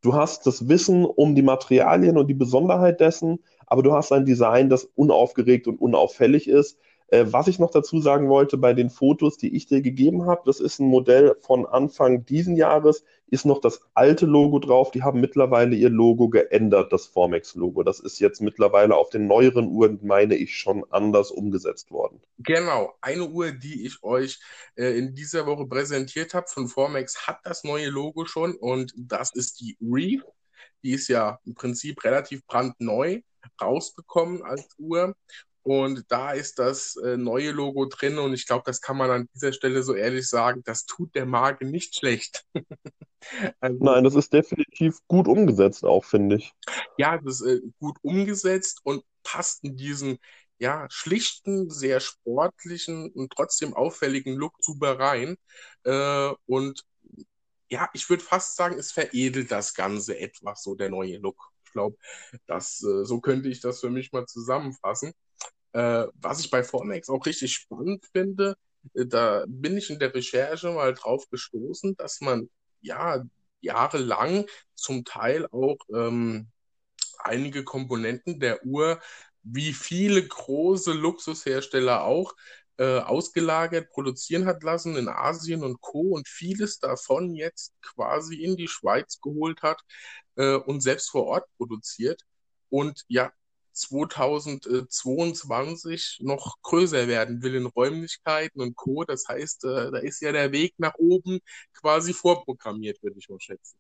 du 0.02 0.14
hast 0.14 0.46
das 0.48 0.68
Wissen 0.68 1.06
um 1.06 1.36
die 1.36 1.42
Materialien 1.42 2.18
und 2.18 2.28
die 2.28 2.34
Besonderheit 2.34 3.00
dessen, 3.00 3.40
aber 3.68 3.84
du 3.84 3.94
hast 3.94 4.12
ein 4.12 4.26
Design, 4.26 4.70
das 4.70 4.86
unaufgeregt 4.96 5.68
und 5.68 5.80
unauffällig 5.80 6.48
ist. 6.48 6.80
Äh, 7.12 7.26
was 7.30 7.48
ich 7.48 7.60
noch 7.60 7.72
dazu 7.72 8.00
sagen 8.00 8.30
wollte, 8.30 8.58
bei 8.58 8.74
den 8.74 8.90
Fotos, 8.90 9.38
die 9.38 9.56
ich 9.56 9.66
dir 9.66 9.82
gegeben 9.82 10.26
habe, 10.26 10.42
das 10.46 10.60
ist 10.60 10.80
ein 10.80 10.88
Modell 10.88 11.36
von 11.42 11.66
Anfang 11.66 12.26
diesen 12.26 12.56
Jahres, 12.56 13.04
ist 13.28 13.46
noch 13.46 13.62
das 13.62 13.82
alte 13.94 14.26
Logo 14.26 14.60
drauf. 14.60 14.92
Die 14.92 15.04
haben 15.04 15.20
mittlerweile 15.20 15.76
ihr 15.76 15.90
Logo 15.90 16.30
geändert, 16.30 16.92
das 16.94 17.08
Formex-Logo. 17.08 17.84
Das 17.84 18.00
ist 18.00 18.20
jetzt 18.20 18.42
mittlerweile 18.42 18.96
auf 18.96 19.10
den 19.10 19.28
neueren 19.28 19.68
Uhren, 19.70 20.00
meine 20.04 20.36
ich, 20.36 20.58
schon 20.58 20.84
anders 20.92 21.32
umgesetzt 21.32 21.92
worden. 21.92 22.22
Genau, 22.40 22.94
eine 23.02 23.28
Uhr, 23.28 23.52
die 23.52 23.86
ich 23.86 24.04
euch 24.04 24.40
äh, 24.76 24.98
in 24.98 25.16
dieser 25.16 25.46
Woche 25.46 25.66
präsentiert 25.66 26.34
habe 26.34 26.48
von 26.48 26.68
Formex, 26.68 27.28
hat 27.28 27.40
das 27.44 27.64
neue 27.64 27.90
Logo 27.90 28.26
schon 28.26 28.56
und 28.56 28.94
das 28.96 29.34
ist 29.34 29.60
die 29.62 29.78
Reef. 29.82 30.24
Die 30.84 30.92
ist 30.92 31.08
ja 31.08 31.40
im 31.46 31.56
Prinzip 31.56 32.04
relativ 32.04 32.46
brandneu 32.46 33.22
rausgekommen 33.62 34.44
als 34.44 34.68
Uhr. 34.78 35.16
Und 35.70 36.06
da 36.10 36.32
ist 36.32 36.58
das 36.58 36.96
äh, 36.96 37.16
neue 37.16 37.52
Logo 37.52 37.86
drin 37.86 38.18
und 38.18 38.34
ich 38.34 38.48
glaube, 38.48 38.64
das 38.66 38.82
kann 38.82 38.98
man 38.98 39.12
an 39.12 39.30
dieser 39.36 39.54
Stelle 39.54 39.84
so 39.84 39.94
ehrlich 39.94 40.28
sagen, 40.28 40.64
das 40.66 40.88
tut 40.88 41.14
der 41.14 41.28
Marke 41.28 41.64
nicht 41.64 41.96
schlecht. 41.96 42.44
also, 43.60 43.78
Nein, 43.80 44.04
das 44.04 44.16
ist 44.16 44.34
definitiv 44.34 44.98
gut 45.08 45.28
umgesetzt 45.28 45.86
auch, 45.86 46.04
finde 46.04 46.38
ich. 46.38 46.56
Ja, 46.98 47.20
das 47.20 47.42
ist 47.42 47.48
äh, 47.48 47.62
gut 47.80 47.98
umgesetzt 48.02 48.80
und 48.84 49.04
passt 49.22 49.64
in 49.64 49.78
diesen 49.78 50.18
ja, 50.58 50.88
schlichten, 50.90 51.70
sehr 51.70 52.00
sportlichen 52.00 53.12
und 53.12 53.32
trotzdem 53.32 53.76
auffälligen 53.76 54.34
Look 54.34 54.56
super 54.62 54.98
rein. 54.98 55.38
Äh, 55.84 56.32
und 56.48 56.84
ja, 57.70 57.92
ich 57.94 58.10
würde 58.10 58.24
fast 58.24 58.56
sagen, 58.56 58.76
es 58.80 58.92
veredelt 58.92 59.52
das 59.52 59.76
Ganze 59.76 60.18
etwas, 60.18 60.64
so 60.64 60.74
der 60.74 60.90
neue 60.90 61.20
Look. 61.20 61.52
Ich 61.64 61.74
glaube, 61.74 61.96
das, 62.48 62.82
äh, 62.82 63.06
so 63.06 63.22
könnte 63.22 63.50
ich 63.50 63.62
das 63.62 63.82
für 63.82 63.92
mich 63.92 64.12
mal 64.12 64.26
zusammenfassen. 64.26 65.14
Äh, 65.74 66.06
was 66.16 66.40
ich 66.40 66.50
bei 66.50 66.64
Formex 66.64 67.10
auch 67.10 67.26
richtig 67.26 67.54
spannend 67.54 68.06
finde, 68.12 68.56
äh, 68.94 69.06
da 69.06 69.46
bin 69.48 69.78
ich 69.78 69.90
in 69.90 70.00
der 70.00 70.14
Recherche 70.14 70.72
mal 70.72 70.94
drauf 70.94 71.30
gestoßen, 71.30 71.96
dass 71.98 72.22
man 72.22 72.50
ja 72.82 73.24
jahrelang 73.62 74.46
zum 74.76 75.06
Teil 75.06 75.46
auch 75.48 75.78
ähm, 75.94 76.50
einige 77.20 77.64
Komponenten 77.64 78.40
der 78.40 78.66
Uhr, 78.66 79.00
wie 79.44 79.74
viele 79.74 80.26
große 80.28 80.94
Luxushersteller 80.94 82.04
auch, 82.04 82.34
äh, 82.78 83.00
ausgelagert 83.00 83.90
produzieren 83.90 84.46
hat 84.46 84.64
lassen 84.64 84.96
in 84.96 85.10
Asien 85.10 85.64
und 85.64 85.82
Co. 85.82 86.00
und 86.16 86.28
vieles 86.30 86.80
davon 86.80 87.36
jetzt 87.36 87.74
quasi 87.82 88.36
in 88.42 88.56
die 88.56 88.70
Schweiz 88.70 89.20
geholt 89.22 89.62
hat 89.62 89.82
äh, 90.38 90.56
und 90.56 90.82
selbst 90.82 91.10
vor 91.10 91.26
Ort 91.26 91.46
produziert 91.58 92.22
und 92.70 93.04
ja 93.10 93.32
2022 93.80 96.20
noch 96.22 96.58
größer 96.62 97.08
werden 97.08 97.42
will 97.42 97.56
in 97.56 97.66
Räumlichkeiten 97.66 98.62
und 98.62 98.76
Co. 98.76 99.06
Das 99.06 99.28
heißt, 99.28 99.66
äh, 99.66 99.90
da 99.92 99.98
ist 99.98 100.22
ja 100.22 100.32
der 100.32 100.52
Weg 100.52 100.76
nach 100.78 100.94
oben 100.98 101.40
quasi 101.74 102.14
vorprogrammiert, 102.14 103.02
würde 103.02 103.18
ich 103.20 103.30
mal 103.30 103.40
schätzen. 103.40 103.78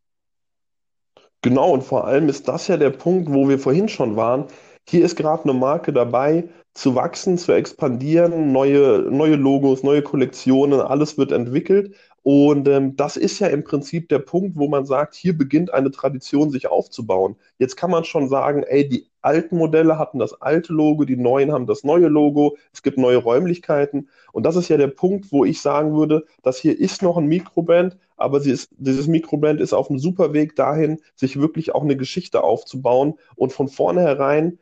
Genau, 1.42 1.72
und 1.72 1.84
vor 1.84 2.06
allem 2.06 2.28
ist 2.28 2.48
das 2.48 2.68
ja 2.68 2.78
der 2.78 2.90
Punkt, 2.90 3.32
wo 3.32 3.48
wir 3.48 3.60
vorhin 3.60 3.88
schon 3.88 4.16
waren. 4.18 4.48
Hier 4.88 5.06
ist 5.06 5.16
gerade 5.16 5.44
eine 5.44 5.54
Marke 5.54 5.94
dabei, 5.94 6.50
zu 6.74 6.96
wachsen, 6.96 7.38
zu 7.38 7.52
expandieren, 7.52 8.52
neue, 8.52 9.08
neue 9.10 9.36
Logos, 9.36 9.84
neue 9.84 10.02
Kollektionen, 10.02 10.82
alles 10.82 11.18
wird 11.18 11.32
entwickelt. 11.32 11.96
Und 12.24 12.68
ähm, 12.68 12.96
das 12.96 13.18
ist 13.18 13.40
ja 13.40 13.48
im 13.48 13.64
Prinzip 13.64 14.10
der 14.10 14.20
Punkt, 14.20 14.58
wo 14.58 14.68
man 14.68 14.86
sagt, 14.86 15.16
hier 15.16 15.38
beginnt 15.38 15.74
eine 15.74 15.92
Tradition 15.92 16.52
sich 16.52 16.68
aufzubauen. 16.68 17.36
Jetzt 17.58 17.78
kann 17.78 17.92
man 17.92 18.04
schon 18.04 18.28
sagen, 18.28 18.64
ey, 18.64 18.88
die 18.88 19.08
alten 19.22 19.58
Modelle 19.58 19.98
hatten 19.98 20.20
das 20.20 20.42
alte 20.42 20.74
Logo, 20.74 21.06
die 21.06 21.18
neuen 21.18 21.52
haben 21.52 21.66
das 21.66 21.84
neue 21.84 22.08
Logo, 22.08 22.58
es 22.74 22.84
gibt 22.84 22.98
neue 22.98 23.18
Räumlichkeiten. 23.18 24.10
Und 24.32 24.46
das 24.46 24.56
ist 24.56 24.70
ja 24.70 24.78
der 24.78 24.88
Punkt, 24.88 25.32
wo 25.32 25.46
ich 25.46 25.62
sagen 25.62 25.96
würde, 25.96 26.26
das 26.44 26.58
hier 26.60 26.78
ist 26.78 27.02
noch 27.02 27.18
ein 27.18 27.28
Mikrobrand, 27.28 27.98
aber 28.18 28.46
ist, 28.46 28.70
dieses 28.78 29.08
Mikrobrand 29.08 29.62
ist 29.62 29.74
auf 29.74 29.90
einem 29.90 30.00
super 30.00 30.34
Weg 30.34 30.56
dahin, 30.56 31.00
sich 31.16 31.40
wirklich 31.40 31.74
auch 31.74 31.84
eine 31.84 31.98
Geschichte 31.98 32.44
aufzubauen 32.44 33.16
und 33.36 33.54
von 33.54 33.68
vornherein 33.68 34.60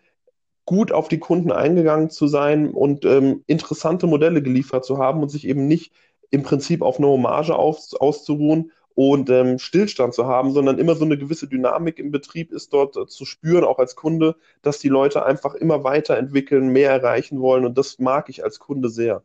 gut 0.65 0.91
auf 0.91 1.07
die 1.07 1.19
Kunden 1.19 1.51
eingegangen 1.51 2.09
zu 2.09 2.27
sein 2.27 2.71
und 2.71 3.05
ähm, 3.05 3.43
interessante 3.47 4.05
Modelle 4.05 4.41
geliefert 4.43 4.83
zu 4.85 4.97
haben 4.97 5.21
und 5.23 5.29
sich 5.29 5.47
eben 5.47 5.67
nicht 5.67 5.93
im 6.29 6.43
Prinzip 6.43 6.81
auf 6.81 6.97
eine 6.97 7.07
Hommage 7.07 7.55
aus, 7.55 7.93
auszuruhen 7.93 8.71
und 8.95 9.29
ähm, 9.29 9.59
Stillstand 9.59 10.13
zu 10.15 10.25
haben, 10.25 10.51
sondern 10.53 10.79
immer 10.79 10.95
so 10.95 11.05
eine 11.05 11.17
gewisse 11.17 11.47
Dynamik 11.47 11.99
im 11.99 12.11
Betrieb 12.11 12.51
ist 12.51 12.73
dort 12.73 12.97
äh, 12.97 13.05
zu 13.05 13.25
spüren, 13.25 13.63
auch 13.63 13.79
als 13.79 13.95
Kunde, 13.95 14.35
dass 14.63 14.79
die 14.79 14.89
Leute 14.89 15.25
einfach 15.25 15.53
immer 15.53 15.83
weiterentwickeln, 15.83 16.69
mehr 16.69 16.91
erreichen 16.91 17.39
wollen 17.39 17.65
und 17.65 17.77
das 17.77 17.99
mag 17.99 18.29
ich 18.29 18.43
als 18.43 18.59
Kunde 18.59 18.89
sehr. 18.89 19.23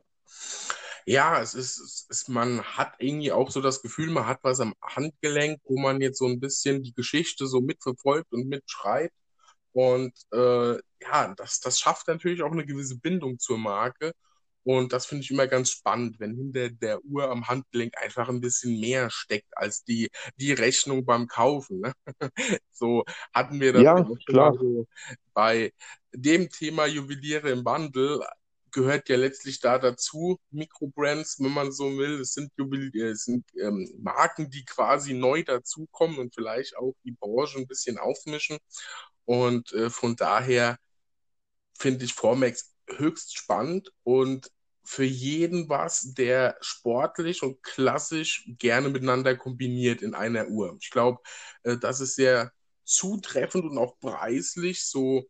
Ja, 1.05 1.41
es 1.41 1.55
ist, 1.55 1.79
es 1.81 2.07
ist, 2.11 2.29
man 2.29 2.63
hat 2.63 2.95
irgendwie 2.99 3.33
auch 3.33 3.51
so 3.51 3.61
das 3.61 3.83
Gefühl, 3.83 4.11
man 4.11 4.27
hat 4.27 4.39
was 4.43 4.61
am 4.61 4.75
Handgelenk, 4.83 5.61
wo 5.65 5.79
man 5.79 6.01
jetzt 6.01 6.19
so 6.19 6.27
ein 6.27 6.39
bisschen 6.39 6.83
die 6.83 6.95
Geschichte 6.95 7.47
so 7.47 7.61
mitverfolgt 7.61 8.33
und 8.33 8.49
mitschreibt. 8.49 9.15
Und 9.73 10.13
äh, 10.33 10.75
ja, 10.75 11.35
das, 11.37 11.61
das 11.61 11.81
schafft 11.81 12.09
natürlich 12.09 12.43
auch 12.43 12.53
eine 12.53 12.67
gewisse 12.67 12.99
Bindung 12.99 13.39
zur 13.39 13.59
Marke. 13.59 14.13
Und 14.65 14.93
das 14.93 15.07
finde 15.07 15.25
ich 15.25 15.31
immer 15.31 15.47
ganz 15.47 15.71
spannend, 15.71 16.21
wenn 16.21 16.37
hinter 16.37 16.71
der 16.71 17.05
Uhr 17.05 17.29
am 17.29 17.49
Handgelenk 17.49 17.95
einfach 18.01 18.29
ein 18.29 18.41
bisschen 18.41 18.79
mehr 18.79 19.11
steckt 19.11 19.57
als 19.57 19.83
die, 19.85 20.11
die 20.37 20.53
Rechnung 20.53 21.05
beim 21.05 21.27
Kaufen. 21.27 21.81
Ne? 21.81 21.93
so 22.71 23.05
hatten 23.35 23.61
wir 23.61 23.73
das 23.73 23.83
ja, 23.83 24.07
klar. 24.27 24.55
So 24.55 24.87
bei 25.35 25.73
dem 26.13 26.49
Thema 26.49 26.87
Juweliere 26.87 27.51
im 27.51 27.65
Wandel 27.65 28.21
gehört 28.71 29.09
ja 29.09 29.17
letztlich 29.17 29.61
da 29.61 29.79
dazu, 29.79 30.41
Mikrobrands, 30.51 31.39
wenn 31.41 31.53
man 31.53 31.73
so 31.73 31.97
will. 31.99 32.21
Es 32.21 32.33
sind, 32.33 32.53
Juwelier, 32.57 33.13
es 33.13 33.25
sind 33.25 33.45
ähm, 33.61 33.89
Marken, 33.99 34.51
die 34.51 34.65
quasi 34.65 35.13
neu 35.13 35.43
dazukommen 35.43 36.19
und 36.19 36.35
vielleicht 36.35 36.77
auch 36.77 36.95
die 37.05 37.13
Branche 37.13 37.59
ein 37.59 37.67
bisschen 37.67 37.99
aufmischen. 37.99 38.59
Und 39.25 39.73
äh, 39.73 39.91
von 39.91 40.17
daher 40.17 40.79
finde 41.79 42.05
ich 42.05 42.15
Formex 42.15 42.72
höchst 42.99 43.37
spannend 43.37 43.93
und 44.05 44.51
für 44.85 45.05
jeden 45.05 45.69
was, 45.69 46.15
der 46.15 46.57
sportlich 46.61 47.43
und 47.43 47.63
klassisch 47.63 48.45
gerne 48.59 48.89
miteinander 48.89 49.37
kombiniert 49.37 50.03
in 50.03 50.15
einer 50.15 50.49
Uhr. 50.49 50.77
Ich 50.81 50.91
glaube, 50.91 51.21
äh, 51.63 51.77
das 51.79 52.01
ist 52.01 52.17
sehr 52.17 52.53
zutreffend 52.85 53.65
und 53.65 53.79
auch 53.79 53.99
preislich 54.01 54.85
so, 54.85 55.25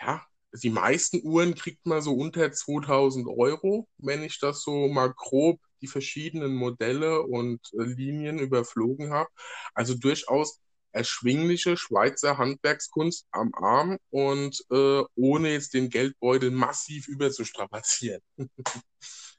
ja, 0.00 0.24
die 0.62 0.70
meisten 0.70 1.20
Uhren 1.22 1.54
kriegt 1.54 1.84
man 1.86 2.00
so 2.02 2.14
unter 2.14 2.52
2000 2.52 3.26
Euro, 3.28 3.88
wenn 3.98 4.22
ich 4.22 4.38
das 4.40 4.62
so 4.62 4.88
mal 4.88 5.12
grob 5.14 5.60
die 5.82 5.86
verschiedenen 5.88 6.54
Modelle 6.54 7.22
und 7.22 7.60
äh, 7.74 7.82
Linien 7.82 8.38
überflogen 8.38 9.12
habe. 9.12 9.28
Also 9.74 9.94
durchaus 9.94 10.60
erschwingliche 10.96 11.76
Schweizer 11.76 12.38
Handwerkskunst 12.38 13.26
am 13.30 13.52
Arm 13.54 13.98
und 14.10 14.64
äh, 14.70 15.02
ohne 15.14 15.52
jetzt 15.52 15.74
den 15.74 15.90
Geldbeutel 15.90 16.50
massiv 16.50 17.06
überzustrapazieren. 17.08 18.22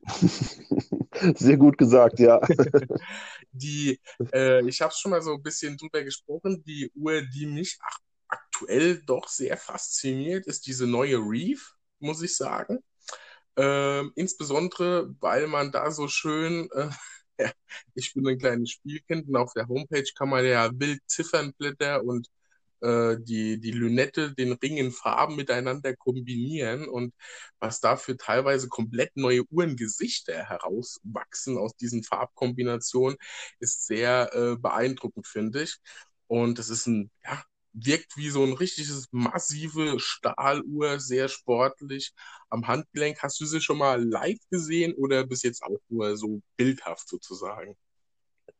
Sehr 1.35 1.57
gut 1.57 1.77
gesagt, 1.77 2.19
ja. 2.19 2.39
die, 3.51 3.99
äh, 4.31 4.65
ich 4.67 4.81
habe 4.81 4.93
schon 4.95 5.11
mal 5.11 5.21
so 5.21 5.33
ein 5.33 5.43
bisschen 5.43 5.77
drüber 5.77 6.03
gesprochen, 6.03 6.63
die 6.63 6.91
Uhr, 6.95 7.21
die 7.21 7.47
mich 7.47 7.79
aktuell 8.27 9.01
doch 9.03 9.27
sehr 9.27 9.57
fasziniert, 9.57 10.45
ist 10.47 10.67
diese 10.67 10.85
neue 10.85 11.17
Reef, 11.17 11.73
muss 11.99 12.21
ich 12.21 12.35
sagen. 12.35 12.79
Ähm, 13.55 14.11
insbesondere, 14.15 15.15
weil 15.19 15.47
man 15.47 15.71
da 15.71 15.89
so 15.89 16.07
schön 16.07 16.69
äh, 16.73 16.89
ich 17.95 18.13
bin 18.13 18.27
ein 18.27 18.37
kleines 18.39 18.71
Spielkind 18.71 19.27
und 19.27 19.35
auf 19.35 19.53
der 19.53 19.67
Homepage 19.67 20.05
kann 20.15 20.29
man 20.29 20.45
ja 20.45 20.69
wild 20.73 21.01
Ziffernblätter 21.07 22.03
und 22.03 22.27
äh, 22.81 23.17
die, 23.19 23.59
die 23.59 23.71
Lünette, 23.71 24.33
den 24.35 24.53
Ring 24.53 24.77
in 24.77 24.91
Farben 24.91 25.35
miteinander 25.35 25.95
kombinieren 25.95 26.87
und 26.87 27.13
was 27.59 27.79
dafür 27.81 28.17
teilweise 28.17 28.67
komplett 28.67 29.15
neue 29.17 29.43
Uhrengesichter 29.49 30.45
herauswachsen 30.49 31.57
aus 31.57 31.75
diesen 31.75 32.03
Farbkombinationen, 32.03 33.17
ist 33.59 33.85
sehr 33.87 34.31
äh, 34.33 34.55
beeindruckend, 34.57 35.27
finde 35.27 35.63
ich. 35.63 35.77
Und 36.27 36.59
es 36.59 36.69
ist 36.69 36.87
ein, 36.87 37.11
ja, 37.23 37.43
wirkt 37.85 38.17
wie 38.17 38.29
so 38.29 38.43
ein 38.43 38.53
richtiges 38.53 39.07
massive 39.11 39.99
Stahluhr, 39.99 40.99
sehr 40.99 41.27
sportlich 41.27 42.13
am 42.49 42.67
Handgelenk. 42.67 43.21
Hast 43.21 43.39
du 43.39 43.45
sie 43.45 43.61
schon 43.61 43.77
mal 43.77 44.03
live 44.03 44.39
gesehen 44.49 44.93
oder 44.93 45.25
bis 45.25 45.43
jetzt 45.43 45.63
auch 45.63 45.77
nur 45.89 46.17
so 46.17 46.41
bildhaft 46.57 47.07
sozusagen? 47.07 47.75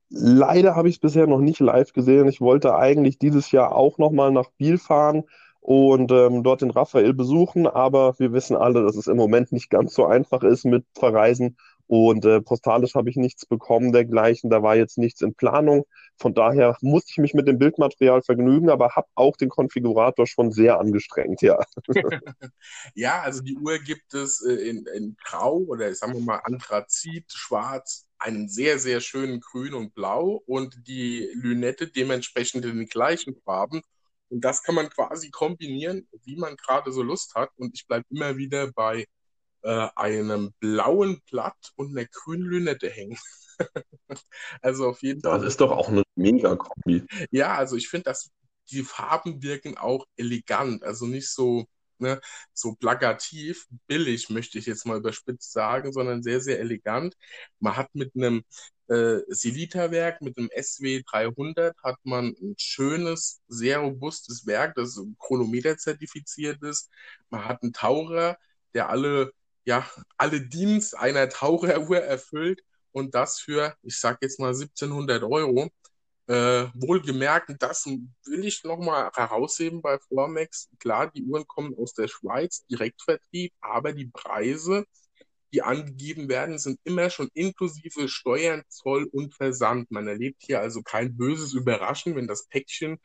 Leider 0.10 0.76
habe 0.76 0.88
ich 0.88 0.96
es 0.96 1.02
bisher 1.02 1.28
noch 1.28 1.40
nicht 1.40 1.60
live 1.60 1.92
gesehen. 1.92 2.28
Ich 2.28 2.40
wollte 2.40 2.76
eigentlich 2.76 3.18
dieses 3.18 3.52
Jahr 3.52 3.76
auch 3.76 3.98
noch 3.98 4.12
mal 4.12 4.32
nach 4.32 4.50
Biel 4.58 4.78
fahren 4.78 5.24
und 5.60 6.12
ähm, 6.12 6.44
dort 6.44 6.62
den 6.62 6.72
Raphael 6.72 7.14
besuchen, 7.14 7.68
aber 7.68 8.18
wir 8.20 8.32
wissen 8.32 8.56
alle, 8.56 8.84
dass 8.84 8.96
es 8.96 9.08
im 9.08 9.18
Moment 9.18 9.52
nicht 9.52 9.70
ganz 9.70 9.94
so 9.94 10.06
einfach 10.06 10.44
ist 10.44 10.64
mit 10.64 10.86
Verreisen 10.94 11.58
Und 11.88 12.26
äh, 12.26 12.42
postalisch 12.42 12.96
habe 12.96 13.10
ich 13.10 13.16
nichts 13.16 13.46
bekommen 13.46 13.94
dergleichen. 13.94 14.50
Da 14.50 14.62
war 14.62 14.76
jetzt 14.76 14.98
nichts 14.98 15.22
in 15.22 15.34
Planung. 15.34 15.86
Von 16.18 16.34
daher 16.34 16.76
musste 16.82 17.12
ich 17.12 17.18
mich 17.18 17.34
mit 17.34 17.48
dem 17.48 17.58
Bildmaterial 17.58 18.22
vergnügen, 18.22 18.70
aber 18.70 18.96
habe 18.96 19.08
auch 19.16 19.38
den 19.38 19.50
Konfigurator 19.50 20.28
schon 20.28 20.52
sehr 20.52 20.80
angestrengt, 20.80 21.42
ja. 21.42 21.60
ja, 22.94 23.22
also 23.22 23.42
die 23.42 23.56
Uhr 23.56 23.80
gibt 23.80 24.14
es 24.14 24.44
äh, 24.46 24.54
in, 24.54 24.86
in 24.88 25.16
Grau 25.24 25.60
oder 25.60 25.94
sagen 25.96 26.14
wir 26.14 26.22
mal 26.22 26.42
Anthrazit, 26.44 27.32
Schwarz, 27.32 28.08
einem 28.20 28.50
sehr, 28.50 28.80
sehr 28.80 29.00
schönen 29.00 29.40
Grün 29.40 29.74
und 29.74 29.94
Blau 29.94 30.44
und 30.46 30.88
die 30.88 31.30
Lünette 31.36 31.88
dementsprechend 31.88 32.66
in 32.66 32.78
den 32.78 32.88
gleichen 32.88 33.36
Farben. 33.46 33.82
Und 34.30 34.42
das 34.42 34.64
kann 34.64 34.76
man 34.76 34.90
quasi 34.90 35.30
kombinieren, 35.30 36.08
wie 36.24 36.36
man 36.36 36.58
gerade 36.58 36.92
so 36.92 37.02
Lust 37.02 37.36
hat. 37.36 37.52
Und 37.56 37.76
ich 37.76 37.88
bleibe 37.88 38.06
immer 38.10 38.36
wieder 38.36 38.72
bei 38.74 39.06
äh, 39.68 39.90
einem 39.96 40.54
blauen 40.60 41.22
Blatt 41.30 41.74
und 41.76 41.98
einer 41.98 42.08
grünen 42.08 42.46
Lünette 42.46 42.90
hängen. 42.90 43.18
also 44.62 44.88
auf 44.88 45.02
jeden 45.02 45.22
Fall. 45.22 45.40
Das 45.40 45.48
ist 45.48 45.60
doch 45.60 45.72
auch 45.72 45.90
eine 45.90 46.04
mega 46.16 46.56
Kombi. 46.56 47.04
Ja, 47.32 47.56
also 47.56 47.76
ich 47.76 47.90
finde, 47.90 48.06
dass 48.06 48.30
die 48.72 48.84
Farben 48.84 49.44
wirken 49.44 49.78
auch 49.78 50.06
elegant, 50.16 50.84
also 50.84 51.06
nicht 51.06 51.30
so 51.30 51.66
ne, 52.00 52.22
so 52.54 52.76
plakativ, 52.76 53.68
billig, 53.88 54.30
möchte 54.30 54.58
ich 54.58 54.68
jetzt 54.68 54.86
mal 54.86 54.98
überspitzt 54.98 55.52
sagen, 55.52 55.92
sondern 55.92 56.24
sehr, 56.24 56.40
sehr 56.42 56.60
elegant. 56.60 57.16
Man 57.60 57.76
hat 57.76 57.94
mit 57.94 58.16
einem 58.16 58.44
äh, 58.88 59.20
Silita-Werk, 59.28 60.22
mit 60.22 60.38
einem 60.38 60.50
SW 60.56 61.04
300, 61.10 61.76
hat 61.84 61.98
man 62.04 62.36
ein 62.42 62.56
schönes, 62.58 63.42
sehr 63.50 63.80
robustes 63.80 64.46
Werk, 64.48 64.76
das 64.76 65.02
Chronometer 65.20 65.78
zertifiziert 65.78 66.64
ist. 66.64 66.90
Man 67.30 67.46
hat 67.46 67.64
einen 67.64 67.74
Taucher, 67.74 68.38
der 68.74 68.90
alle 68.90 69.34
ja, 69.68 69.86
alle 70.18 70.42
Dienst 70.42 70.98
einer 70.98 71.30
Taucheruhr 71.30 72.00
erfüllt 72.00 72.62
und 72.94 73.14
das 73.16 73.40
für, 73.40 73.76
ich 73.84 74.00
sag 74.00 74.20
jetzt 74.22 74.40
mal 74.40 74.54
1700 74.54 75.24
Euro. 75.24 75.70
Äh, 76.28 76.68
wohlgemerkt, 76.74 77.52
das 77.60 77.86
will 77.86 78.46
ich 78.46 78.64
nochmal 78.64 79.12
herausheben 79.16 79.82
bei 79.82 79.98
Formex. 80.00 80.70
Klar, 80.80 81.12
die 81.12 81.24
Uhren 81.24 81.48
kommen 81.48 81.76
aus 81.78 81.94
der 81.94 82.08
Schweiz, 82.08 82.66
Direktvertrieb, 82.68 83.54
aber 83.62 83.94
die 83.94 84.08
Preise, 84.08 84.86
die 85.54 85.62
angegeben 85.64 86.30
werden, 86.30 86.60
sind 86.60 86.80
immer 86.84 87.10
schon 87.10 87.30
inklusive 87.34 88.10
Steuern, 88.10 88.64
Zoll 88.70 89.06
und 89.12 89.34
Versand. 89.36 89.92
Man 89.92 90.08
erlebt 90.08 90.44
hier 90.46 90.62
also 90.62 90.82
kein 90.82 91.18
böses 91.18 91.54
Überraschen, 91.54 92.16
wenn 92.16 92.28
das 92.28 92.48
Päckchen 92.48 93.00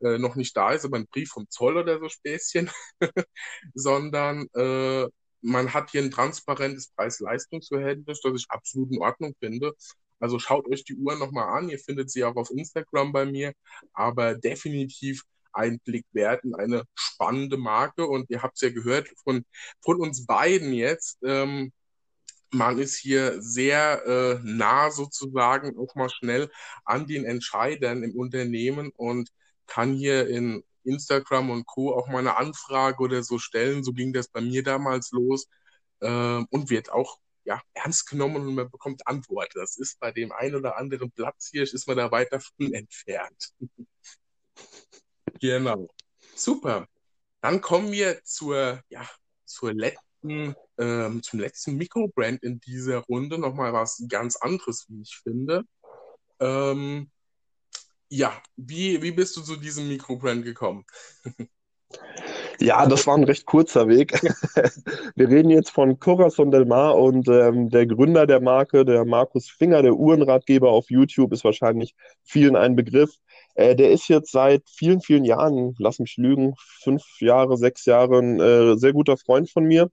äh, 0.00 0.18
noch 0.18 0.36
nicht 0.36 0.56
da 0.56 0.72
ist, 0.72 0.84
aber 0.84 0.98
ein 0.98 1.06
Brief 1.08 1.30
vom 1.30 1.48
Zoll 1.50 1.76
oder 1.76 1.98
so 2.00 2.08
Späßchen, 2.08 2.70
sondern 3.74 4.46
äh, 4.54 5.06
man 5.40 5.72
hat 5.74 5.90
hier 5.90 6.02
ein 6.02 6.10
transparentes 6.10 6.88
Preis-Leistungs-Verhältnis, 6.96 8.20
das 8.20 8.34
ich 8.34 8.50
absolut 8.50 8.90
in 8.92 9.00
Ordnung 9.00 9.34
finde. 9.40 9.74
Also 10.20 10.38
schaut 10.38 10.68
euch 10.68 10.84
die 10.84 10.96
Uhr 10.96 11.16
nochmal 11.16 11.58
an. 11.58 11.68
Ihr 11.68 11.78
findet 11.78 12.10
sie 12.10 12.24
auch 12.24 12.36
auf 12.36 12.50
Instagram 12.50 13.12
bei 13.12 13.24
mir, 13.24 13.52
aber 13.92 14.34
definitiv 14.34 15.22
ein 15.52 15.78
Blick 15.80 16.06
wert 16.12 16.44
in 16.44 16.54
eine 16.54 16.84
spannende 16.94 17.56
Marke. 17.56 18.06
Und 18.06 18.30
ihr 18.30 18.42
habt 18.42 18.56
es 18.56 18.62
ja 18.62 18.70
gehört 18.70 19.08
von, 19.24 19.44
von 19.82 20.00
uns 20.00 20.26
beiden 20.26 20.72
jetzt. 20.72 21.18
Ähm, 21.24 21.72
man 22.50 22.78
ist 22.78 22.96
hier 22.96 23.40
sehr 23.42 24.04
äh, 24.06 24.40
nah 24.42 24.90
sozusagen 24.90 25.78
auch 25.78 25.94
mal 25.94 26.08
schnell 26.08 26.50
an 26.84 27.06
den 27.06 27.24
Entscheidern 27.24 28.02
im 28.02 28.16
Unternehmen 28.16 28.90
und 28.96 29.30
kann 29.66 29.94
hier 29.94 30.28
in 30.28 30.64
Instagram 30.88 31.50
und 31.50 31.66
Co. 31.66 31.94
auch 31.94 32.08
mal 32.08 32.18
eine 32.18 32.36
Anfrage 32.36 33.02
oder 33.02 33.22
so 33.22 33.38
stellen. 33.38 33.84
So 33.84 33.92
ging 33.92 34.12
das 34.12 34.28
bei 34.28 34.40
mir 34.40 34.62
damals 34.62 35.12
los 35.12 35.48
äh, 36.00 36.44
und 36.50 36.70
wird 36.70 36.90
auch 36.90 37.18
ja, 37.44 37.62
ernst 37.72 38.08
genommen 38.08 38.36
und 38.46 38.54
man 38.54 38.70
bekommt 38.70 39.06
Antwort. 39.06 39.50
Das 39.54 39.78
ist 39.78 39.98
bei 40.00 40.12
dem 40.12 40.32
einen 40.32 40.56
oder 40.56 40.76
anderen 40.76 41.10
Platz 41.10 41.48
hier, 41.50 41.62
ist 41.62 41.86
man 41.86 41.96
da 41.96 42.10
weiter 42.10 42.40
von 42.40 42.72
entfernt. 42.74 43.54
genau. 45.40 45.88
Super. 46.34 46.86
Dann 47.40 47.60
kommen 47.60 47.90
wir 47.90 48.22
zur, 48.24 48.82
ja, 48.90 49.08
zur 49.44 49.72
letzten, 49.72 50.54
ähm, 50.76 51.22
zum 51.22 51.40
letzten 51.40 51.76
Mikrobrand 51.76 52.42
in 52.42 52.60
dieser 52.60 52.98
Runde. 52.98 53.38
Nochmal 53.38 53.72
was 53.72 54.04
ganz 54.08 54.36
anderes, 54.36 54.86
wie 54.88 55.00
ich 55.00 55.16
finde. 55.16 55.64
Ähm, 56.40 57.10
ja, 58.08 58.32
wie, 58.56 59.00
wie 59.02 59.12
bist 59.12 59.36
du 59.36 59.42
zu 59.42 59.56
diesem 59.56 59.88
Mikrobrand 59.88 60.44
gekommen? 60.44 60.84
Ja, 62.60 62.86
das 62.86 63.06
war 63.06 63.16
ein 63.16 63.24
recht 63.24 63.46
kurzer 63.46 63.88
Weg. 63.88 64.12
Wir 65.14 65.28
reden 65.28 65.48
jetzt 65.48 65.70
von 65.70 65.98
Corazon 65.98 66.50
del 66.50 66.64
Mar 66.64 66.96
und 66.96 67.28
ähm, 67.28 67.70
der 67.70 67.86
Gründer 67.86 68.26
der 68.26 68.40
Marke, 68.40 68.84
der 68.84 69.04
Markus 69.04 69.48
Finger, 69.48 69.80
der 69.80 69.94
Uhrenratgeber 69.94 70.68
auf 70.68 70.90
YouTube, 70.90 71.32
ist 71.32 71.44
wahrscheinlich 71.44 71.94
vielen 72.24 72.56
ein 72.56 72.74
Begriff. 72.74 73.14
Äh, 73.54 73.76
der 73.76 73.92
ist 73.92 74.08
jetzt 74.08 74.32
seit 74.32 74.64
vielen, 74.68 75.00
vielen 75.00 75.24
Jahren, 75.24 75.76
lass 75.78 76.00
mich 76.00 76.16
lügen, 76.16 76.54
fünf 76.82 77.04
Jahre, 77.20 77.56
sechs 77.56 77.84
Jahre, 77.86 78.18
ein 78.18 78.40
äh, 78.40 78.76
sehr 78.76 78.92
guter 78.92 79.16
Freund 79.16 79.48
von 79.48 79.64
mir. 79.64 79.88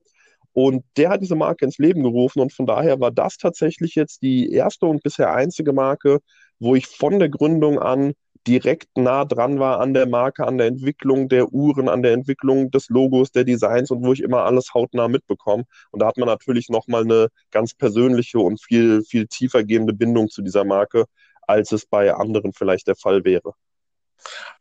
Und 0.54 0.86
der 0.98 1.10
hat 1.10 1.22
diese 1.22 1.36
Marke 1.36 1.66
ins 1.66 1.78
Leben 1.78 2.02
gerufen 2.02 2.40
und 2.40 2.54
von 2.54 2.66
daher 2.66 3.00
war 3.00 3.12
das 3.12 3.38
tatsächlich 3.38 3.94
jetzt 3.94 4.22
die 4.22 4.52
erste 4.52 4.86
und 4.86 5.04
bisher 5.04 5.34
einzige 5.34 5.74
Marke, 5.74 6.20
wo 6.60 6.76
ich 6.76 6.88
von 6.88 7.20
der 7.20 7.30
Gründung 7.30 7.80
an 7.80 8.14
direkt 8.48 8.96
nah 8.98 9.26
dran 9.26 9.60
war 9.60 9.80
an 9.80 9.94
der 9.94 10.08
Marke, 10.08 10.46
an 10.46 10.58
der 10.58 10.68
Entwicklung 10.68 11.30
der 11.30 11.52
Uhren, 11.52 11.90
an 11.90 12.04
der 12.04 12.14
Entwicklung 12.14 12.70
des 12.70 12.90
Logos, 12.90 13.32
der 13.32 13.44
Designs 13.44 13.90
und 13.90 14.04
wo 14.06 14.14
ich 14.14 14.22
immer 14.22 14.44
alles 14.44 14.74
hautnah 14.74 15.08
mitbekomme. 15.08 15.64
Und 15.92 16.02
da 16.02 16.08
hat 16.08 16.18
man 16.18 16.28
natürlich 16.28 16.70
nochmal 16.70 17.04
eine 17.04 17.30
ganz 17.52 17.74
persönliche 17.74 18.40
und 18.40 18.62
viel, 18.62 19.02
viel 19.04 19.28
tiefer 19.28 19.64
gehende 19.64 19.94
Bindung 19.94 20.30
zu 20.30 20.42
dieser 20.42 20.64
Marke, 20.64 21.06
als 21.48 21.72
es 21.72 21.86
bei 21.86 22.14
anderen 22.14 22.54
vielleicht 22.54 22.88
der 22.88 22.96
Fall 22.96 23.24
wäre. 23.26 23.54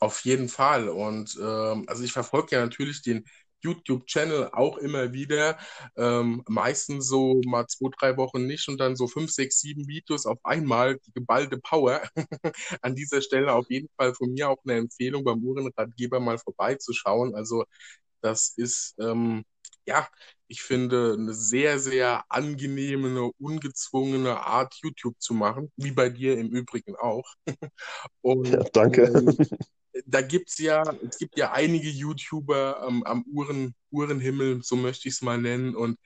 Auf 0.00 0.20
jeden 0.20 0.48
Fall. 0.48 0.88
Und 0.88 1.38
ähm, 1.40 1.84
also 1.86 2.02
ich 2.02 2.12
verfolge 2.12 2.56
ja 2.56 2.62
natürlich 2.62 3.02
den 3.02 3.24
YouTube-Channel 3.64 4.50
auch 4.52 4.78
immer 4.78 5.12
wieder. 5.12 5.58
Ähm, 5.96 6.42
meistens 6.48 7.08
so 7.08 7.40
mal 7.46 7.66
zwei, 7.66 7.88
drei 7.98 8.16
Wochen 8.16 8.46
nicht 8.46 8.68
und 8.68 8.78
dann 8.78 8.96
so 8.96 9.08
fünf, 9.08 9.30
sechs, 9.30 9.60
sieben 9.60 9.88
Videos 9.88 10.26
auf 10.26 10.38
einmal, 10.44 10.98
die 11.06 11.12
geballte 11.12 11.58
Power. 11.58 12.02
An 12.82 12.94
dieser 12.94 13.22
Stelle 13.22 13.52
auf 13.52 13.66
jeden 13.70 13.88
Fall 13.96 14.14
von 14.14 14.32
mir 14.32 14.50
auch 14.50 14.58
eine 14.64 14.78
Empfehlung, 14.78 15.24
beim 15.24 15.42
Uhrenratgeber 15.42 16.20
mal 16.20 16.38
vorbeizuschauen. 16.38 17.34
Also 17.34 17.64
das 18.20 18.54
ist, 18.56 18.94
ähm, 19.00 19.44
ja, 19.86 20.08
ich 20.48 20.62
finde, 20.62 21.14
eine 21.18 21.34
sehr, 21.34 21.78
sehr 21.78 22.24
angenehme, 22.30 23.08
eine 23.08 23.30
ungezwungene 23.38 24.40
Art, 24.40 24.74
YouTube 24.82 25.16
zu 25.20 25.34
machen, 25.34 25.70
wie 25.76 25.92
bei 25.92 26.08
dir 26.08 26.38
im 26.38 26.48
Übrigen 26.50 26.96
auch. 26.96 27.24
Und, 28.22 28.48
ja, 28.48 28.62
danke. 28.72 29.02
Ähm, 29.04 29.36
da 30.06 30.22
gibt's 30.22 30.58
ja, 30.58 30.82
es 31.08 31.18
gibt 31.18 31.38
ja 31.38 31.52
einige 31.52 31.88
YouTuber 31.88 32.84
ähm, 32.88 33.02
am 33.04 33.24
Uhren, 33.24 33.74
Uhrenhimmel, 33.90 34.62
so 34.62 34.76
möchte 34.76 35.08
ich 35.08 35.14
es 35.14 35.22
mal 35.22 35.38
nennen. 35.38 35.74
Und 35.76 35.98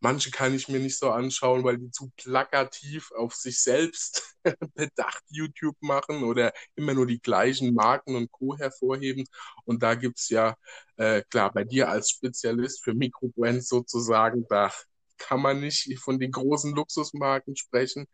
manche 0.00 0.30
kann 0.30 0.54
ich 0.54 0.68
mir 0.68 0.80
nicht 0.80 0.98
so 0.98 1.10
anschauen, 1.10 1.64
weil 1.64 1.78
die 1.78 1.90
zu 1.90 2.10
plakativ 2.16 3.10
auf 3.12 3.34
sich 3.34 3.60
selbst 3.62 4.36
bedacht 4.74 5.22
YouTube 5.28 5.76
machen 5.80 6.24
oder 6.24 6.52
immer 6.76 6.94
nur 6.94 7.06
die 7.06 7.20
gleichen 7.20 7.74
Marken 7.74 8.16
und 8.16 8.30
Co. 8.30 8.56
hervorheben. 8.56 9.24
Und 9.64 9.82
da 9.82 9.94
gibt's 9.94 10.28
ja, 10.30 10.56
äh, 10.96 11.22
klar, 11.30 11.52
bei 11.52 11.64
dir 11.64 11.88
als 11.88 12.10
Spezialist 12.10 12.82
für 12.84 12.94
Mikrobrands 12.94 13.68
sozusagen, 13.68 14.46
da 14.48 14.70
kann 15.18 15.40
man 15.42 15.60
nicht 15.60 15.98
von 16.00 16.18
den 16.18 16.32
großen 16.32 16.74
Luxusmarken 16.74 17.56
sprechen. 17.56 18.06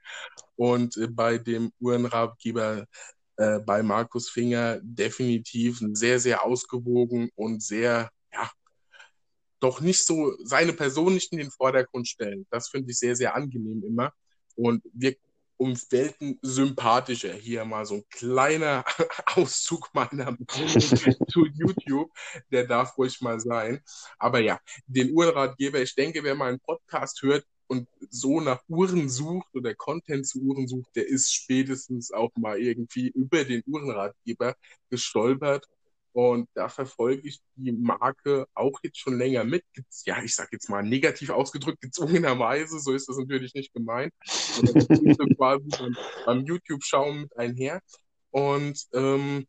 Und 0.57 0.97
äh, 0.97 1.09
bei 1.09 1.39
dem 1.39 1.73
Uhrenratgeber 1.81 2.87
äh, 3.37 3.59
bei 3.61 3.83
Markus 3.83 4.31
Finger 4.31 4.81
definitiv 4.83 5.81
sehr, 5.93 6.19
sehr 6.19 6.45
ausgewogen 6.45 7.31
und 7.35 7.63
sehr, 7.63 8.11
ja, 8.33 8.51
doch 9.61 9.81
nicht 9.81 10.05
so 10.05 10.33
seine 10.45 10.73
Person 10.73 11.15
nicht 11.15 11.33
in 11.33 11.39
den 11.39 11.51
Vordergrund 11.51 12.09
stellen. 12.09 12.47
Das 12.51 12.69
finde 12.69 12.91
ich 12.91 12.99
sehr, 12.99 13.17
sehr 13.17 13.35
angenehm 13.35 13.83
immer 13.85 14.13
und 14.55 14.83
wirkt 14.93 15.21
um 15.59 15.75
Welten 15.91 16.39
sympathischer. 16.43 17.33
Hier 17.33 17.65
mal 17.65 17.85
so 17.87 17.97
ein 17.97 18.05
kleiner 18.11 18.85
Auszug 19.35 19.89
meiner 19.95 20.33
Meinung 20.33 20.47
zu 21.29 21.47
YouTube. 21.47 22.11
Der 22.51 22.67
darf 22.67 22.97
ruhig 22.99 23.21
mal 23.21 23.41
sein. 23.41 23.81
Aber 24.19 24.41
ja, 24.41 24.61
den 24.87 25.13
Uhrenratgeber, 25.13 25.81
ich 25.81 25.95
denke, 25.95 26.23
wer 26.23 26.35
meinen 26.35 26.61
Podcast 26.61 27.23
hört, 27.23 27.45
und 27.69 27.89
so 28.11 28.41
nach 28.41 28.63
Uhren 28.69 29.09
sucht 29.09 29.55
oder 29.55 29.75
Content 29.75 30.27
zu 30.27 30.41
Uhren 30.41 30.69
sucht, 30.69 30.95
der 30.95 31.09
ist 31.09 31.33
spätestens 31.33 32.13
auch 32.13 32.31
mal 32.37 32.59
irgendwie 32.59 33.09
über 33.09 33.45
den 33.45 33.63
Uhrenratgeber 33.67 34.55
gestolpert. 34.91 35.67
Und 36.13 36.49
da 36.55 36.71
verfolge 36.71 37.29
ich 37.29 37.41
die 37.57 37.73
Marke 37.73 38.47
auch 38.55 38.81
jetzt 38.83 38.99
schon 38.99 39.19
länger 39.19 39.45
mit. 39.45 39.65
Ja, 40.07 40.23
ich 40.23 40.35
sage 40.35 40.51
jetzt 40.53 40.71
mal 40.71 40.83
negativ 40.83 41.29
ausgedrückt, 41.29 41.83
gezwungenerweise, 41.83 42.81
so 42.81 42.95
ist 42.95 43.07
das 43.09 43.19
natürlich 43.19 43.53
nicht 43.53 43.75
gemeint. 43.75 44.15
Das 44.25 44.63
so 45.19 45.27
quasi 45.37 45.69
beim, 45.69 45.97
beim 46.25 46.45
YouTube-Schauen 46.47 47.23
mit 47.23 47.37
einher. 47.37 47.83
Und 48.31 48.87
ähm, 48.95 49.47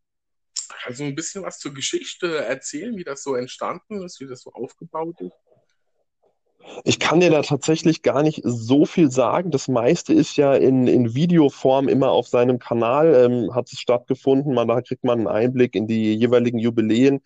also 0.85 1.03
ein 1.03 1.15
bisschen 1.15 1.43
was 1.43 1.59
zur 1.59 1.73
Geschichte 1.73 2.37
erzählen, 2.37 2.97
wie 2.97 3.03
das 3.03 3.23
so 3.23 3.35
entstanden 3.35 4.03
ist, 4.03 4.19
wie 4.19 4.27
das 4.27 4.41
so 4.41 4.51
aufgebaut 4.51 5.21
ist. 5.21 5.46
Ich 6.83 6.99
kann 6.99 7.19
dir 7.19 7.29
da 7.29 7.41
tatsächlich 7.41 8.01
gar 8.01 8.23
nicht 8.23 8.41
so 8.43 8.85
viel 8.85 9.11
sagen. 9.11 9.51
Das 9.51 9.67
meiste 9.67 10.13
ist 10.13 10.37
ja 10.37 10.53
in, 10.53 10.87
in 10.87 11.15
Videoform 11.15 11.87
immer 11.87 12.11
auf 12.11 12.27
seinem 12.27 12.59
Kanal, 12.59 13.13
ähm, 13.13 13.55
hat 13.55 13.71
es 13.71 13.79
stattgefunden. 13.79 14.53
Man, 14.53 14.67
da 14.67 14.81
kriegt 14.81 15.03
man 15.03 15.19
einen 15.19 15.27
Einblick 15.27 15.75
in 15.75 15.87
die 15.87 16.13
jeweiligen 16.13 16.59
Jubiläen. 16.59 17.21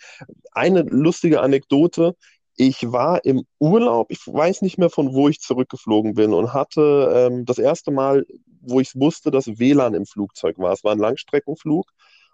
Eine 0.52 0.82
lustige 0.84 1.42
Anekdote. 1.42 2.16
Ich 2.56 2.92
war 2.92 3.24
im 3.26 3.46
Urlaub, 3.60 4.08
ich 4.12 4.20
weiß 4.26 4.62
nicht 4.62 4.78
mehr, 4.78 4.90
von 4.90 5.14
wo 5.14 5.30
ich 5.30 5.40
zurückgeflogen 5.40 6.14
bin 6.14 6.34
und 6.34 6.54
hatte 6.54 7.12
ähm, 7.16 7.46
das 7.46 7.58
erste 7.58 7.92
Mal, 7.92 8.26
wo 8.62 8.80
ich 8.80 8.96
wusste, 8.96 9.32
dass 9.32 9.60
WLAN 9.60 9.96
im 9.96 10.06
Flugzeug 10.06 10.58
war. 10.60 10.74
Es 10.74 10.84
war 10.84 10.92
ein 10.92 11.00
Langstreckenflug 11.00 11.86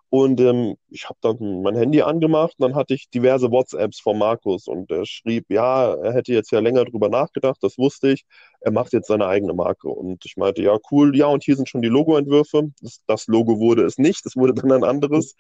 und 0.09 0.39
ähm, 0.39 0.75
ich 0.89 1.05
habe 1.09 1.19
dann 1.21 1.61
mein 1.61 1.75
Handy 1.75 2.01
angemacht 2.01 2.55
und 2.57 2.69
dann 2.69 2.75
hatte 2.75 2.93
ich 2.93 3.09
diverse 3.09 3.51
WhatsApps 3.51 3.99
von 3.99 4.17
Markus 4.17 4.67
und 4.67 4.89
er 4.89 5.05
schrieb, 5.05 5.45
ja, 5.49 5.93
er 5.95 6.13
hätte 6.13 6.31
jetzt 6.33 6.51
ja 6.51 6.59
länger 6.59 6.85
drüber 6.85 7.09
nachgedacht, 7.09 7.57
das 7.61 7.77
wusste 7.77 8.11
ich. 8.11 8.25
Er 8.61 8.71
macht 8.71 8.93
jetzt 8.93 9.07
seine 9.07 9.27
eigene 9.27 9.53
Marke. 9.53 9.89
Und 9.89 10.25
ich 10.25 10.37
meinte, 10.37 10.61
ja, 10.61 10.77
cool, 10.91 11.15
ja, 11.15 11.27
und 11.27 11.43
hier 11.43 11.57
sind 11.57 11.67
schon 11.67 11.81
die 11.81 11.89
Logoentwürfe. 11.89 12.71
Das, 12.81 13.01
das 13.05 13.27
Logo 13.27 13.59
wurde 13.59 13.83
es 13.83 13.97
nicht, 13.97 14.25
es 14.25 14.37
wurde 14.37 14.53
dann 14.53 14.71
ein 14.71 14.83
anderes. 14.85 15.35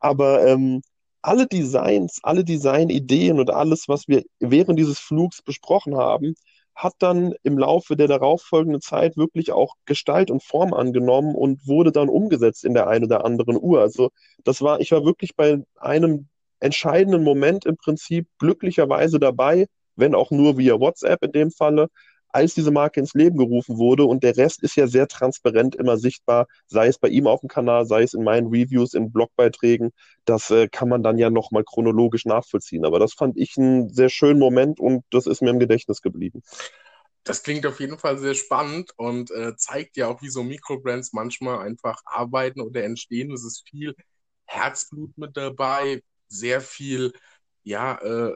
Aber 0.00 0.44
ähm, 0.46 0.82
alle 1.22 1.46
Designs, 1.46 2.18
alle 2.22 2.44
Designideen 2.44 3.38
und 3.38 3.50
alles, 3.50 3.88
was 3.88 4.08
wir 4.08 4.24
während 4.40 4.78
dieses 4.78 4.98
Flugs 4.98 5.42
besprochen 5.42 5.96
haben, 5.96 6.34
hat 6.78 6.94
dann 7.00 7.34
im 7.42 7.58
Laufe 7.58 7.96
der 7.96 8.06
darauffolgenden 8.06 8.80
Zeit 8.80 9.16
wirklich 9.16 9.50
auch 9.50 9.74
Gestalt 9.84 10.30
und 10.30 10.44
Form 10.44 10.72
angenommen 10.72 11.34
und 11.34 11.66
wurde 11.66 11.90
dann 11.90 12.08
umgesetzt 12.08 12.64
in 12.64 12.72
der 12.72 12.86
einen 12.86 13.06
oder 13.06 13.24
anderen 13.24 13.58
Uhr. 13.60 13.80
Also 13.80 14.10
das 14.44 14.62
war, 14.62 14.78
ich 14.80 14.92
war 14.92 15.04
wirklich 15.04 15.34
bei 15.34 15.60
einem 15.74 16.28
entscheidenden 16.60 17.24
Moment 17.24 17.66
im 17.66 17.76
Prinzip 17.76 18.28
glücklicherweise 18.38 19.18
dabei, 19.18 19.66
wenn 19.96 20.14
auch 20.14 20.30
nur 20.30 20.56
via 20.56 20.78
WhatsApp 20.78 21.24
in 21.24 21.32
dem 21.32 21.50
Falle, 21.50 21.88
als 22.30 22.54
diese 22.54 22.70
Marke 22.70 23.00
ins 23.00 23.14
Leben 23.14 23.38
gerufen 23.38 23.78
wurde. 23.78 24.04
Und 24.04 24.22
der 24.22 24.36
Rest 24.36 24.62
ist 24.62 24.76
ja 24.76 24.86
sehr 24.86 25.08
transparent 25.08 25.74
immer 25.74 25.96
sichtbar, 25.96 26.46
sei 26.66 26.88
es 26.88 26.98
bei 26.98 27.08
ihm 27.08 27.26
auf 27.26 27.40
dem 27.40 27.48
Kanal, 27.48 27.86
sei 27.86 28.02
es 28.02 28.14
in 28.14 28.24
meinen 28.24 28.48
Reviews, 28.48 28.94
in 28.94 29.12
Blogbeiträgen. 29.12 29.92
Das 30.24 30.50
äh, 30.50 30.68
kann 30.68 30.88
man 30.88 31.02
dann 31.02 31.18
ja 31.18 31.30
nochmal 31.30 31.64
chronologisch 31.64 32.24
nachvollziehen. 32.26 32.84
Aber 32.84 32.98
das 32.98 33.14
fand 33.14 33.36
ich 33.36 33.56
einen 33.56 33.90
sehr 33.90 34.08
schönen 34.08 34.38
Moment 34.38 34.80
und 34.80 35.04
das 35.10 35.26
ist 35.26 35.42
mir 35.42 35.50
im 35.50 35.58
Gedächtnis 35.58 36.02
geblieben. 36.02 36.42
Das 37.24 37.42
klingt 37.42 37.66
auf 37.66 37.80
jeden 37.80 37.98
Fall 37.98 38.18
sehr 38.18 38.34
spannend 38.34 38.92
und 38.96 39.30
äh, 39.30 39.54
zeigt 39.56 39.96
ja 39.96 40.08
auch, 40.08 40.22
wie 40.22 40.30
so 40.30 40.42
Mikrobrands 40.42 41.12
manchmal 41.12 41.58
einfach 41.58 42.00
arbeiten 42.06 42.60
oder 42.60 42.84
entstehen. 42.84 43.32
Es 43.32 43.44
ist 43.44 43.68
viel 43.68 43.94
Herzblut 44.46 45.16
mit 45.18 45.36
dabei, 45.36 46.02
sehr 46.28 46.60
viel, 46.60 47.12
ja, 47.64 47.98
äh, 47.98 48.34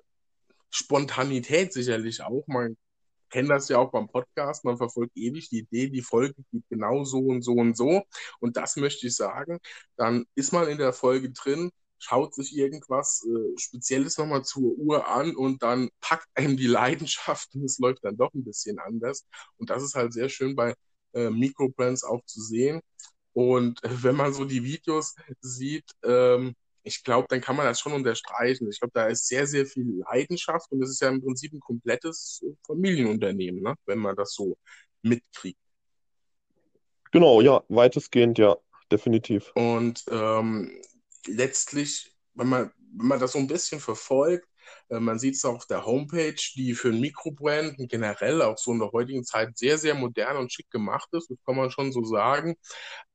Spontanität 0.71 1.73
sicherlich 1.73 2.23
auch. 2.23 2.47
Man 2.49 2.77
kenne 3.33 3.49
das 3.49 3.69
ja 3.69 3.79
auch 3.79 3.91
beim 3.91 4.09
Podcast, 4.09 4.65
man 4.65 4.77
verfolgt 4.77 5.17
ewig 5.17 5.49
die 5.51 5.61
Idee, 5.61 5.89
die 5.89 6.03
Folge 6.03 6.35
geht 6.53 6.65
genau 6.69 7.05
so 7.05 7.19
und 7.19 7.43
so 7.43 7.53
und 7.55 7.77
so. 7.77 8.03
Und 8.41 8.57
das 8.57 8.77
möchte 8.77 9.07
ich 9.09 9.17
sagen. 9.17 9.59
Dann 9.97 10.27
ist 10.37 10.53
man 10.53 10.69
in 10.69 10.79
der 10.79 10.93
Folge 10.93 11.31
drin, 11.33 11.71
schaut 11.99 12.35
sich 12.35 12.57
irgendwas 12.57 13.25
äh, 13.27 13.59
Spezielles 13.59 14.19
nochmal 14.19 14.45
zur 14.45 14.77
Uhr 14.79 15.09
an 15.09 15.35
und 15.37 15.63
dann 15.63 15.89
packt 16.01 16.29
einem 16.35 16.57
die 16.57 16.67
Leidenschaft 16.67 17.55
und 17.55 17.65
es 17.65 17.79
läuft 17.79 18.05
dann 18.05 18.17
doch 18.17 18.33
ein 18.35 18.45
bisschen 18.45 18.79
anders. 18.79 19.27
Und 19.57 19.71
das 19.71 19.83
ist 19.83 19.95
halt 19.95 20.13
sehr 20.13 20.29
schön 20.29 20.55
bei 20.57 20.75
äh, 21.15 21.31
Microbrands 21.31 22.05
auch 22.05 22.25
zu 22.27 22.41
sehen. 22.41 22.81
Und 23.33 23.83
äh, 23.85 24.03
wenn 24.03 24.17
man 24.17 24.33
so 24.33 24.45
die 24.45 24.65
Videos 24.65 25.15
sieht, 25.41 25.85
ähm, 26.05 26.55
ich 26.85 27.05
glaube, 27.05 27.27
dann 27.29 27.41
kann 27.41 27.57
man 27.57 27.67
das 27.67 27.81
schon 27.81 27.93
unterstreichen. 27.93 28.69
Ich 28.71 28.81
glaube, 28.81 28.93
da 28.95 29.07
ist 29.07 29.27
sehr, 29.27 29.47
sehr 29.47 29.67
viel 29.67 30.03
Leidenschaft 30.11 30.71
und 30.73 30.83
es 30.83 30.91
ist 30.91 31.01
ja 31.01 31.09
im 31.09 31.23
Prinzip 31.23 31.53
ein 31.53 31.61
komplettes 31.61 32.45
Familienunternehmen, 32.67 33.63
ne? 33.63 33.75
wenn 33.87 33.99
man 33.99 34.17
das 34.17 34.35
so 34.35 34.57
mitkriegt. 35.03 35.59
Genau, 37.13 37.41
ja, 37.41 37.63
weitestgehend, 37.69 38.39
ja, 38.39 38.57
definitiv. 38.91 39.53
Und 39.55 40.05
ähm, 40.11 40.81
letztlich, 41.27 42.17
wenn 42.35 42.49
man, 42.49 42.73
wenn 42.97 43.07
man 43.07 43.21
das 43.21 43.33
so 43.33 43.39
ein 43.39 43.47
bisschen 43.47 43.81
verfolgt, 43.81 44.47
äh, 44.47 44.52
man 44.89 45.19
sieht 45.19 45.35
es 45.37 45.45
auf 45.45 45.67
der 45.67 45.87
Homepage, 45.87 46.37
die 46.55 46.75
für 46.75 46.89
ein 46.89 47.01
Mikrobrand 47.01 47.77
generell 47.89 48.43
auch 48.43 48.59
so 48.59 48.73
in 48.73 48.79
der 48.79 48.93
heutigen 48.93 49.25
Zeit 49.25 49.57
sehr, 49.57 49.79
sehr 49.79 49.95
modern 49.95 50.37
und 50.37 50.53
schick 50.53 50.71
gemacht 50.71 51.09
ist, 51.13 51.31
das 51.31 51.39
kann 51.45 51.57
man 51.57 51.71
schon 51.71 51.93
so 51.93 52.05
sagen. 52.05 52.57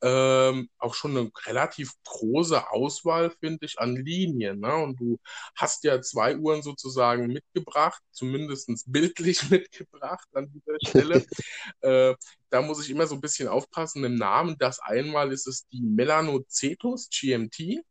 Ähm, 0.02 0.70
auch 0.78 0.94
schon 0.94 1.18
eine 1.18 1.32
relativ 1.46 1.94
große 2.04 2.72
Auswahl, 2.72 3.32
finde 3.40 3.66
ich, 3.66 3.80
an 3.80 3.96
Linien. 3.96 4.60
Ne? 4.60 4.76
Und 4.76 5.00
du 5.00 5.20
hast 5.56 5.84
ja 5.84 6.02
zwei 6.02 6.38
Uhren 6.38 6.62
sozusagen 6.62 7.28
mitgebracht, 7.28 8.02
zumindest 8.12 8.70
bildlich 8.88 9.42
mitgebracht 9.50 10.28
an 10.34 10.52
dieser 10.52 10.78
Stelle. 10.88 11.26
äh, 11.82 12.16
da 12.50 12.62
muss 12.62 12.84
ich 12.84 12.90
immer 12.90 13.08
so 13.08 13.16
ein 13.16 13.22
bisschen 13.22 13.48
aufpassen 13.48 14.04
im 14.04 14.16
Namen. 14.16 14.56
Das 14.60 14.80
einmal 14.80 15.32
ist 15.32 15.48
es 15.48 15.68
die 15.68 15.82
Melanocetus 15.82 17.10
GMT. 17.10 17.84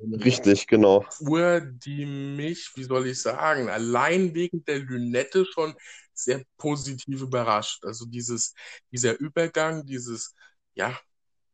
Richtig, 0.00 0.66
genau. 0.66 1.06
Uhr, 1.20 1.60
die 1.60 2.04
mich, 2.04 2.70
wie 2.76 2.84
soll 2.84 3.06
ich 3.06 3.20
sagen, 3.20 3.68
allein 3.68 4.34
wegen 4.34 4.64
der 4.64 4.80
Lünette 4.80 5.46
schon 5.46 5.74
sehr 6.12 6.42
positiv 6.56 7.22
überrascht. 7.22 7.84
Also 7.84 8.06
dieses, 8.06 8.54
dieser 8.92 9.18
Übergang, 9.18 9.86
dieses, 9.86 10.34
ja, 10.74 10.98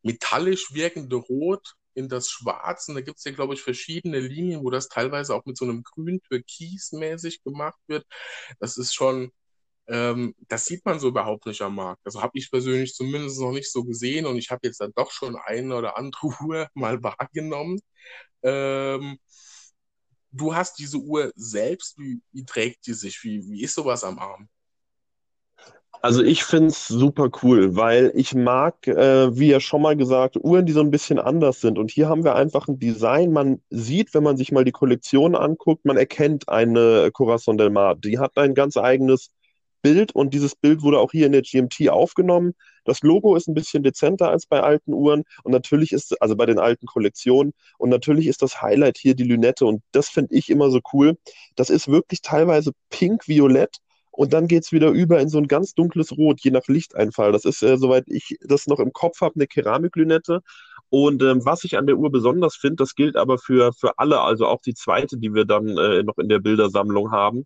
metallisch 0.03 0.74
wirkende 0.74 1.16
Rot 1.16 1.74
in 1.95 2.09
das 2.09 2.28
Schwarz. 2.28 2.89
Und 2.89 2.97
da 2.97 3.01
gibt 3.01 3.18
es 3.18 3.24
ja, 3.24 3.32
glaube 3.32 3.55
ich, 3.55 3.62
verschiedene 3.62 4.18
Linien, 4.18 4.62
wo 4.62 4.70
das 4.70 4.89
teilweise 4.89 5.35
auch 5.35 5.45
mit 5.45 5.57
so 5.57 5.64
einem 5.64 5.82
grün 5.82 6.20
türkis 6.22 6.93
mäßig 6.93 7.43
gemacht 7.43 7.78
wird. 7.87 8.07
Das 8.59 8.76
ist 8.76 8.95
schon, 8.95 9.32
ähm, 9.87 10.35
das 10.49 10.64
sieht 10.66 10.85
man 10.85 10.99
so 10.99 11.09
überhaupt 11.09 11.47
nicht 11.47 11.61
am 11.62 11.74
Markt. 11.76 12.03
Also 12.05 12.22
habe 12.22 12.39
ich 12.39 12.51
persönlich 12.51 12.95
zumindest 12.95 13.41
noch 13.41 13.53
nicht 13.53 13.70
so 13.70 13.85
gesehen 13.85 14.26
und 14.26 14.37
ich 14.37 14.51
habe 14.51 14.61
jetzt 14.64 14.80
dann 14.80 14.93
doch 14.95 15.11
schon 15.11 15.37
eine 15.37 15.76
oder 15.76 15.99
andere 15.99 16.28
Uhr 16.45 16.68
mal 16.74 17.03
wahrgenommen. 17.03 17.80
Ähm, 18.43 19.18
du 20.32 20.55
hast 20.55 20.78
diese 20.78 20.99
Uhr 20.99 21.32
selbst, 21.37 21.99
wie, 21.99 22.20
wie 22.32 22.45
trägt 22.45 22.87
die 22.87 22.95
sich? 22.95 23.22
Wie, 23.24 23.43
wie 23.49 23.62
ist 23.62 23.74
sowas 23.74 24.05
am 24.05 24.18
Arm? 24.18 24.49
Also 26.03 26.22
ich 26.22 26.45
finde 26.45 26.68
es 26.68 26.87
super 26.87 27.30
cool, 27.43 27.76
weil 27.76 28.12
ich 28.14 28.35
mag, 28.35 28.87
äh, 28.87 29.35
wie 29.39 29.49
ja 29.49 29.59
schon 29.59 29.80
mal 29.80 29.97
gesagt, 29.97 30.37
Uhren, 30.37 30.66
die 30.66 30.72
so 30.72 30.80
ein 30.80 30.91
bisschen 30.91 31.18
anders 31.18 31.62
sind. 31.62 31.78
Und 31.78 31.91
hier 31.91 32.11
haben 32.11 32.24
wir 32.24 32.35
einfach 32.35 32.68
ein 32.68 32.78
Design. 32.78 33.32
Man 33.32 33.62
sieht, 33.70 34.12
wenn 34.12 34.22
man 34.22 34.37
sich 34.37 34.53
mal 34.53 34.66
die 34.66 34.72
Kollektion 34.72 35.35
anguckt, 35.35 35.87
man 35.87 35.97
erkennt 35.97 36.49
eine 36.51 37.11
Corazon 37.11 37.57
del 37.57 37.70
Mar. 37.70 37.95
Die 37.95 38.18
hat 38.18 38.37
ein 38.37 38.55
ganz 38.55 38.76
eigenes 38.76 39.30
Bild 39.85 40.14
und 40.14 40.32
dieses 40.32 40.57
Bild 40.57 40.80
wurde 40.80 40.99
auch 40.99 41.12
hier 41.12 41.26
in 41.26 41.32
der 41.32 41.43
GMT 41.43 41.91
aufgenommen. 41.91 42.55
Das 42.87 43.03
Logo 43.03 43.37
ist 43.37 43.49
ein 43.49 43.55
bisschen 43.55 43.82
dezenter 43.82 44.30
als 44.30 44.47
bei 44.47 44.61
alten 44.61 44.95
Uhren 44.95 45.24
und 45.43 45.53
natürlich 45.53 45.93
ist, 45.93 46.20
also 46.22 46.37
bei 46.37 46.47
den 46.47 46.59
alten 46.59 46.87
Kollektionen, 46.87 47.53
und 47.76 47.91
natürlich 47.91 48.26
ist 48.26 48.41
das 48.41 48.62
Highlight 48.62 48.97
hier 48.97 49.14
die 49.14 49.24
Lünette 49.24 49.66
und 49.66 49.82
das 49.93 50.09
finde 50.09 50.35
ich 50.35 50.49
immer 50.49 50.70
so 50.70 50.80
cool. 50.95 51.18
Das 51.55 51.68
ist 51.68 51.87
wirklich 51.87 52.22
teilweise 52.22 52.72
pink-violett 52.89 53.76
und 54.11 54.32
dann 54.32 54.47
geht 54.49 54.64
es 54.64 54.72
wieder 54.72 54.89
über 54.89 55.20
in 55.20 55.28
so 55.28 55.37
ein 55.37 55.49
ganz 55.49 55.74
dunkles 55.74 56.16
Rot, 56.16 56.41
je 56.41 56.51
nach 56.51 56.66
Lichteinfall. 56.66 57.32
Das 57.32 57.45
ist, 57.45 57.62
äh, 57.62 57.76
soweit 57.76 58.05
ich 58.07 58.39
das 58.41 58.66
noch 58.66 58.80
im 58.80 58.93
Kopf 58.95 59.20
habe, 59.20 59.35
eine 59.35 59.47
Keramiklünette. 59.47 60.41
Und 60.89 61.22
ähm, 61.22 61.45
was 61.45 61.64
ich 61.64 61.76
an 61.76 61.87
der 61.87 61.99
Uhr 61.99 62.11
besonders 62.11 62.57
finde, 62.57 62.76
das 62.76 62.95
gilt 62.95 63.16
aber 63.16 63.37
für, 63.37 63.72
für 63.74 63.99
alle, 63.99 64.20
also 64.20 64.47
auch 64.47 64.62
die 64.62 64.74
zweite, 64.74 65.18
die 65.18 65.35
wir 65.35 65.45
dann 65.45 65.76
äh, 65.76 66.03
noch 66.05 66.16
in 66.16 66.28
der 66.30 66.39
Bildersammlung 66.39 67.11
haben 67.11 67.45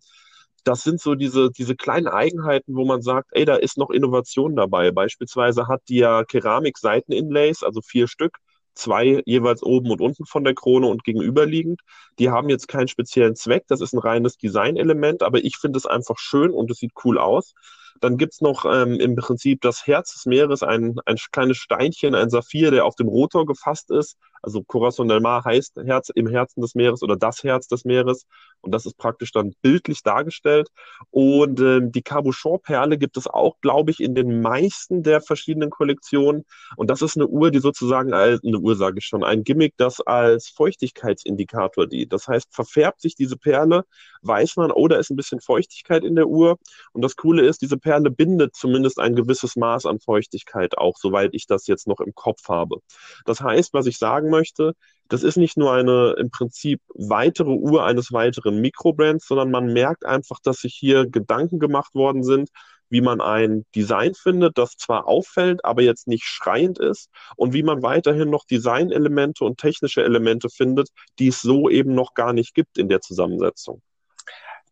das 0.69 0.83
sind 0.83 1.01
so 1.01 1.15
diese, 1.15 1.49
diese 1.49 1.75
kleinen 1.75 2.07
Eigenheiten, 2.07 2.75
wo 2.75 2.85
man 2.85 3.01
sagt, 3.01 3.29
ey, 3.31 3.43
da 3.43 3.55
ist 3.55 3.79
noch 3.79 3.89
Innovation 3.89 4.55
dabei. 4.55 4.91
Beispielsweise 4.91 5.67
hat 5.67 5.81
die 5.89 5.97
ja 5.97 6.23
Keramik-Seiten-Inlays, 6.23 7.63
also 7.63 7.81
vier 7.81 8.07
Stück, 8.07 8.37
zwei 8.75 9.23
jeweils 9.25 9.63
oben 9.63 9.89
und 9.89 9.99
unten 9.99 10.25
von 10.27 10.43
der 10.43 10.53
Krone 10.53 10.85
und 10.85 11.03
gegenüberliegend. 11.03 11.81
Die 12.19 12.29
haben 12.29 12.49
jetzt 12.49 12.67
keinen 12.67 12.87
speziellen 12.87 13.35
Zweck, 13.35 13.63
das 13.67 13.81
ist 13.81 13.93
ein 13.93 13.99
reines 13.99 14.37
Designelement, 14.37 15.23
aber 15.23 15.39
ich 15.43 15.57
finde 15.57 15.77
es 15.77 15.87
einfach 15.87 16.19
schön 16.19 16.51
und 16.51 16.69
es 16.69 16.77
sieht 16.77 16.91
cool 17.03 17.17
aus. 17.17 17.55
Dann 17.99 18.17
gibt's 18.17 18.39
noch 18.39 18.63
ähm, 18.65 18.99
im 18.99 19.15
Prinzip 19.15 19.61
das 19.61 19.87
Herz 19.87 20.13
des 20.13 20.27
Meeres, 20.27 20.61
ein, 20.61 20.97
ein 21.07 21.17
kleines 21.31 21.57
Steinchen, 21.57 22.13
ein 22.13 22.29
Saphir, 22.29 22.69
der 22.69 22.85
auf 22.85 22.93
dem 22.93 23.07
Rotor 23.07 23.47
gefasst 23.47 23.89
ist. 23.89 24.17
Also 24.41 24.63
Corazon 24.63 25.07
del 25.07 25.19
Mar 25.19 25.43
heißt 25.43 25.77
Herz 25.85 26.09
im 26.13 26.27
Herzen 26.27 26.61
des 26.61 26.75
Meeres 26.75 27.03
oder 27.03 27.15
das 27.15 27.43
Herz 27.43 27.67
des 27.67 27.85
Meeres. 27.85 28.25
Und 28.61 28.73
das 28.73 28.85
ist 28.85 28.97
praktisch 28.97 29.31
dann 29.31 29.53
bildlich 29.61 30.03
dargestellt. 30.03 30.69
Und 31.11 31.59
äh, 31.59 31.79
die 31.81 32.01
Cabochon-Perle 32.01 32.97
gibt 32.97 33.17
es 33.17 33.27
auch, 33.27 33.55
glaube 33.61 33.91
ich, 33.91 33.99
in 34.01 34.15
den 34.15 34.41
meisten 34.41 35.03
der 35.03 35.21
verschiedenen 35.21 35.69
Kollektionen. 35.69 36.43
Und 36.75 36.89
das 36.89 37.01
ist 37.01 37.15
eine 37.15 37.27
Uhr, 37.27 37.51
die 37.51 37.59
sozusagen 37.59 38.13
als, 38.13 38.43
eine 38.43 38.59
Uhr 38.59 38.75
sage 38.75 38.99
ich 38.99 39.05
schon, 39.05 39.23
ein 39.23 39.43
Gimmick, 39.43 39.75
das 39.77 40.01
als 40.01 40.49
Feuchtigkeitsindikator 40.49 41.87
dient. 41.87 42.11
Das 42.11 42.27
heißt, 42.27 42.53
verfärbt 42.53 43.01
sich 43.01 43.15
diese 43.15 43.37
Perle, 43.37 43.85
weiß 44.21 44.57
man, 44.57 44.71
oh, 44.71 44.87
da 44.87 44.97
ist 44.97 45.09
ein 45.09 45.15
bisschen 45.15 45.39
Feuchtigkeit 45.39 46.03
in 46.03 46.15
der 46.15 46.27
Uhr. 46.27 46.57
Und 46.91 47.01
das 47.01 47.15
Coole 47.15 47.45
ist, 47.45 47.61
diese 47.61 47.77
Perle 47.77 48.11
bindet 48.11 48.55
zumindest 48.55 48.99
ein 48.99 49.15
gewisses 49.15 49.55
Maß 49.55 49.85
an 49.85 49.99
Feuchtigkeit 49.99 50.77
auch, 50.77 50.97
soweit 50.97 51.33
ich 51.33 51.47
das 51.47 51.67
jetzt 51.67 51.87
noch 51.87 51.99
im 52.01 52.13
Kopf 52.13 52.49
habe. 52.49 52.77
Das 53.25 53.41
heißt, 53.41 53.73
was 53.73 53.85
ich 53.85 53.97
sagen 53.97 54.28
sagen 54.29 54.31
möchte, 54.31 54.73
das 55.09 55.23
ist 55.23 55.37
nicht 55.37 55.57
nur 55.57 55.73
eine 55.73 56.15
im 56.17 56.29
Prinzip 56.29 56.81
weitere 56.93 57.49
Uhr 57.49 57.83
eines 57.83 58.11
weiteren 58.11 58.61
Mikrobrands, 58.61 59.27
sondern 59.27 59.51
man 59.51 59.73
merkt 59.73 60.05
einfach, 60.05 60.39
dass 60.43 60.57
sich 60.57 60.75
hier 60.75 61.07
Gedanken 61.07 61.59
gemacht 61.59 61.95
worden 61.95 62.23
sind, 62.23 62.49
wie 62.91 63.01
man 63.01 63.21
ein 63.21 63.65
Design 63.75 64.13
findet, 64.15 64.57
das 64.57 64.71
zwar 64.71 65.07
auffällt, 65.07 65.63
aber 65.63 65.83
jetzt 65.83 66.07
nicht 66.07 66.23
schreiend 66.23 66.79
ist 66.79 67.09
und 67.35 67.53
wie 67.53 67.63
man 67.63 67.83
weiterhin 67.83 68.29
noch 68.29 68.45
Designelemente 68.45 69.43
und 69.43 69.59
technische 69.59 70.03
Elemente 70.03 70.49
findet, 70.49 70.89
die 71.19 71.27
es 71.27 71.41
so 71.41 71.69
eben 71.69 71.93
noch 71.93 72.13
gar 72.13 72.33
nicht 72.33 72.55
gibt 72.55 72.77
in 72.77 72.89
der 72.89 73.01
Zusammensetzung 73.01 73.81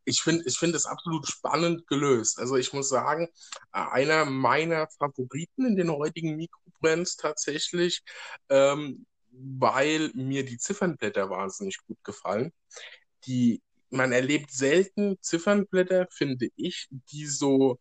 ich 0.08 0.22
finde 0.22 0.43
ich 0.47 0.58
finde 0.58 0.78
es 0.78 0.86
absolut 0.86 1.28
spannend 1.28 1.86
gelöst. 1.88 2.39
Also 2.39 2.55
ich 2.55 2.72
muss 2.72 2.88
sagen, 2.88 3.28
einer 3.72 4.24
meiner 4.24 4.88
Favoriten 4.97 5.66
in 5.66 5.76
den 5.76 5.91
heutigen 5.91 6.38
Mikrobrands 6.38 7.18
tatsächlich, 7.18 8.03
ähm, 8.49 9.05
weil 9.40 10.12
mir 10.14 10.46
die 10.46 10.58
Ziffernblätter 10.58 11.30
wahnsinnig 11.30 11.78
gut 11.88 12.04
gefallen. 12.04 12.52
Die, 13.26 13.62
man 13.90 14.12
erlebt 14.12 14.52
selten 14.52 15.18
Ziffernblätter, 15.22 16.08
finde 16.12 16.50
ich, 16.56 16.88
die 17.12 17.26
so, 17.26 17.80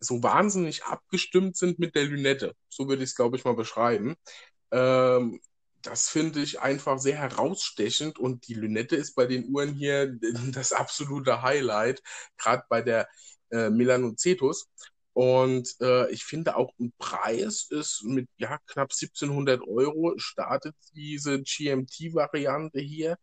so 0.00 0.22
wahnsinnig 0.22 0.84
abgestimmt 0.84 1.56
sind 1.56 1.78
mit 1.78 1.94
der 1.94 2.04
Lünette. 2.04 2.54
So 2.68 2.88
würde 2.88 3.02
ich 3.02 3.10
es, 3.10 3.16
glaube 3.16 3.36
ich, 3.36 3.44
mal 3.44 3.54
beschreiben. 3.56 4.16
Ähm, 4.72 5.40
das 5.82 6.08
finde 6.08 6.40
ich 6.40 6.60
einfach 6.60 6.98
sehr 6.98 7.16
herausstechend 7.16 8.18
und 8.18 8.48
die 8.48 8.54
Lünette 8.54 8.96
ist 8.96 9.14
bei 9.14 9.26
den 9.26 9.48
Uhren 9.54 9.74
hier 9.74 10.18
das 10.52 10.72
absolute 10.72 11.42
Highlight, 11.42 12.02
gerade 12.38 12.64
bei 12.68 12.82
der 12.82 13.08
äh, 13.50 13.70
Melanocetus. 13.70 14.68
Und 15.16 15.74
äh, 15.80 16.10
ich 16.10 16.24
finde 16.24 16.56
auch 16.56 16.74
ein 16.78 16.92
Preis 16.98 17.68
ist 17.70 18.02
mit 18.04 18.28
ja, 18.36 18.58
knapp 18.66 18.92
1700 18.92 19.62
Euro 19.66 20.12
startet 20.18 20.76
diese 20.94 21.42
GMT-Variante 21.42 22.80
hier. 22.80 23.16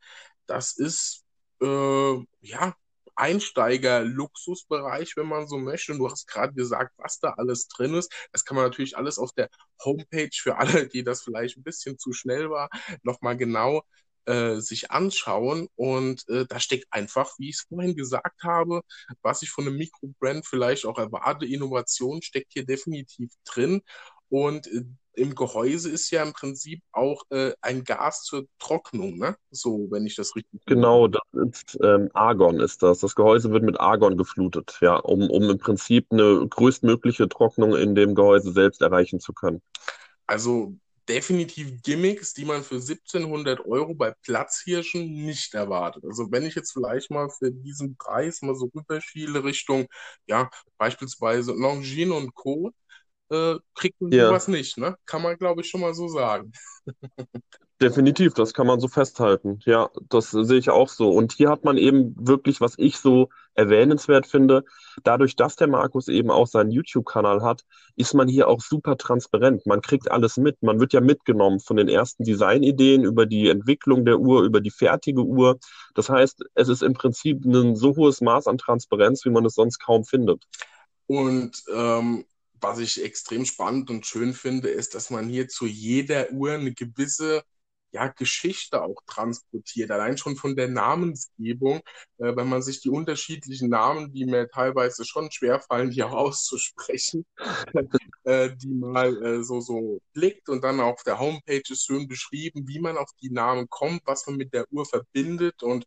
Das 0.48 0.76
ist 0.76 1.24
äh, 1.62 2.16
ja 2.42 2.76
Einsteiger-Luxusbereich, 3.16 5.16
wenn 5.18 5.28
man 5.28 5.48
so 5.48 5.60
möchte. 5.60 5.92
Und 5.92 6.00
du 6.00 6.10
hast 6.10 6.28
gerade 6.28 6.56
gesagt, 6.56 6.94
was 6.98 7.20
da 7.20 7.36
alles 7.38 7.68
drin 7.68 7.94
ist. 7.94 8.12
Das 8.32 8.44
kann 8.44 8.56
man 8.56 8.66
natürlich 8.66 8.98
alles 8.98 9.20
auf 9.20 9.32
der 9.34 9.50
Homepage 9.86 10.32
für 10.34 10.58
alle, 10.58 10.88
die 10.88 11.04
das 11.04 11.22
vielleicht 11.22 11.58
ein 11.58 11.64
bisschen 11.64 12.00
zu 12.00 12.12
schnell 12.12 12.50
war, 12.50 12.70
nochmal 13.04 13.38
genau 13.38 13.84
äh, 14.26 14.56
sich 14.60 14.92
anschauen. 14.92 15.68
Und 15.76 16.28
äh, 16.30 16.46
da 16.48 16.60
steckt 16.60 16.88
einfach, 16.92 17.32
wie 17.38 17.50
ich 17.50 17.56
es 17.56 17.66
vorhin 17.68 17.96
gesagt 17.96 18.44
habe, 18.44 18.82
was 19.22 19.42
ich 19.42 19.50
von 19.50 19.68
einem 19.68 19.78
Mikrobrand 19.78 20.46
vielleicht 20.46 20.86
auch 20.86 20.98
erwarte, 20.98 21.46
Innovation 21.46 22.22
steckt 22.22 22.54
hier 22.54 22.66
definitiv 22.66 23.32
drin. 23.46 23.82
Und 24.30 24.68
äh, 24.68 24.84
im 25.16 25.36
Gehäuse 25.36 25.90
ist 25.92 26.10
ja 26.10 26.24
im 26.24 26.34
Prinzip 26.34 26.82
auch 26.92 27.24
äh, 27.30 27.54
ein 27.62 27.84
Gas 27.84 28.24
zur 28.24 28.48
Trocknung, 28.58 29.18
ne? 29.18 29.36
So, 29.52 29.88
wenn 29.92 30.06
ich 30.06 30.16
das 30.16 30.36
richtig. 30.36 30.62
Genau, 30.66 31.08
das 31.08 31.22
ist 31.34 31.78
ähm, 31.84 32.10
Argon 32.14 32.60
ist 32.60 32.82
das. 32.82 33.00
Das 33.00 33.16
Gehäuse 33.16 33.52
wird 33.52 33.64
mit 33.64 33.80
Argon 33.80 34.18
geflutet, 34.18 34.78
ja, 34.82 34.96
um, 34.96 35.30
um 35.30 35.50
im 35.50 35.58
Prinzip 35.60 36.08
eine 36.10 36.48
größtmögliche 36.48 37.30
Trocknung 37.30 37.76
in 37.76 37.94
dem 37.94 38.16
Gehäuse 38.16 38.52
selbst 38.52 38.82
erreichen 38.82 39.20
zu 39.20 39.34
können. 39.34 39.62
Also 40.26 40.74
definitiv 41.08 41.82
Gimmicks, 41.82 42.34
die 42.34 42.46
man 42.46 42.64
für 42.64 42.76
1700 42.76 43.66
Euro 43.66 43.94
bei 43.94 44.14
Platzhirschen 44.24 45.26
nicht 45.26 45.54
erwartet. 45.54 46.04
Also 46.06 46.32
wenn 46.32 46.46
ich 46.46 46.56
jetzt 46.56 46.72
vielleicht 46.72 47.12
mal 47.12 47.30
für 47.30 47.52
diesen 47.52 47.98
Preis 47.98 48.42
mal 48.42 48.56
so 48.56 48.70
rüberschiele 48.74 49.44
Richtung, 49.44 49.88
ja, 50.28 50.50
beispielsweise 50.78 51.54
Longines 51.54 52.16
und 52.16 52.34
Co., 52.36 52.72
äh, 53.30 53.56
kriegt 53.74 54.00
man 54.02 54.12
ja. 54.12 54.28
sowas 54.28 54.48
nicht, 54.48 54.78
ne? 54.78 54.98
Kann 55.06 55.22
man, 55.22 55.38
glaube 55.38 55.62
ich, 55.62 55.70
schon 55.70 55.82
mal 55.82 55.94
so 55.94 56.08
sagen. 56.08 56.52
Definitiv, 57.82 58.34
das 58.34 58.54
kann 58.54 58.68
man 58.68 58.80
so 58.80 58.88
festhalten. 58.88 59.60
Ja, 59.66 59.90
das 60.10 60.32
sehe 60.32 60.60
ich 60.60 60.70
auch 60.70 60.88
so. 60.88 61.12
Und 61.12 61.34
hier 61.34 61.50
hat 61.50 61.64
man 61.66 61.78
eben 61.78 62.16
wirklich, 62.18 62.62
was 62.62 62.76
ich 62.78 62.98
so 62.98 63.30
erwähnenswert 63.56 64.28
finde, 64.28 64.64
dadurch, 65.04 65.36
dass 65.36 65.56
der 65.56 65.68
Markus 65.68 66.08
eben 66.08 66.32
auch 66.32 66.48
seinen 66.48 66.72
YouTube-Kanal 66.72 67.42
hat, 67.42 67.64
ist 67.96 68.14
man 68.14 68.28
hier 68.28 68.48
auch 68.48 68.62
super 68.62 68.98
transparent. 68.98 69.66
Man 69.66 69.82
kriegt 69.82 70.10
alles 70.12 70.38
mit. 70.38 70.62
Man 70.62 70.80
wird 70.80 70.94
ja 70.94 71.02
mitgenommen 71.02 71.60
von 71.60 71.78
den 71.78 71.88
ersten 71.88 72.24
Designideen 72.24 73.04
über 73.04 73.26
die 73.26 73.50
Entwicklung 73.50 74.06
der 74.06 74.20
Uhr, 74.20 74.44
über 74.44 74.62
die 74.62 74.72
fertige 74.72 75.24
Uhr. 75.24 75.60
Das 75.96 76.10
heißt, 76.10 76.44
es 76.56 76.70
ist 76.70 76.84
im 76.84 76.94
Prinzip 76.94 77.46
ein 77.46 77.76
so 77.76 77.96
hohes 77.96 78.22
Maß 78.22 78.48
an 78.48 78.58
Transparenz, 78.58 79.26
wie 79.26 79.30
man 79.30 79.46
es 79.46 79.56
sonst 79.56 79.80
kaum 79.80 80.04
findet. 80.04 80.44
Und 81.08 81.64
ähm, 81.74 82.26
was 82.62 82.80
ich 82.80 83.04
extrem 83.04 83.46
spannend 83.46 83.90
und 83.90 84.06
schön 84.06 84.34
finde, 84.34 84.70
ist, 84.70 84.96
dass 84.96 85.10
man 85.10 85.28
hier 85.28 85.48
zu 85.48 85.66
jeder 85.66 86.32
Uhr 86.32 86.54
eine 86.54 86.74
gewisse 86.74 87.44
ja, 87.94 88.08
Geschichte 88.08 88.82
auch 88.82 89.02
transportiert. 89.06 89.92
Allein 89.92 90.18
schon 90.18 90.36
von 90.36 90.56
der 90.56 90.68
Namensgebung, 90.68 91.78
äh, 92.18 92.36
wenn 92.36 92.50
man 92.50 92.62
sich 92.62 92.82
die 92.82 92.90
unterschiedlichen 92.90 93.70
Namen, 93.70 94.12
die 94.12 94.26
mir 94.26 94.50
teilweise 94.50 95.06
schon 95.06 95.32
schwerfallen, 95.32 95.92
hier 95.92 96.12
auszusprechen, 96.14 97.26
äh, 98.24 98.50
die 98.56 98.74
mal 98.74 99.24
äh, 99.24 99.44
so, 99.44 99.62
so 99.62 100.02
blickt 100.14 100.50
und 100.50 100.64
dann 100.64 100.80
auf 100.80 101.04
der 101.04 101.20
Homepage 101.20 101.64
ist 101.70 101.86
schön 101.86 102.08
beschrieben, 102.08 102.68
wie 102.68 102.80
man 102.80 102.98
auf 102.98 103.12
die 103.22 103.30
Namen 103.30 103.70
kommt, 103.70 104.02
was 104.06 104.26
man 104.28 104.38
mit 104.38 104.54
der 104.54 104.66
Uhr 104.72 104.86
verbindet 104.86 105.62
und 105.62 105.86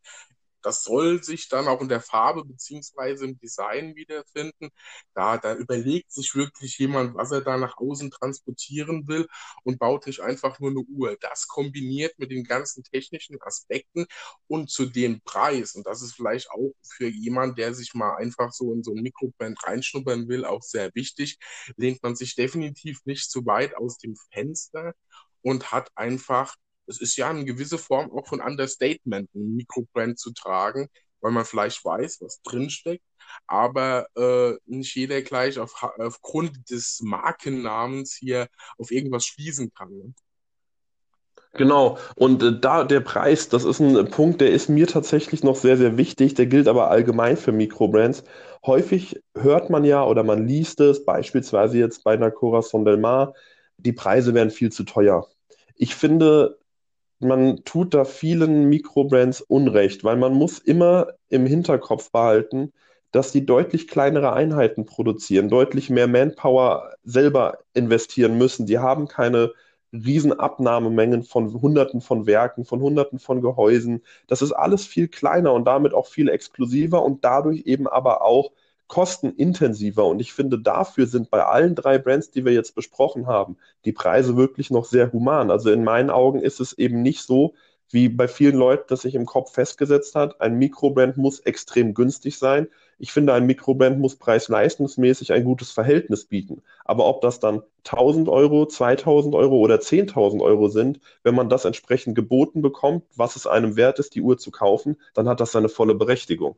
das 0.66 0.82
soll 0.82 1.22
sich 1.22 1.48
dann 1.48 1.68
auch 1.68 1.80
in 1.80 1.88
der 1.88 2.00
Farbe 2.00 2.44
beziehungsweise 2.44 3.24
im 3.26 3.38
Design 3.38 3.94
wiederfinden. 3.94 4.70
Da, 5.14 5.38
da 5.38 5.54
überlegt 5.54 6.10
sich 6.10 6.34
wirklich 6.34 6.76
jemand, 6.78 7.14
was 7.14 7.30
er 7.30 7.40
da 7.42 7.56
nach 7.56 7.76
außen 7.78 8.10
transportieren 8.10 9.06
will 9.06 9.28
und 9.62 9.78
baut 9.78 10.06
nicht 10.08 10.20
einfach 10.20 10.58
nur 10.58 10.70
eine 10.70 10.80
Uhr. 10.80 11.16
Das 11.20 11.46
kombiniert 11.46 12.18
mit 12.18 12.32
den 12.32 12.42
ganzen 12.42 12.82
technischen 12.82 13.40
Aspekten 13.42 14.06
und 14.48 14.68
zu 14.68 14.86
dem 14.86 15.20
Preis. 15.20 15.76
Und 15.76 15.86
das 15.86 16.02
ist 16.02 16.14
vielleicht 16.14 16.50
auch 16.50 16.72
für 16.82 17.06
jemand, 17.06 17.58
der 17.58 17.72
sich 17.72 17.94
mal 17.94 18.16
einfach 18.16 18.52
so 18.52 18.72
in 18.72 18.82
so 18.82 18.92
ein 18.92 19.02
Mikroband 19.02 19.62
reinschnuppern 19.64 20.28
will, 20.28 20.44
auch 20.44 20.62
sehr 20.62 20.90
wichtig. 20.94 21.38
Lehnt 21.76 22.02
man 22.02 22.16
sich 22.16 22.34
definitiv 22.34 23.00
nicht 23.04 23.30
zu 23.30 23.46
weit 23.46 23.76
aus 23.76 23.98
dem 23.98 24.16
Fenster 24.32 24.94
und 25.42 25.70
hat 25.70 25.90
einfach 25.94 26.56
es 26.86 27.00
ist 27.00 27.16
ja 27.16 27.30
eine 27.30 27.44
gewisse 27.44 27.78
Form 27.78 28.10
auch 28.10 28.26
von 28.26 28.40
Understatement, 28.40 29.34
ein 29.34 29.56
Mikrobrand 29.56 30.18
zu 30.18 30.32
tragen, 30.32 30.88
weil 31.20 31.32
man 31.32 31.44
vielleicht 31.44 31.84
weiß, 31.84 32.20
was 32.20 32.40
drinsteckt, 32.42 33.04
aber 33.46 34.06
äh, 34.16 34.54
nicht 34.66 34.94
jeder 34.94 35.22
gleich 35.22 35.58
auf, 35.58 35.74
aufgrund 35.98 36.70
des 36.70 37.00
Markennamens 37.02 38.14
hier 38.14 38.48
auf 38.78 38.90
irgendwas 38.90 39.24
schließen 39.24 39.72
kann. 39.74 39.96
Ne? 39.96 40.14
Genau, 41.56 41.96
und 42.16 42.42
äh, 42.42 42.58
da 42.60 42.84
der 42.84 43.00
Preis, 43.00 43.48
das 43.48 43.64
ist 43.64 43.80
ein 43.80 44.10
Punkt, 44.10 44.40
der 44.40 44.50
ist 44.50 44.68
mir 44.68 44.86
tatsächlich 44.86 45.42
noch 45.42 45.56
sehr, 45.56 45.76
sehr 45.76 45.96
wichtig, 45.96 46.34
der 46.34 46.46
gilt 46.46 46.68
aber 46.68 46.90
allgemein 46.90 47.36
für 47.36 47.52
Mikrobrands. 47.52 48.24
Häufig 48.64 49.22
hört 49.34 49.70
man 49.70 49.84
ja 49.84 50.04
oder 50.04 50.22
man 50.22 50.46
liest 50.46 50.80
es, 50.80 51.04
beispielsweise 51.04 51.78
jetzt 51.78 52.04
bei 52.04 52.12
einer 52.12 52.30
Corazon 52.30 52.84
Del 52.84 52.98
Mar, 52.98 53.34
die 53.78 53.92
Preise 53.92 54.34
wären 54.34 54.50
viel 54.50 54.70
zu 54.70 54.84
teuer. 54.84 55.28
Ich 55.76 55.94
finde, 55.94 56.58
man 57.20 57.64
tut 57.64 57.94
da 57.94 58.04
vielen 58.04 58.68
Mikrobrands 58.68 59.40
Unrecht, 59.40 60.04
weil 60.04 60.16
man 60.16 60.34
muss 60.34 60.58
immer 60.58 61.08
im 61.28 61.46
Hinterkopf 61.46 62.10
behalten, 62.10 62.72
dass 63.12 63.32
die 63.32 63.46
deutlich 63.46 63.88
kleinere 63.88 64.32
Einheiten 64.32 64.84
produzieren, 64.84 65.48
deutlich 65.48 65.90
mehr 65.90 66.08
Manpower 66.08 66.94
selber 67.04 67.58
investieren 67.74 68.36
müssen. 68.36 68.66
Die 68.66 68.78
haben 68.78 69.08
keine 69.08 69.52
Riesenabnahmemengen 69.92 71.22
von 71.22 71.52
Hunderten 71.60 72.00
von 72.00 72.26
Werken, 72.26 72.64
von 72.64 72.80
Hunderten 72.80 73.18
von 73.18 73.40
Gehäusen. 73.40 74.02
Das 74.26 74.42
ist 74.42 74.52
alles 74.52 74.84
viel 74.86 75.08
kleiner 75.08 75.52
und 75.54 75.64
damit 75.66 75.94
auch 75.94 76.06
viel 76.06 76.28
exklusiver 76.28 77.02
und 77.02 77.24
dadurch 77.24 77.62
eben 77.66 77.86
aber 77.86 78.22
auch 78.22 78.52
kostenintensiver. 78.88 80.04
Und 80.04 80.20
ich 80.20 80.32
finde, 80.32 80.58
dafür 80.58 81.06
sind 81.06 81.30
bei 81.30 81.44
allen 81.44 81.74
drei 81.74 81.98
Brands, 81.98 82.30
die 82.30 82.44
wir 82.44 82.52
jetzt 82.52 82.74
besprochen 82.74 83.26
haben, 83.26 83.56
die 83.84 83.92
Preise 83.92 84.36
wirklich 84.36 84.70
noch 84.70 84.84
sehr 84.84 85.12
human. 85.12 85.50
Also 85.50 85.70
in 85.70 85.84
meinen 85.84 86.10
Augen 86.10 86.40
ist 86.40 86.60
es 86.60 86.72
eben 86.72 87.02
nicht 87.02 87.22
so, 87.22 87.54
wie 87.90 88.08
bei 88.08 88.26
vielen 88.26 88.56
Leuten, 88.56 88.86
das 88.88 89.02
sich 89.02 89.14
im 89.14 89.26
Kopf 89.26 89.52
festgesetzt 89.52 90.14
hat, 90.14 90.40
ein 90.40 90.58
Mikrobrand 90.58 91.16
muss 91.16 91.40
extrem 91.40 91.94
günstig 91.94 92.38
sein. 92.38 92.68
Ich 92.98 93.12
finde, 93.12 93.34
ein 93.34 93.46
Mikrobrand 93.46 93.98
muss 93.98 94.16
preis-leistungsmäßig 94.16 95.32
ein 95.32 95.44
gutes 95.44 95.70
Verhältnis 95.70 96.24
bieten. 96.24 96.62
Aber 96.84 97.06
ob 97.06 97.20
das 97.20 97.38
dann 97.38 97.62
1000 97.84 98.28
Euro, 98.28 98.66
2000 98.66 99.34
Euro 99.34 99.58
oder 99.58 99.76
10.000 99.76 100.42
Euro 100.42 100.68
sind, 100.68 101.00
wenn 101.22 101.34
man 101.34 101.48
das 101.48 101.64
entsprechend 101.64 102.16
geboten 102.16 102.62
bekommt, 102.62 103.04
was 103.14 103.36
es 103.36 103.46
einem 103.46 103.76
wert 103.76 103.98
ist, 103.98 104.14
die 104.14 104.22
Uhr 104.22 104.38
zu 104.38 104.50
kaufen, 104.50 104.96
dann 105.14 105.28
hat 105.28 105.40
das 105.40 105.52
seine 105.52 105.68
volle 105.68 105.94
Berechtigung. 105.94 106.56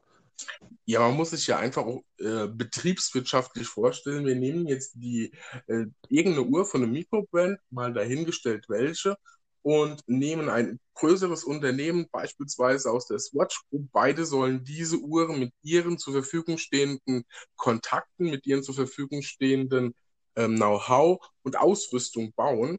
Ja, 0.84 1.00
man 1.00 1.16
muss 1.16 1.30
sich 1.30 1.46
ja 1.46 1.58
einfach 1.58 1.84
auch 1.84 2.02
äh, 2.18 2.46
betriebswirtschaftlich 2.48 3.66
vorstellen. 3.66 4.26
Wir 4.26 4.36
nehmen 4.36 4.66
jetzt 4.66 4.94
die 4.94 5.32
äh, 5.66 5.86
irgendeine 6.08 6.46
Uhr 6.46 6.64
von 6.64 6.82
einem 6.82 6.92
Mikrobrand, 6.92 7.58
mal 7.70 7.92
dahingestellt 7.92 8.66
welche, 8.68 9.16
und 9.62 10.02
nehmen 10.06 10.48
ein 10.48 10.80
größeres 10.94 11.44
Unternehmen, 11.44 12.08
beispielsweise 12.10 12.90
aus 12.90 13.06
der 13.06 13.18
Swatch 13.18 13.60
Group. 13.68 13.88
Beide 13.92 14.24
sollen 14.24 14.64
diese 14.64 14.96
Uhren 14.98 15.38
mit 15.40 15.52
ihren 15.62 15.98
zur 15.98 16.14
Verfügung 16.14 16.58
stehenden 16.58 17.24
Kontakten, 17.56 18.30
mit 18.30 18.46
ihren 18.46 18.62
zur 18.62 18.74
Verfügung 18.74 19.22
stehenden 19.22 19.94
ähm, 20.36 20.56
Know-how 20.56 21.18
und 21.42 21.58
Ausrüstung 21.58 22.32
bauen. 22.34 22.78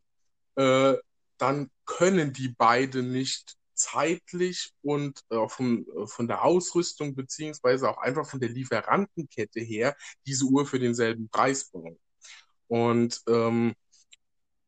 Äh, 0.56 0.96
dann 1.38 1.70
können 1.86 2.34
die 2.34 2.50
beide 2.50 3.04
nicht 3.04 3.59
zeitlich 3.80 4.72
und 4.82 5.22
äh, 5.30 5.48
von, 5.48 5.86
äh, 5.88 6.08
von 6.08 6.28
der 6.28 6.44
Ausrüstung 6.44 7.16
beziehungsweise 7.16 7.90
auch 7.90 7.98
einfach 7.98 8.30
von 8.30 8.40
der 8.40 8.50
Lieferantenkette 8.50 9.62
her 9.62 9.96
diese 10.26 10.46
Uhr 10.46 10.66
für 10.66 10.80
denselben 10.80 11.30
Preis 11.30 11.70
bauen. 11.72 11.98
Und 12.68 13.22
ähm, 13.28 13.74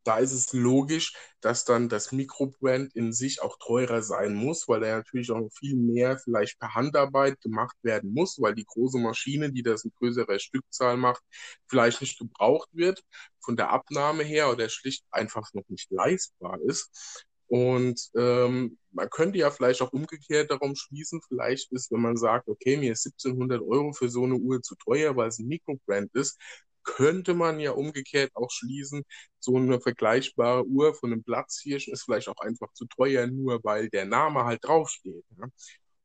da 0.03 0.17
ist 0.17 0.31
es 0.31 0.53
logisch, 0.53 1.13
dass 1.41 1.65
dann 1.65 1.89
das 1.89 2.11
Mikrobrand 2.11 2.95
in 2.95 3.13
sich 3.13 3.41
auch 3.41 3.57
teurer 3.59 4.01
sein 4.01 4.33
muss, 4.33 4.67
weil 4.67 4.83
er 4.83 4.97
natürlich 4.97 5.31
auch 5.31 5.47
viel 5.53 5.75
mehr 5.75 6.17
vielleicht 6.17 6.59
per 6.59 6.73
Handarbeit 6.73 7.39
gemacht 7.41 7.75
werden 7.83 8.13
muss, 8.13 8.39
weil 8.41 8.55
die 8.55 8.65
große 8.65 8.97
Maschine, 8.97 9.51
die 9.51 9.63
das 9.63 9.85
in 9.85 9.91
größerer 9.99 10.39
Stückzahl 10.39 10.97
macht, 10.97 11.23
vielleicht 11.67 12.01
nicht 12.01 12.17
gebraucht 12.17 12.69
wird 12.71 13.03
von 13.39 13.55
der 13.57 13.69
Abnahme 13.69 14.23
her 14.23 14.51
oder 14.51 14.69
schlicht 14.69 15.05
einfach 15.11 15.53
noch 15.53 15.67
nicht 15.67 15.91
leistbar 15.91 16.59
ist. 16.61 17.25
Und 17.51 17.99
ähm, 18.15 18.77
man 18.93 19.09
könnte 19.09 19.37
ja 19.37 19.51
vielleicht 19.51 19.81
auch 19.81 19.91
umgekehrt 19.91 20.49
darum 20.51 20.73
schließen, 20.73 21.21
vielleicht 21.27 21.69
ist, 21.73 21.91
wenn 21.91 21.99
man 21.99 22.15
sagt, 22.15 22.47
okay, 22.47 22.77
mir 22.77 22.93
ist 22.93 23.05
1700 23.05 23.61
Euro 23.61 23.91
für 23.91 24.07
so 24.07 24.23
eine 24.23 24.35
Uhr 24.35 24.61
zu 24.61 24.75
teuer, 24.75 25.17
weil 25.17 25.27
es 25.27 25.39
ein 25.39 25.49
Mikrobrand 25.49 26.09
ist, 26.13 26.39
könnte 26.83 27.33
man 27.33 27.59
ja 27.59 27.71
umgekehrt 27.71 28.31
auch 28.35 28.49
schließen, 28.49 29.03
so 29.39 29.57
eine 29.57 29.81
vergleichbare 29.81 30.65
Uhr 30.65 30.93
von 30.93 31.11
einem 31.11 31.25
Platzhirsch 31.25 31.89
ist 31.89 32.03
vielleicht 32.03 32.29
auch 32.29 32.39
einfach 32.39 32.71
zu 32.71 32.85
teuer, 32.85 33.27
nur 33.27 33.61
weil 33.65 33.89
der 33.89 34.05
Name 34.05 34.45
halt 34.45 34.63
draufsteht. 34.63 35.25
Ja? 35.37 35.47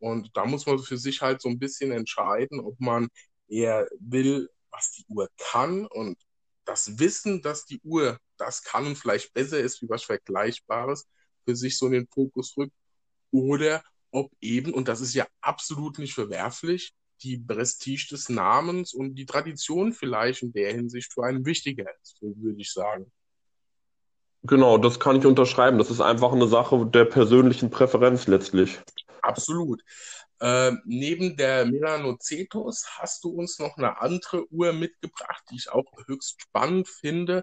Und 0.00 0.36
da 0.36 0.46
muss 0.46 0.66
man 0.66 0.80
für 0.80 0.98
sich 0.98 1.22
halt 1.22 1.40
so 1.40 1.48
ein 1.48 1.60
bisschen 1.60 1.92
entscheiden, 1.92 2.58
ob 2.58 2.74
man 2.80 3.06
eher 3.46 3.86
will, 4.00 4.50
was 4.72 4.90
die 4.90 5.04
Uhr 5.08 5.28
kann 5.38 5.86
und 5.86 6.18
das 6.64 6.98
Wissen, 6.98 7.40
dass 7.40 7.66
die 7.66 7.80
Uhr 7.84 8.18
das 8.36 8.64
kann 8.64 8.84
und 8.84 8.96
vielleicht 8.98 9.32
besser 9.32 9.60
ist 9.60 9.80
wie 9.80 9.88
was 9.88 10.02
Vergleichbares, 10.02 11.06
für 11.46 11.56
sich 11.56 11.78
so 11.78 11.86
in 11.86 11.92
den 11.92 12.08
Fokus 12.08 12.56
rückt. 12.56 12.74
Oder 13.30 13.82
ob 14.10 14.32
eben, 14.40 14.74
und 14.74 14.88
das 14.88 15.00
ist 15.00 15.14
ja 15.14 15.26
absolut 15.40 15.98
nicht 15.98 16.14
verwerflich, 16.14 16.92
die 17.22 17.38
Prestige 17.38 18.08
des 18.10 18.28
Namens 18.28 18.92
und 18.92 19.14
die 19.14 19.26
Tradition 19.26 19.92
vielleicht 19.92 20.42
in 20.42 20.52
der 20.52 20.72
Hinsicht 20.72 21.12
für 21.12 21.24
einen 21.24 21.44
wichtiger 21.46 21.86
ist, 22.02 22.20
würde 22.20 22.60
ich 22.60 22.72
sagen. 22.72 23.10
Genau, 24.42 24.78
das 24.78 25.00
kann 25.00 25.16
ich 25.16 25.26
unterschreiben. 25.26 25.78
Das 25.78 25.90
ist 25.90 26.00
einfach 26.00 26.32
eine 26.32 26.46
Sache 26.46 26.86
der 26.86 27.04
persönlichen 27.04 27.70
Präferenz 27.70 28.26
letztlich. 28.26 28.78
Absolut. 29.22 29.82
Äh, 30.38 30.72
neben 30.84 31.36
der 31.36 31.64
Milano 31.64 32.16
Cetus 32.20 32.86
hast 32.98 33.24
du 33.24 33.30
uns 33.30 33.58
noch 33.58 33.76
eine 33.76 34.00
andere 34.00 34.46
Uhr 34.52 34.72
mitgebracht, 34.72 35.42
die 35.50 35.56
ich 35.56 35.70
auch 35.70 35.90
höchst 36.06 36.40
spannend 36.40 36.88
finde. 36.88 37.42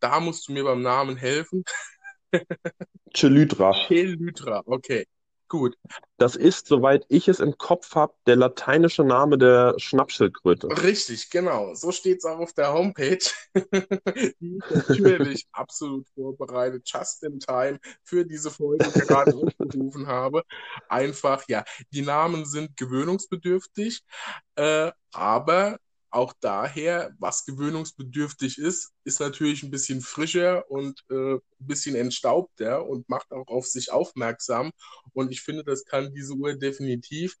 Da 0.00 0.20
musst 0.20 0.48
du 0.48 0.52
mir 0.52 0.64
beim 0.64 0.82
Namen 0.82 1.16
helfen. 1.16 1.64
Chelytra. 3.14 3.72
Chelytra, 3.86 4.62
okay. 4.66 5.06
Gut. 5.48 5.78
Das 6.18 6.36
ist, 6.36 6.66
soweit 6.66 7.06
ich 7.08 7.26
es 7.28 7.40
im 7.40 7.56
Kopf 7.56 7.94
habe, 7.94 8.12
der 8.26 8.36
lateinische 8.36 9.02
Name 9.02 9.38
der 9.38 9.74
Schnappschildkröte. 9.78 10.68
Richtig, 10.82 11.30
genau. 11.30 11.74
So 11.74 11.90
steht 11.90 12.18
es 12.18 12.26
auch 12.26 12.38
auf 12.38 12.52
der 12.52 12.74
Homepage. 12.74 13.18
Die 14.40 14.58
natürlich 15.00 15.46
absolut 15.52 16.06
vorbereitet, 16.14 16.82
just 16.84 17.22
in 17.22 17.40
time 17.40 17.78
für 18.04 18.26
diese 18.26 18.50
Folge 18.50 18.90
gerade 18.90 19.34
aufgerufen 19.34 20.06
habe. 20.06 20.42
Einfach, 20.90 21.42
ja, 21.48 21.64
die 21.92 22.02
Namen 22.02 22.44
sind 22.44 22.76
gewöhnungsbedürftig, 22.76 24.02
äh, 24.56 24.92
aber 25.12 25.78
auch 26.10 26.32
daher, 26.40 27.14
was 27.18 27.44
gewöhnungsbedürftig 27.44 28.58
ist, 28.58 28.92
ist 29.04 29.20
natürlich 29.20 29.62
ein 29.62 29.70
bisschen 29.70 30.00
frischer 30.00 30.70
und 30.70 31.04
äh, 31.10 31.34
ein 31.34 31.40
bisschen 31.58 31.94
entstaubter 31.96 32.86
und 32.86 33.08
macht 33.08 33.30
auch 33.32 33.46
auf 33.48 33.66
sich 33.66 33.92
aufmerksam. 33.92 34.72
Und 35.12 35.32
ich 35.32 35.42
finde, 35.42 35.64
das 35.64 35.84
kann 35.84 36.14
diese 36.14 36.34
Uhr 36.34 36.54
definitiv. 36.54 37.36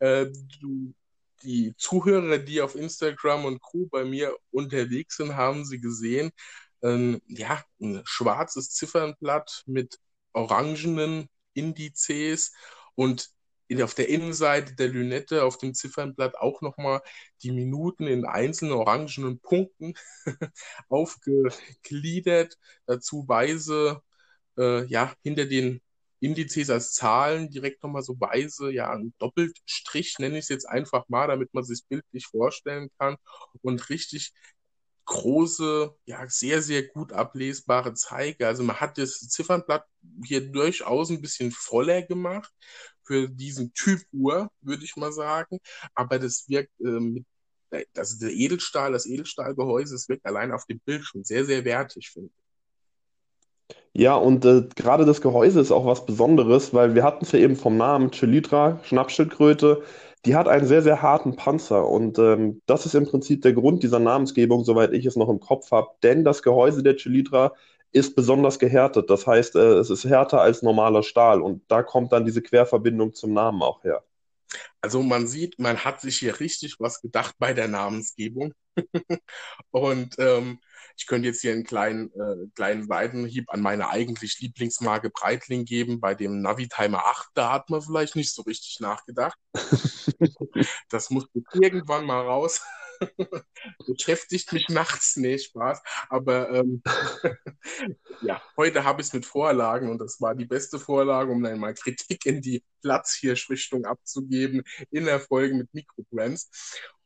Äh, 0.00 0.26
du, 0.60 0.94
die 1.42 1.74
Zuhörer, 1.76 2.38
die 2.38 2.60
auf 2.60 2.74
Instagram 2.74 3.46
und 3.46 3.60
Co. 3.62 3.86
bei 3.86 4.04
mir 4.04 4.36
unterwegs 4.50 5.16
sind, 5.16 5.36
haben 5.36 5.64
sie 5.64 5.80
gesehen. 5.80 6.30
Ähm, 6.82 7.20
ja, 7.26 7.62
ein 7.80 8.02
schwarzes 8.04 8.70
Ziffernblatt 8.70 9.62
mit 9.66 9.98
orangenen 10.32 11.28
Indizes 11.54 12.52
und 12.94 13.30
auf 13.82 13.94
der 13.94 14.08
Innenseite 14.08 14.74
der 14.74 14.88
Lünette 14.88 15.44
auf 15.44 15.58
dem 15.58 15.74
Ziffernblatt 15.74 16.36
auch 16.36 16.60
nochmal 16.60 17.00
die 17.42 17.52
Minuten 17.52 18.06
in 18.06 18.24
einzelnen 18.26 18.72
orangenen 18.72 19.40
Punkten 19.40 19.94
aufgegliedert. 20.88 22.56
Dazu 22.86 23.26
weise, 23.28 24.02
äh, 24.58 24.84
ja, 24.86 25.14
hinter 25.22 25.46
den 25.46 25.80
Indizes 26.20 26.70
als 26.70 26.92
Zahlen 26.92 27.50
direkt 27.50 27.82
nochmal 27.82 28.02
so 28.02 28.20
weise, 28.20 28.70
ja, 28.70 28.90
ein 28.92 29.14
Doppelstrich 29.18 30.18
nenne 30.18 30.38
ich 30.38 30.44
es 30.44 30.48
jetzt 30.50 30.68
einfach 30.68 31.08
mal, 31.08 31.28
damit 31.28 31.54
man 31.54 31.64
sich 31.64 31.84
bildlich 31.88 32.26
vorstellen 32.26 32.90
kann 32.98 33.16
und 33.62 33.88
richtig 33.88 34.32
große, 35.06 35.94
ja, 36.04 36.28
sehr, 36.28 36.62
sehr 36.62 36.86
gut 36.86 37.12
ablesbare 37.12 37.94
Zeiger. 37.94 38.48
Also 38.48 38.62
man 38.62 38.80
hat 38.80 38.98
das 38.98 39.18
Ziffernblatt 39.28 39.84
hier 40.24 40.52
durchaus 40.52 41.10
ein 41.10 41.20
bisschen 41.20 41.50
voller 41.50 42.02
gemacht 42.02 42.52
für 43.10 43.28
diesen 43.28 43.72
Typ 43.74 44.00
Uhr, 44.12 44.50
würde 44.60 44.84
ich 44.84 44.94
mal 44.94 45.10
sagen. 45.10 45.58
Aber 45.96 46.20
das 46.20 46.48
wirkt 46.48 46.70
äh, 46.80 47.00
mit, 47.00 47.24
also 47.96 48.20
der 48.20 48.32
Edelstahl, 48.32 48.92
das 48.92 49.04
Edelstahlgehäuse, 49.04 49.94
das 49.94 50.08
wirkt 50.08 50.24
allein 50.26 50.52
auf 50.52 50.64
dem 50.66 50.78
Bild 50.78 51.02
schon 51.02 51.24
sehr, 51.24 51.44
sehr 51.44 51.64
wertig, 51.64 52.10
finde 52.10 52.28
ich. 52.28 53.74
Ja, 53.92 54.14
und 54.14 54.44
äh, 54.44 54.68
gerade 54.76 55.04
das 55.04 55.20
Gehäuse 55.20 55.60
ist 55.60 55.72
auch 55.72 55.86
was 55.86 56.06
Besonderes, 56.06 56.72
weil 56.72 56.94
wir 56.94 57.02
hatten 57.02 57.24
es 57.24 57.32
ja 57.32 57.40
eben 57.40 57.56
vom 57.56 57.76
Namen 57.76 58.12
Chelitra, 58.12 58.78
Schnappschildkröte, 58.84 59.82
die 60.24 60.36
hat 60.36 60.46
einen 60.46 60.66
sehr, 60.66 60.82
sehr 60.82 61.02
harten 61.02 61.34
Panzer 61.34 61.88
und 61.88 62.16
ähm, 62.20 62.62
das 62.66 62.86
ist 62.86 62.94
im 62.94 63.06
Prinzip 63.06 63.42
der 63.42 63.54
Grund 63.54 63.82
dieser 63.82 63.98
Namensgebung, 63.98 64.62
soweit 64.62 64.92
ich 64.92 65.06
es 65.06 65.16
noch 65.16 65.28
im 65.28 65.40
Kopf 65.40 65.72
habe, 65.72 65.88
denn 66.04 66.24
das 66.24 66.42
Gehäuse 66.44 66.84
der 66.84 66.96
Chelitra 66.96 67.54
ist 67.92 68.14
besonders 68.14 68.58
gehärtet. 68.58 69.10
Das 69.10 69.26
heißt, 69.26 69.56
äh, 69.56 69.74
es 69.74 69.90
ist 69.90 70.04
härter 70.04 70.40
als 70.40 70.62
normaler 70.62 71.02
Stahl 71.02 71.42
und 71.42 71.62
da 71.68 71.82
kommt 71.82 72.12
dann 72.12 72.24
diese 72.24 72.42
Querverbindung 72.42 73.14
zum 73.14 73.32
Namen 73.32 73.62
auch 73.62 73.82
her. 73.84 74.04
Also 74.80 75.02
man 75.02 75.26
sieht, 75.26 75.58
man 75.58 75.84
hat 75.84 76.00
sich 76.00 76.18
hier 76.18 76.40
richtig 76.40 76.76
was 76.78 77.00
gedacht 77.00 77.34
bei 77.38 77.52
der 77.52 77.68
Namensgebung. 77.68 78.52
und 79.70 80.16
ähm, 80.18 80.58
ich 80.96 81.06
könnte 81.06 81.28
jetzt 81.28 81.40
hier 81.40 81.52
einen 81.52 81.64
kleinen, 81.64 82.12
äh, 82.12 82.48
kleinen 82.54 82.86
Seitenhieb 82.86 83.50
an 83.50 83.60
meine 83.60 83.88
eigentlich 83.90 84.38
Lieblingsmarke 84.40 85.10
Breitling 85.10 85.64
geben. 85.64 86.00
Bei 86.00 86.14
dem 86.14 86.42
Navitimer 86.42 87.04
8, 87.06 87.30
da 87.34 87.52
hat 87.52 87.70
man 87.70 87.82
vielleicht 87.82 88.16
nicht 88.16 88.34
so 88.34 88.42
richtig 88.42 88.80
nachgedacht. 88.80 89.38
das 90.90 91.10
muss 91.10 91.26
irgendwann 91.52 92.06
mal 92.06 92.20
raus. 92.20 92.60
beschäftigt 93.86 94.52
mich 94.52 94.68
nachts, 94.68 95.16
nee, 95.16 95.38
Spaß. 95.38 95.82
Aber 96.08 96.50
ähm, 96.50 96.82
ja, 98.22 98.42
heute 98.56 98.84
habe 98.84 99.00
ich 99.00 99.08
es 99.08 99.12
mit 99.12 99.26
Vorlagen 99.26 99.90
und 99.90 99.98
das 99.98 100.20
war 100.20 100.34
die 100.34 100.44
beste 100.44 100.78
Vorlage, 100.78 101.32
um 101.32 101.42
dann 101.42 101.58
mal 101.58 101.74
Kritik 101.74 102.26
in 102.26 102.40
die 102.40 102.62
Platzhirschrichtung 102.82 103.84
abzugeben 103.84 104.62
in 104.90 105.04
der 105.04 105.20
Folge 105.20 105.54
mit 105.54 105.72
Mikrobrands. 105.74 106.50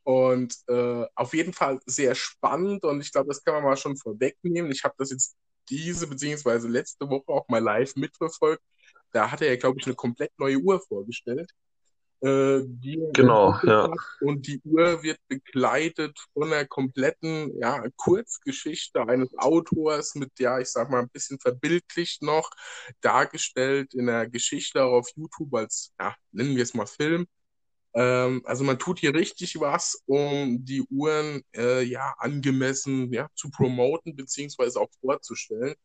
Und 0.03 0.55
äh, 0.67 1.05
auf 1.15 1.33
jeden 1.33 1.53
Fall 1.53 1.79
sehr 1.85 2.13
spannend 2.13 2.83
und 2.83 3.01
ich 3.01 3.11
glaube, 3.11 3.29
das 3.29 3.43
kann 3.43 3.55
man 3.55 3.63
mal 3.63 3.77
schon 3.77 3.97
vorwegnehmen. 3.97 4.71
Ich 4.71 4.83
habe 4.83 4.93
das 4.97 5.09
jetzt 5.09 5.35
diese 5.69 6.07
beziehungsweise 6.07 6.67
letzte 6.67 7.09
Woche 7.09 7.27
auch 7.27 7.47
mal 7.49 7.61
live 7.63 7.95
mitverfolgt. 7.95 8.61
Da 9.11 9.31
hat 9.31 9.41
er 9.41 9.49
ja, 9.49 9.55
glaube 9.55 9.79
ich, 9.79 9.85
eine 9.85 9.95
komplett 9.95 10.31
neue 10.37 10.57
Uhr 10.57 10.79
vorgestellt. 10.79 11.49
Äh, 12.21 12.61
genau, 13.13 13.59
ja. 13.63 13.91
Und 14.21 14.47
die 14.47 14.61
Uhr 14.63 15.03
wird 15.03 15.19
begleitet 15.27 16.17
von 16.33 16.51
einer 16.51 16.65
kompletten 16.65 17.51
ja, 17.59 17.83
Kurzgeschichte 17.97 19.07
eines 19.07 19.37
Autors 19.37 20.15
mit, 20.15 20.31
ja, 20.39 20.59
ich 20.59 20.69
sag 20.69 20.89
mal, 20.89 21.01
ein 21.01 21.09
bisschen 21.09 21.39
verbildlicht 21.39 22.21
noch, 22.23 22.49
dargestellt 23.01 23.93
in 23.93 24.07
der 24.07 24.27
Geschichte 24.29 24.83
auch 24.83 24.93
auf 24.99 25.09
YouTube 25.15 25.53
als, 25.53 25.93
ja, 25.99 26.15
nennen 26.31 26.55
wir 26.55 26.63
es 26.63 26.73
mal 26.73 26.87
Film. 26.87 27.27
Ähm, 27.95 28.41
also 28.45 28.63
man 28.65 28.77
tut 28.77 28.99
hier 28.99 29.13
richtig 29.13 29.59
was, 29.59 30.03
um 30.05 30.63
die 30.65 30.81
Uhren 30.89 31.43
äh, 31.55 31.81
ja 31.83 32.13
angemessen 32.17 33.11
ja, 33.13 33.29
zu 33.35 33.49
promoten 33.49 34.15
beziehungsweise 34.15 34.81
auch 34.81 34.89
vorzustellen. 34.99 35.75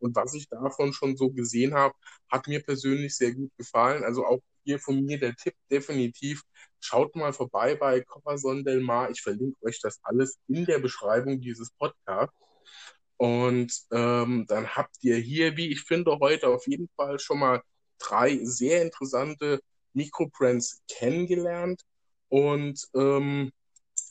Und 0.00 0.16
was 0.16 0.34
ich 0.34 0.48
davon 0.48 0.92
schon 0.92 1.16
so 1.16 1.30
gesehen 1.30 1.74
habe, 1.74 1.94
hat 2.28 2.48
mir 2.48 2.62
persönlich 2.62 3.16
sehr 3.16 3.32
gut 3.34 3.52
gefallen. 3.56 4.02
Also 4.04 4.26
auch 4.26 4.40
hier 4.64 4.80
von 4.80 5.04
mir 5.04 5.18
der 5.20 5.34
Tipp 5.36 5.54
definitiv. 5.70 6.42
Schaut 6.80 7.14
mal 7.14 7.32
vorbei 7.32 7.76
bei 7.76 8.00
Copperson 8.00 8.64
Del 8.64 8.80
Mar. 8.80 9.10
Ich 9.10 9.22
verlinke 9.22 9.56
euch 9.64 9.80
das 9.80 10.00
alles 10.02 10.38
in 10.48 10.64
der 10.64 10.80
Beschreibung 10.80 11.40
dieses 11.40 11.70
Podcasts. 11.72 12.34
Und 13.16 13.72
ähm, 13.92 14.46
dann 14.48 14.74
habt 14.76 14.96
ihr 15.02 15.16
hier, 15.18 15.56
wie 15.56 15.70
ich 15.70 15.82
finde, 15.82 16.18
heute 16.20 16.48
auf 16.48 16.66
jeden 16.66 16.88
Fall 16.96 17.18
schon 17.18 17.38
mal 17.38 17.62
drei 17.98 18.40
sehr 18.42 18.82
interessante 18.82 19.60
Mikrobrands 19.94 20.82
kennengelernt. 20.88 21.82
Und 22.28 22.86
ähm, 22.94 23.50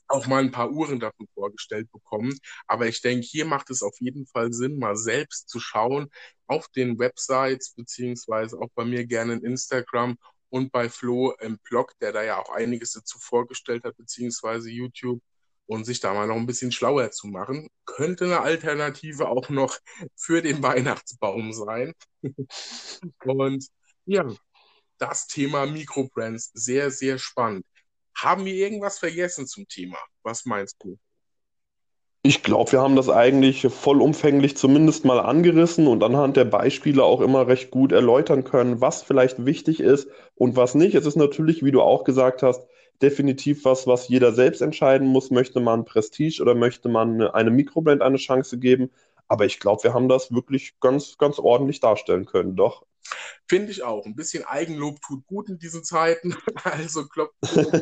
auch 0.10 0.28
mal 0.28 0.44
ein 0.44 0.52
paar 0.52 0.72
Uhren 0.72 1.00
davon 1.00 1.28
vorgestellt 1.34 1.92
bekommen. 1.92 2.38
Aber 2.68 2.88
ich 2.88 3.02
denke, 3.02 3.26
hier 3.26 3.46
macht 3.46 3.70
es 3.70 3.84
auf 3.84 4.00
jeden 4.00 4.26
Fall 4.26 4.52
Sinn, 4.52 4.80
mal 4.80 4.98
selbst 4.98 5.50
zu 5.50 5.60
schauen 5.60 6.10
auf 6.48 6.68
den 6.70 7.00
Websites, 7.00 7.76
beziehungsweise 7.76 8.58
auch 8.60 8.70
bei 8.76 8.86
mir 8.86 9.06
gerne 9.06 9.34
in 9.34 9.44
Instagram 9.46 10.18
und 10.50 10.72
bei 10.72 10.90
Flo 10.90 11.34
im 11.40 11.60
Blog, 11.60 11.94
der 12.02 12.12
da 12.12 12.24
ja 12.24 12.40
auch 12.40 12.50
einiges 12.50 12.94
dazu 12.94 13.20
vorgestellt 13.20 13.84
hat, 13.84 13.96
beziehungsweise 13.98 14.72
YouTube 14.72 15.22
und 15.68 15.86
sich 15.86 16.00
da 16.00 16.14
mal 16.14 16.26
noch 16.26 16.38
ein 16.38 16.48
bisschen 16.48 16.72
schlauer 16.72 17.12
zu 17.12 17.28
machen. 17.28 17.70
Könnte 17.86 18.26
eine 18.26 18.42
Alternative 18.42 19.30
auch 19.30 19.50
noch 19.50 19.78
für 20.16 20.42
den 20.42 20.64
Weihnachtsbaum 20.64 21.54
sein. 21.54 21.94
und 23.24 23.68
ja, 24.06 24.26
das 25.00 25.28
Thema 25.28 25.66
Mikrobrands 25.66 26.52
sehr, 26.54 26.92
sehr 26.92 27.18
spannend. 27.18 27.66
Haben 28.16 28.46
wir 28.46 28.54
irgendwas 28.54 29.00
vergessen 29.00 29.48
zum 29.48 29.68
Thema? 29.68 29.98
Was 30.24 30.46
meinst 30.46 30.78
du? 30.84 30.98
Ich 32.22 32.44
glaube, 32.44 32.74
wir 32.74 32.82
haben 32.82 32.98
das 32.98 33.10
eigentlich 33.10 33.66
vollumfänglich 33.72 34.58
zumindest 34.58 35.06
mal 35.06 35.20
angerissen 35.20 35.88
und 35.88 36.04
anhand 36.04 36.36
der 36.36 36.44
Beispiele 36.46 37.04
auch 37.04 37.22
immer 37.22 37.48
recht 37.48 37.72
gut 37.72 37.94
erläutern 37.94 38.44
können, 38.44 38.82
was 38.82 39.04
vielleicht 39.04 39.46
wichtig 39.46 39.80
ist 39.80 40.10
und 40.36 40.58
was 40.58 40.76
nicht. 40.76 40.96
Es 40.96 41.06
ist 41.06 41.16
natürlich, 41.16 41.64
wie 41.64 41.72
du 41.72 41.82
auch 41.82 42.04
gesagt 42.04 42.44
hast, 42.44 42.68
definitiv 43.02 43.64
was, 43.64 43.88
was 43.88 44.10
jeder 44.10 44.34
selbst 44.34 44.62
entscheiden 44.62 45.08
muss. 45.08 45.32
Möchte 45.32 45.62
man 45.62 45.86
Prestige 45.86 46.42
oder 46.42 46.56
möchte 46.56 46.90
man 46.90 47.22
eine 47.22 47.52
Mikrobrand 47.52 48.02
eine 48.02 48.18
Chance 48.18 48.60
geben? 48.60 48.92
Aber 49.30 49.46
ich 49.46 49.60
glaube, 49.62 49.84
wir 49.84 49.94
haben 49.94 50.10
das 50.10 50.34
wirklich 50.34 50.78
ganz, 50.82 51.18
ganz 51.18 51.40
ordentlich 51.40 51.80
darstellen 51.80 52.26
können, 52.26 52.56
doch. 52.58 52.86
Finde 53.48 53.72
ich 53.72 53.84
auch. 53.84 54.06
Ein 54.06 54.16
bisschen 54.16 54.44
Eigenlob 54.46 55.02
tut 55.02 55.26
gut 55.26 55.50
in 55.50 55.60
diesen 55.60 55.84
Zeiten. 55.84 56.36
Also 56.64 57.08
klopft 57.08 57.36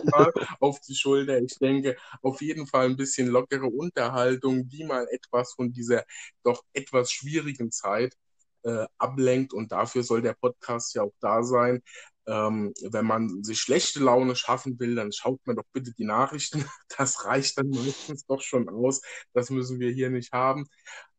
mal 0.06 0.32
auf 0.60 0.80
die 0.82 0.96
Schulter. 0.96 1.40
Ich 1.42 1.58
denke, 1.60 1.98
auf 2.22 2.42
jeden 2.42 2.68
Fall 2.68 2.86
ein 2.86 2.98
bisschen 2.98 3.28
lockere 3.28 3.68
Unterhaltung, 3.68 4.68
die 4.68 4.84
mal 4.86 5.08
etwas 5.12 5.54
von 5.54 5.72
dieser 5.74 6.04
doch 6.44 6.64
etwas 6.74 7.12
schwierigen 7.12 7.72
Zeit 7.72 8.16
äh, 8.64 8.86
ablenkt. 8.98 9.54
Und 9.54 9.72
dafür 9.72 10.04
soll 10.04 10.22
der 10.22 10.34
Podcast 10.34 10.96
ja 10.96 11.04
auch 11.04 11.14
da 11.20 11.44
sein. 11.44 11.82
Ähm, 12.28 12.74
wenn 12.92 13.06
man 13.06 13.44
sich 13.44 13.60
schlechte 13.60 14.00
Laune 14.02 14.36
schaffen 14.36 14.78
will, 14.80 14.96
dann 14.96 15.14
schaut 15.14 15.40
man 15.46 15.56
doch 15.56 15.64
bitte 15.74 15.94
die 15.94 16.06
Nachrichten. 16.06 16.66
Das 16.98 17.26
reicht 17.26 17.58
dann 17.58 17.70
meistens 17.70 18.26
doch 18.26 18.42
schon 18.42 18.70
aus. 18.70 19.02
Das 19.34 19.50
müssen 19.50 19.80
wir 19.80 19.92
hier 19.92 20.10
nicht 20.10 20.34
haben. 20.34 20.68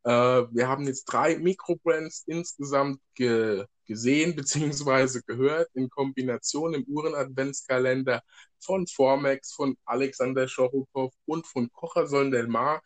Äh, 0.05 0.11
wir 0.11 0.69
haben 0.69 0.87
jetzt 0.87 1.05
drei 1.07 1.39
Mikrobrands 1.39 2.25
insgesamt 2.27 3.01
ge 3.15 3.65
gesehen 3.87 4.37
bzw. 4.37 5.21
gehört 5.27 5.71
in 5.75 5.89
Kombination 5.91 6.75
im 6.75 6.85
Uhren-Adventskalender 6.85 8.23
von 8.61 8.87
Formex, 8.87 9.53
von 9.55 9.77
Alexander 9.87 10.47
Schorokow 10.47 11.13
und 11.27 11.47
von 11.47 11.71
Kocherson 11.73 12.31
del 12.31 12.47
Mar. 12.47 12.83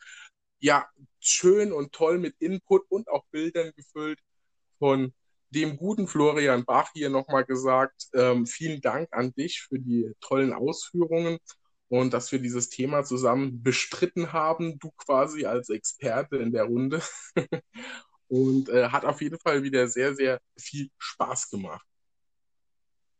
Ja, 0.60 0.86
schön 1.20 1.72
und 1.72 1.92
toll 1.92 2.18
mit 2.18 2.36
Input 2.38 2.84
und 2.88 3.08
auch 3.08 3.24
Bildern 3.32 3.72
gefüllt 3.76 4.20
von 4.78 5.12
dem 5.50 5.76
guten 5.76 6.08
Florian 6.08 6.64
Bach 6.64 6.90
hier 6.94 7.10
nochmal 7.10 7.44
gesagt. 7.44 8.08
Ähm, 8.14 8.46
vielen 8.46 8.80
Dank 8.80 9.08
an 9.12 9.34
dich 9.34 9.62
für 9.62 9.78
die 9.78 10.12
tollen 10.20 10.52
Ausführungen 10.52 11.38
und 11.92 12.14
dass 12.14 12.32
wir 12.32 12.38
dieses 12.38 12.70
Thema 12.70 13.04
zusammen 13.04 13.62
bestritten 13.62 14.32
haben, 14.32 14.78
du 14.78 14.90
quasi 14.96 15.44
als 15.44 15.68
Experte 15.68 16.36
in 16.36 16.50
der 16.50 16.64
Runde. 16.64 17.02
und 18.28 18.70
äh, 18.70 18.88
hat 18.88 19.04
auf 19.04 19.20
jeden 19.20 19.38
Fall 19.38 19.62
wieder 19.62 19.86
sehr, 19.88 20.14
sehr 20.14 20.40
viel 20.56 20.88
Spaß 20.96 21.50
gemacht. 21.50 21.84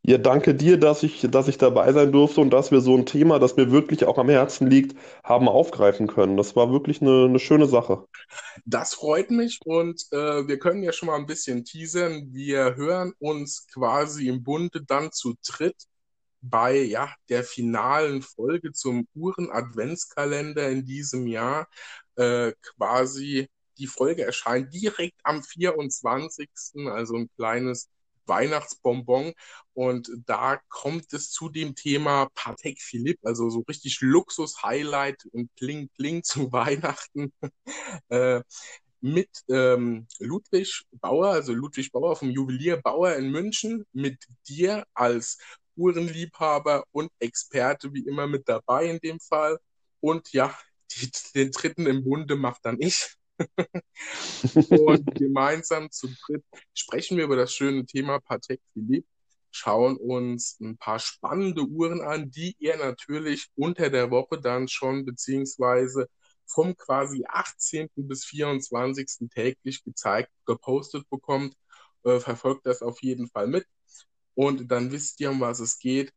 Ja, 0.01 0.17
danke 0.17 0.55
dir, 0.55 0.79
dass 0.79 1.03
ich, 1.03 1.21
dass 1.29 1.47
ich 1.47 1.59
dabei 1.59 1.93
sein 1.93 2.11
durfte 2.11 2.41
und 2.41 2.49
dass 2.49 2.71
wir 2.71 2.81
so 2.81 2.97
ein 2.97 3.05
Thema, 3.05 3.37
das 3.37 3.55
mir 3.57 3.71
wirklich 3.71 4.05
auch 4.05 4.17
am 4.17 4.27
Herzen 4.27 4.67
liegt, 4.67 4.97
haben 5.23 5.47
aufgreifen 5.47 6.07
können. 6.07 6.35
Das 6.35 6.55
war 6.55 6.71
wirklich 6.71 6.99
eine, 6.99 7.25
eine 7.25 7.39
schöne 7.39 7.67
Sache. 7.67 8.05
Das 8.65 8.95
freut 8.95 9.29
mich 9.29 9.59
und 9.65 10.01
äh, 10.11 10.47
wir 10.47 10.57
können 10.57 10.81
ja 10.81 10.93
schon 10.93 11.07
mal 11.07 11.17
ein 11.17 11.27
bisschen 11.27 11.63
teasern. 11.63 12.29
Wir 12.31 12.75
hören 12.75 13.13
uns 13.19 13.67
quasi 13.71 14.27
im 14.29 14.43
Bunde 14.43 14.83
dann 14.83 15.11
zu 15.11 15.35
dritt 15.45 15.85
bei 16.43 16.77
ja, 16.77 17.13
der 17.29 17.43
finalen 17.43 18.21
Folge 18.21 18.73
zum 18.73 19.07
Uhren-Adventskalender 19.15 20.69
in 20.69 20.85
diesem 20.85 21.25
Jahr. 21.27 21.67
Äh, 22.15 22.53
quasi 22.61 23.49
die 23.77 23.87
Folge 23.87 24.23
erscheint 24.23 24.73
direkt 24.73 25.19
am 25.23 25.41
24., 25.41 26.49
also 26.87 27.15
ein 27.15 27.29
kleines 27.37 27.89
Weihnachtsbonbon. 28.25 29.33
Und 29.73 30.09
da 30.25 30.59
kommt 30.69 31.13
es 31.13 31.31
zu 31.31 31.49
dem 31.49 31.75
Thema 31.75 32.29
Patek 32.35 32.81
Philippe, 32.81 33.27
also 33.27 33.49
so 33.49 33.63
richtig 33.67 34.01
Luxus-Highlight 34.01 35.25
und 35.31 35.49
Kling 35.55 35.89
Kling 35.95 36.23
zu 36.23 36.51
Weihnachten. 36.51 37.33
äh, 38.09 38.41
mit 39.01 39.29
ähm, 39.49 40.07
Ludwig 40.19 40.83
Bauer, 40.91 41.27
also 41.27 41.53
Ludwig 41.53 41.91
Bauer 41.91 42.15
vom 42.15 42.29
Juwelier 42.29 42.77
Bauer 42.81 43.15
in 43.15 43.31
München, 43.31 43.85
mit 43.91 44.17
dir 44.47 44.85
als 44.93 45.37
Uhrenliebhaber 45.75 46.83
und 46.91 47.11
Experte 47.19 47.93
wie 47.93 48.05
immer 48.05 48.27
mit 48.27 48.47
dabei 48.47 48.85
in 48.85 48.99
dem 48.99 49.19
Fall. 49.19 49.59
Und 49.99 50.31
ja, 50.33 50.57
die, 50.91 51.11
den 51.35 51.51
dritten 51.51 51.87
im 51.87 52.03
Bunde 52.03 52.35
macht 52.35 52.65
dann 52.65 52.77
ich. 52.79 53.15
und 54.69 55.15
gemeinsam 55.15 55.89
zu 55.91 56.07
dritt 56.25 56.43
sprechen 56.73 57.17
wir 57.17 57.25
über 57.25 57.35
das 57.35 57.53
schöne 57.53 57.85
Thema 57.85 58.19
Patek 58.19 58.61
Philippe, 58.73 59.07
schauen 59.51 59.97
uns 59.97 60.59
ein 60.59 60.77
paar 60.77 60.99
spannende 60.99 61.63
Uhren 61.63 62.01
an, 62.01 62.29
die 62.29 62.55
ihr 62.59 62.77
natürlich 62.77 63.47
unter 63.55 63.89
der 63.89 64.11
Woche 64.11 64.39
dann 64.39 64.67
schon 64.67 65.05
beziehungsweise 65.05 66.07
vom 66.45 66.75
quasi 66.75 67.23
18. 67.27 67.89
bis 67.95 68.25
24. 68.25 69.29
täglich 69.33 69.83
gezeigt, 69.83 70.31
gepostet 70.45 71.09
bekommt. 71.09 71.55
Äh, 72.03 72.19
verfolgt 72.19 72.65
das 72.65 72.81
auf 72.81 73.01
jeden 73.01 73.27
Fall 73.27 73.47
mit. 73.47 73.65
Und 74.35 74.69
dann 74.71 74.91
wisst 74.91 75.19
ihr, 75.19 75.31
um 75.31 75.41
was 75.41 75.59
es 75.59 75.79
geht. 75.79 76.11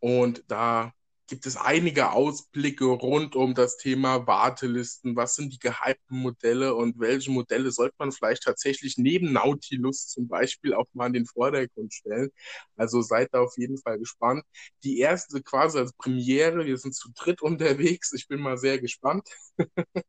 Und 0.00 0.44
da 0.48 0.92
gibt 1.30 1.46
es 1.46 1.56
einige 1.56 2.10
Ausblicke 2.10 2.86
rund 2.86 3.36
um 3.36 3.54
das 3.54 3.76
Thema 3.76 4.26
Wartelisten. 4.26 5.14
Was 5.14 5.36
sind 5.36 5.52
die 5.52 5.60
gehypten 5.60 6.18
Modelle 6.18 6.74
und 6.74 6.98
welche 6.98 7.30
Modelle 7.30 7.70
sollte 7.70 7.94
man 7.98 8.10
vielleicht 8.10 8.42
tatsächlich 8.42 8.98
neben 8.98 9.32
Nautilus 9.32 10.08
zum 10.08 10.26
Beispiel 10.26 10.74
auch 10.74 10.86
mal 10.92 11.06
in 11.06 11.12
den 11.12 11.26
Vordergrund 11.26 11.94
stellen? 11.94 12.30
Also 12.76 13.00
seid 13.00 13.28
da 13.32 13.42
auf 13.42 13.56
jeden 13.56 13.78
Fall 13.78 13.98
gespannt. 14.00 14.42
Die 14.82 14.98
erste 14.98 15.40
quasi 15.40 15.78
als 15.78 15.92
Premiere. 15.92 16.66
Wir 16.66 16.78
sind 16.78 16.96
zu 16.96 17.10
dritt 17.14 17.42
unterwegs. 17.42 18.12
Ich 18.12 18.26
bin 18.26 18.40
mal 18.40 18.58
sehr 18.58 18.80
gespannt 18.80 19.28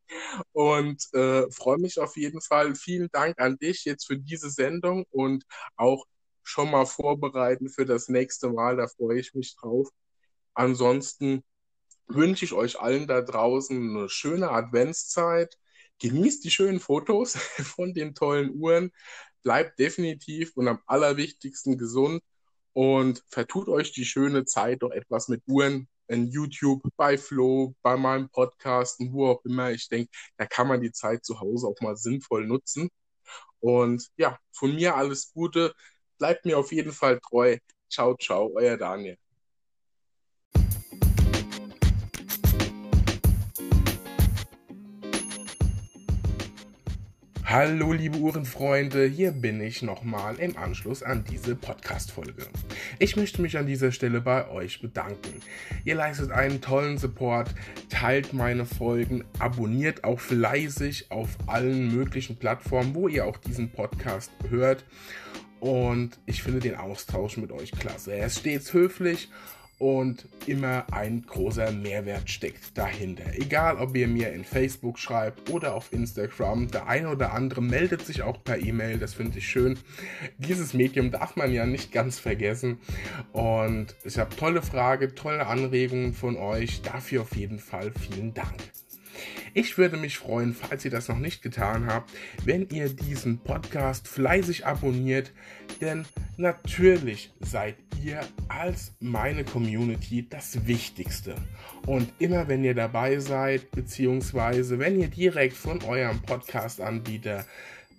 und 0.53 1.07
äh, 1.13 1.49
freue 1.51 1.77
mich 1.77 1.99
auf 1.99 2.17
jeden 2.17 2.41
Fall. 2.41 2.73
Vielen 2.75 3.09
Dank 3.11 3.39
an 3.39 3.57
dich 3.57 3.85
jetzt 3.85 4.07
für 4.07 4.17
diese 4.17 4.49
Sendung 4.49 5.05
und 5.11 5.43
auch 5.75 6.05
schon 6.51 6.71
mal 6.71 6.85
vorbereiten 6.85 7.69
für 7.69 7.85
das 7.85 8.09
nächste 8.09 8.49
Mal. 8.49 8.77
Da 8.77 8.87
freue 8.87 9.19
ich 9.19 9.33
mich 9.33 9.55
drauf. 9.55 9.89
Ansonsten 10.53 11.43
wünsche 12.07 12.45
ich 12.45 12.53
euch 12.53 12.79
allen 12.79 13.07
da 13.07 13.21
draußen 13.21 13.77
eine 13.77 14.09
schöne 14.09 14.51
Adventszeit. 14.51 15.57
Genießt 15.99 16.43
die 16.43 16.51
schönen 16.51 16.79
Fotos 16.79 17.35
von 17.75 17.93
den 17.93 18.15
tollen 18.15 18.55
Uhren. 18.55 18.91
Bleibt 19.43 19.79
definitiv 19.79 20.51
und 20.55 20.67
am 20.67 20.79
allerwichtigsten 20.85 21.77
gesund 21.77 22.21
und 22.73 23.23
vertut 23.29 23.69
euch 23.69 23.91
die 23.91 24.05
schöne 24.05 24.45
Zeit 24.45 24.83
doch 24.83 24.91
etwas 24.91 25.27
mit 25.29 25.41
Uhren 25.47 25.87
in 26.07 26.27
YouTube, 26.27 26.81
bei 26.97 27.17
Flo, 27.17 27.73
bei 27.81 27.95
meinem 27.97 28.29
Podcast 28.29 28.99
und 28.99 29.13
wo 29.13 29.27
auch 29.27 29.45
immer. 29.45 29.71
Ich 29.71 29.87
denke, 29.87 30.11
da 30.37 30.45
kann 30.45 30.67
man 30.67 30.81
die 30.81 30.91
Zeit 30.91 31.25
zu 31.25 31.39
Hause 31.39 31.67
auch 31.67 31.79
mal 31.81 31.95
sinnvoll 31.97 32.45
nutzen. 32.47 32.89
Und 33.59 34.09
ja, 34.17 34.37
von 34.51 34.75
mir 34.75 34.95
alles 34.95 35.31
Gute. 35.33 35.73
Bleibt 36.21 36.45
mir 36.45 36.59
auf 36.59 36.71
jeden 36.71 36.91
Fall 36.91 37.19
treu. 37.19 37.57
Ciao, 37.89 38.15
ciao, 38.15 38.51
euer 38.53 38.77
Daniel. 38.77 39.17
Hallo 47.43 47.91
liebe 47.93 48.19
Uhrenfreunde, 48.19 49.07
hier 49.07 49.31
bin 49.31 49.59
ich 49.61 49.81
nochmal 49.81 50.37
im 50.37 50.55
Anschluss 50.57 51.01
an 51.01 51.25
diese 51.27 51.55
Podcast-Folge. 51.55 52.45
Ich 52.99 53.15
möchte 53.15 53.41
mich 53.41 53.57
an 53.57 53.65
dieser 53.65 53.91
Stelle 53.91 54.21
bei 54.21 54.47
euch 54.47 54.79
bedanken. 54.79 55.41
Ihr 55.85 55.95
leistet 55.95 56.31
einen 56.31 56.61
tollen 56.61 56.99
Support, 56.99 57.55
teilt 57.89 58.31
meine 58.31 58.67
Folgen, 58.67 59.25
abonniert 59.39 60.03
auch 60.03 60.19
fleißig 60.19 61.09
auf 61.09 61.29
allen 61.47 61.93
möglichen 61.93 62.37
Plattformen, 62.37 62.93
wo 62.93 63.07
ihr 63.07 63.25
auch 63.25 63.37
diesen 63.37 63.71
Podcast 63.71 64.31
hört. 64.49 64.85
Und 65.61 66.19
ich 66.25 66.41
finde 66.41 66.59
den 66.59 66.75
Austausch 66.75 67.37
mit 67.37 67.51
euch 67.51 67.71
klasse. 67.71 68.13
Er 68.13 68.25
ist 68.25 68.39
stets 68.39 68.73
höflich 68.73 69.29
und 69.77 70.27
immer 70.47 70.85
ein 70.91 71.23
großer 71.25 71.71
Mehrwert 71.71 72.29
steckt 72.29 72.77
dahinter. 72.77 73.33
Egal, 73.33 73.77
ob 73.77 73.95
ihr 73.95 74.07
mir 74.07 74.33
in 74.33 74.43
Facebook 74.43 74.97
schreibt 74.97 75.51
oder 75.51 75.75
auf 75.75 75.93
Instagram, 75.93 76.69
der 76.69 76.87
eine 76.87 77.09
oder 77.09 77.33
andere 77.33 77.61
meldet 77.61 78.05
sich 78.05 78.23
auch 78.23 78.43
per 78.43 78.59
E-Mail, 78.59 78.97
das 78.97 79.13
finde 79.13 79.37
ich 79.37 79.47
schön. 79.47 79.77
Dieses 80.39 80.73
Medium 80.73 81.09
darf 81.09 81.35
man 81.35 81.51
ja 81.51 81.65
nicht 81.65 81.91
ganz 81.91 82.17
vergessen 82.17 82.79
und 83.31 83.95
ich 84.03 84.17
habe 84.17 84.35
tolle 84.35 84.63
Fragen, 84.63 85.15
tolle 85.15 85.45
Anregungen 85.45 86.13
von 86.13 86.37
euch. 86.37 86.81
Dafür 86.81 87.21
auf 87.21 87.35
jeden 87.35 87.59
Fall 87.59 87.91
vielen 87.91 88.33
Dank. 88.33 88.61
Ich 89.53 89.77
würde 89.77 89.97
mich 89.97 90.17
freuen, 90.17 90.53
falls 90.53 90.85
ihr 90.85 90.91
das 90.91 91.07
noch 91.07 91.17
nicht 91.17 91.41
getan 91.41 91.87
habt, 91.87 92.11
wenn 92.45 92.67
ihr 92.69 92.89
diesen 92.89 93.39
Podcast 93.39 94.07
fleißig 94.07 94.65
abonniert, 94.65 95.31
denn 95.81 96.05
natürlich 96.37 97.33
seid 97.39 97.75
ihr 98.03 98.21
als 98.47 98.93
meine 98.99 99.43
Community 99.43 100.27
das 100.29 100.65
Wichtigste. 100.65 101.35
Und 101.85 102.11
immer 102.19 102.47
wenn 102.47 102.63
ihr 102.63 102.75
dabei 102.75 103.19
seid, 103.19 103.71
beziehungsweise 103.71 104.79
wenn 104.79 104.99
ihr 104.99 105.07
direkt 105.07 105.55
von 105.55 105.83
eurem 105.83 106.21
Podcast-Anbieter 106.21 107.45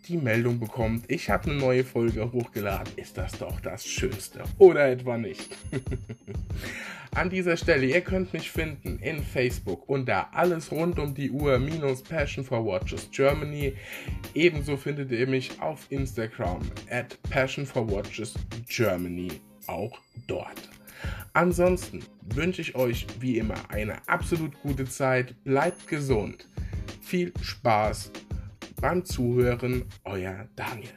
die 0.09 0.17
Meldung 0.17 0.59
bekommt, 0.59 1.05
ich 1.09 1.31
habe 1.31 1.51
eine 1.51 1.61
neue 1.61 1.85
Folge 1.85 2.33
hochgeladen, 2.33 2.93
ist 2.97 3.17
das 3.17 3.33
doch 3.39 3.61
das 3.61 3.87
Schönste. 3.87 4.43
Oder 4.59 4.89
etwa 4.89 5.17
nicht. 5.17 5.57
An 7.15 7.29
dieser 7.29 7.59
Stelle, 7.59 7.87
ihr 7.87 8.01
könnt 8.01 8.33
mich 8.33 8.51
finden 8.51 8.99
in 8.99 9.23
Facebook 9.23 9.89
unter 9.89 10.35
alles 10.35 10.73
rund 10.73 10.99
um 10.99 11.15
die 11.15 11.31
Uhr 11.31 11.59
minus 11.59 12.03
Passion 12.03 12.43
for 12.43 12.65
Watches 12.65 13.11
Germany. 13.11 13.75
Ebenso 14.35 14.79
findet 14.79 15.13
ihr 15.13 15.27
mich 15.27 15.61
auf 15.61 15.87
Instagram 15.91 16.61
at 16.89 17.23
Passion 17.25 17.67
for 17.67 17.89
Watches 17.91 18.35
Germany. 18.67 19.29
Auch 19.67 19.99
dort. 20.27 20.71
Ansonsten 21.35 22.03
wünsche 22.35 22.63
ich 22.63 22.75
euch 22.75 23.07
wie 23.21 23.39
immer 23.39 23.57
eine 23.69 23.97
absolut 24.09 24.59
gute 24.63 24.87
Zeit. 24.87 25.35
Bleibt 25.45 25.87
gesund. 25.89 26.49
Viel 27.03 27.33
Spaß 27.43 28.11
beim 28.83 29.05
Zuhören. 29.05 29.85
Euer 30.05 30.49
Daniel. 30.57 30.91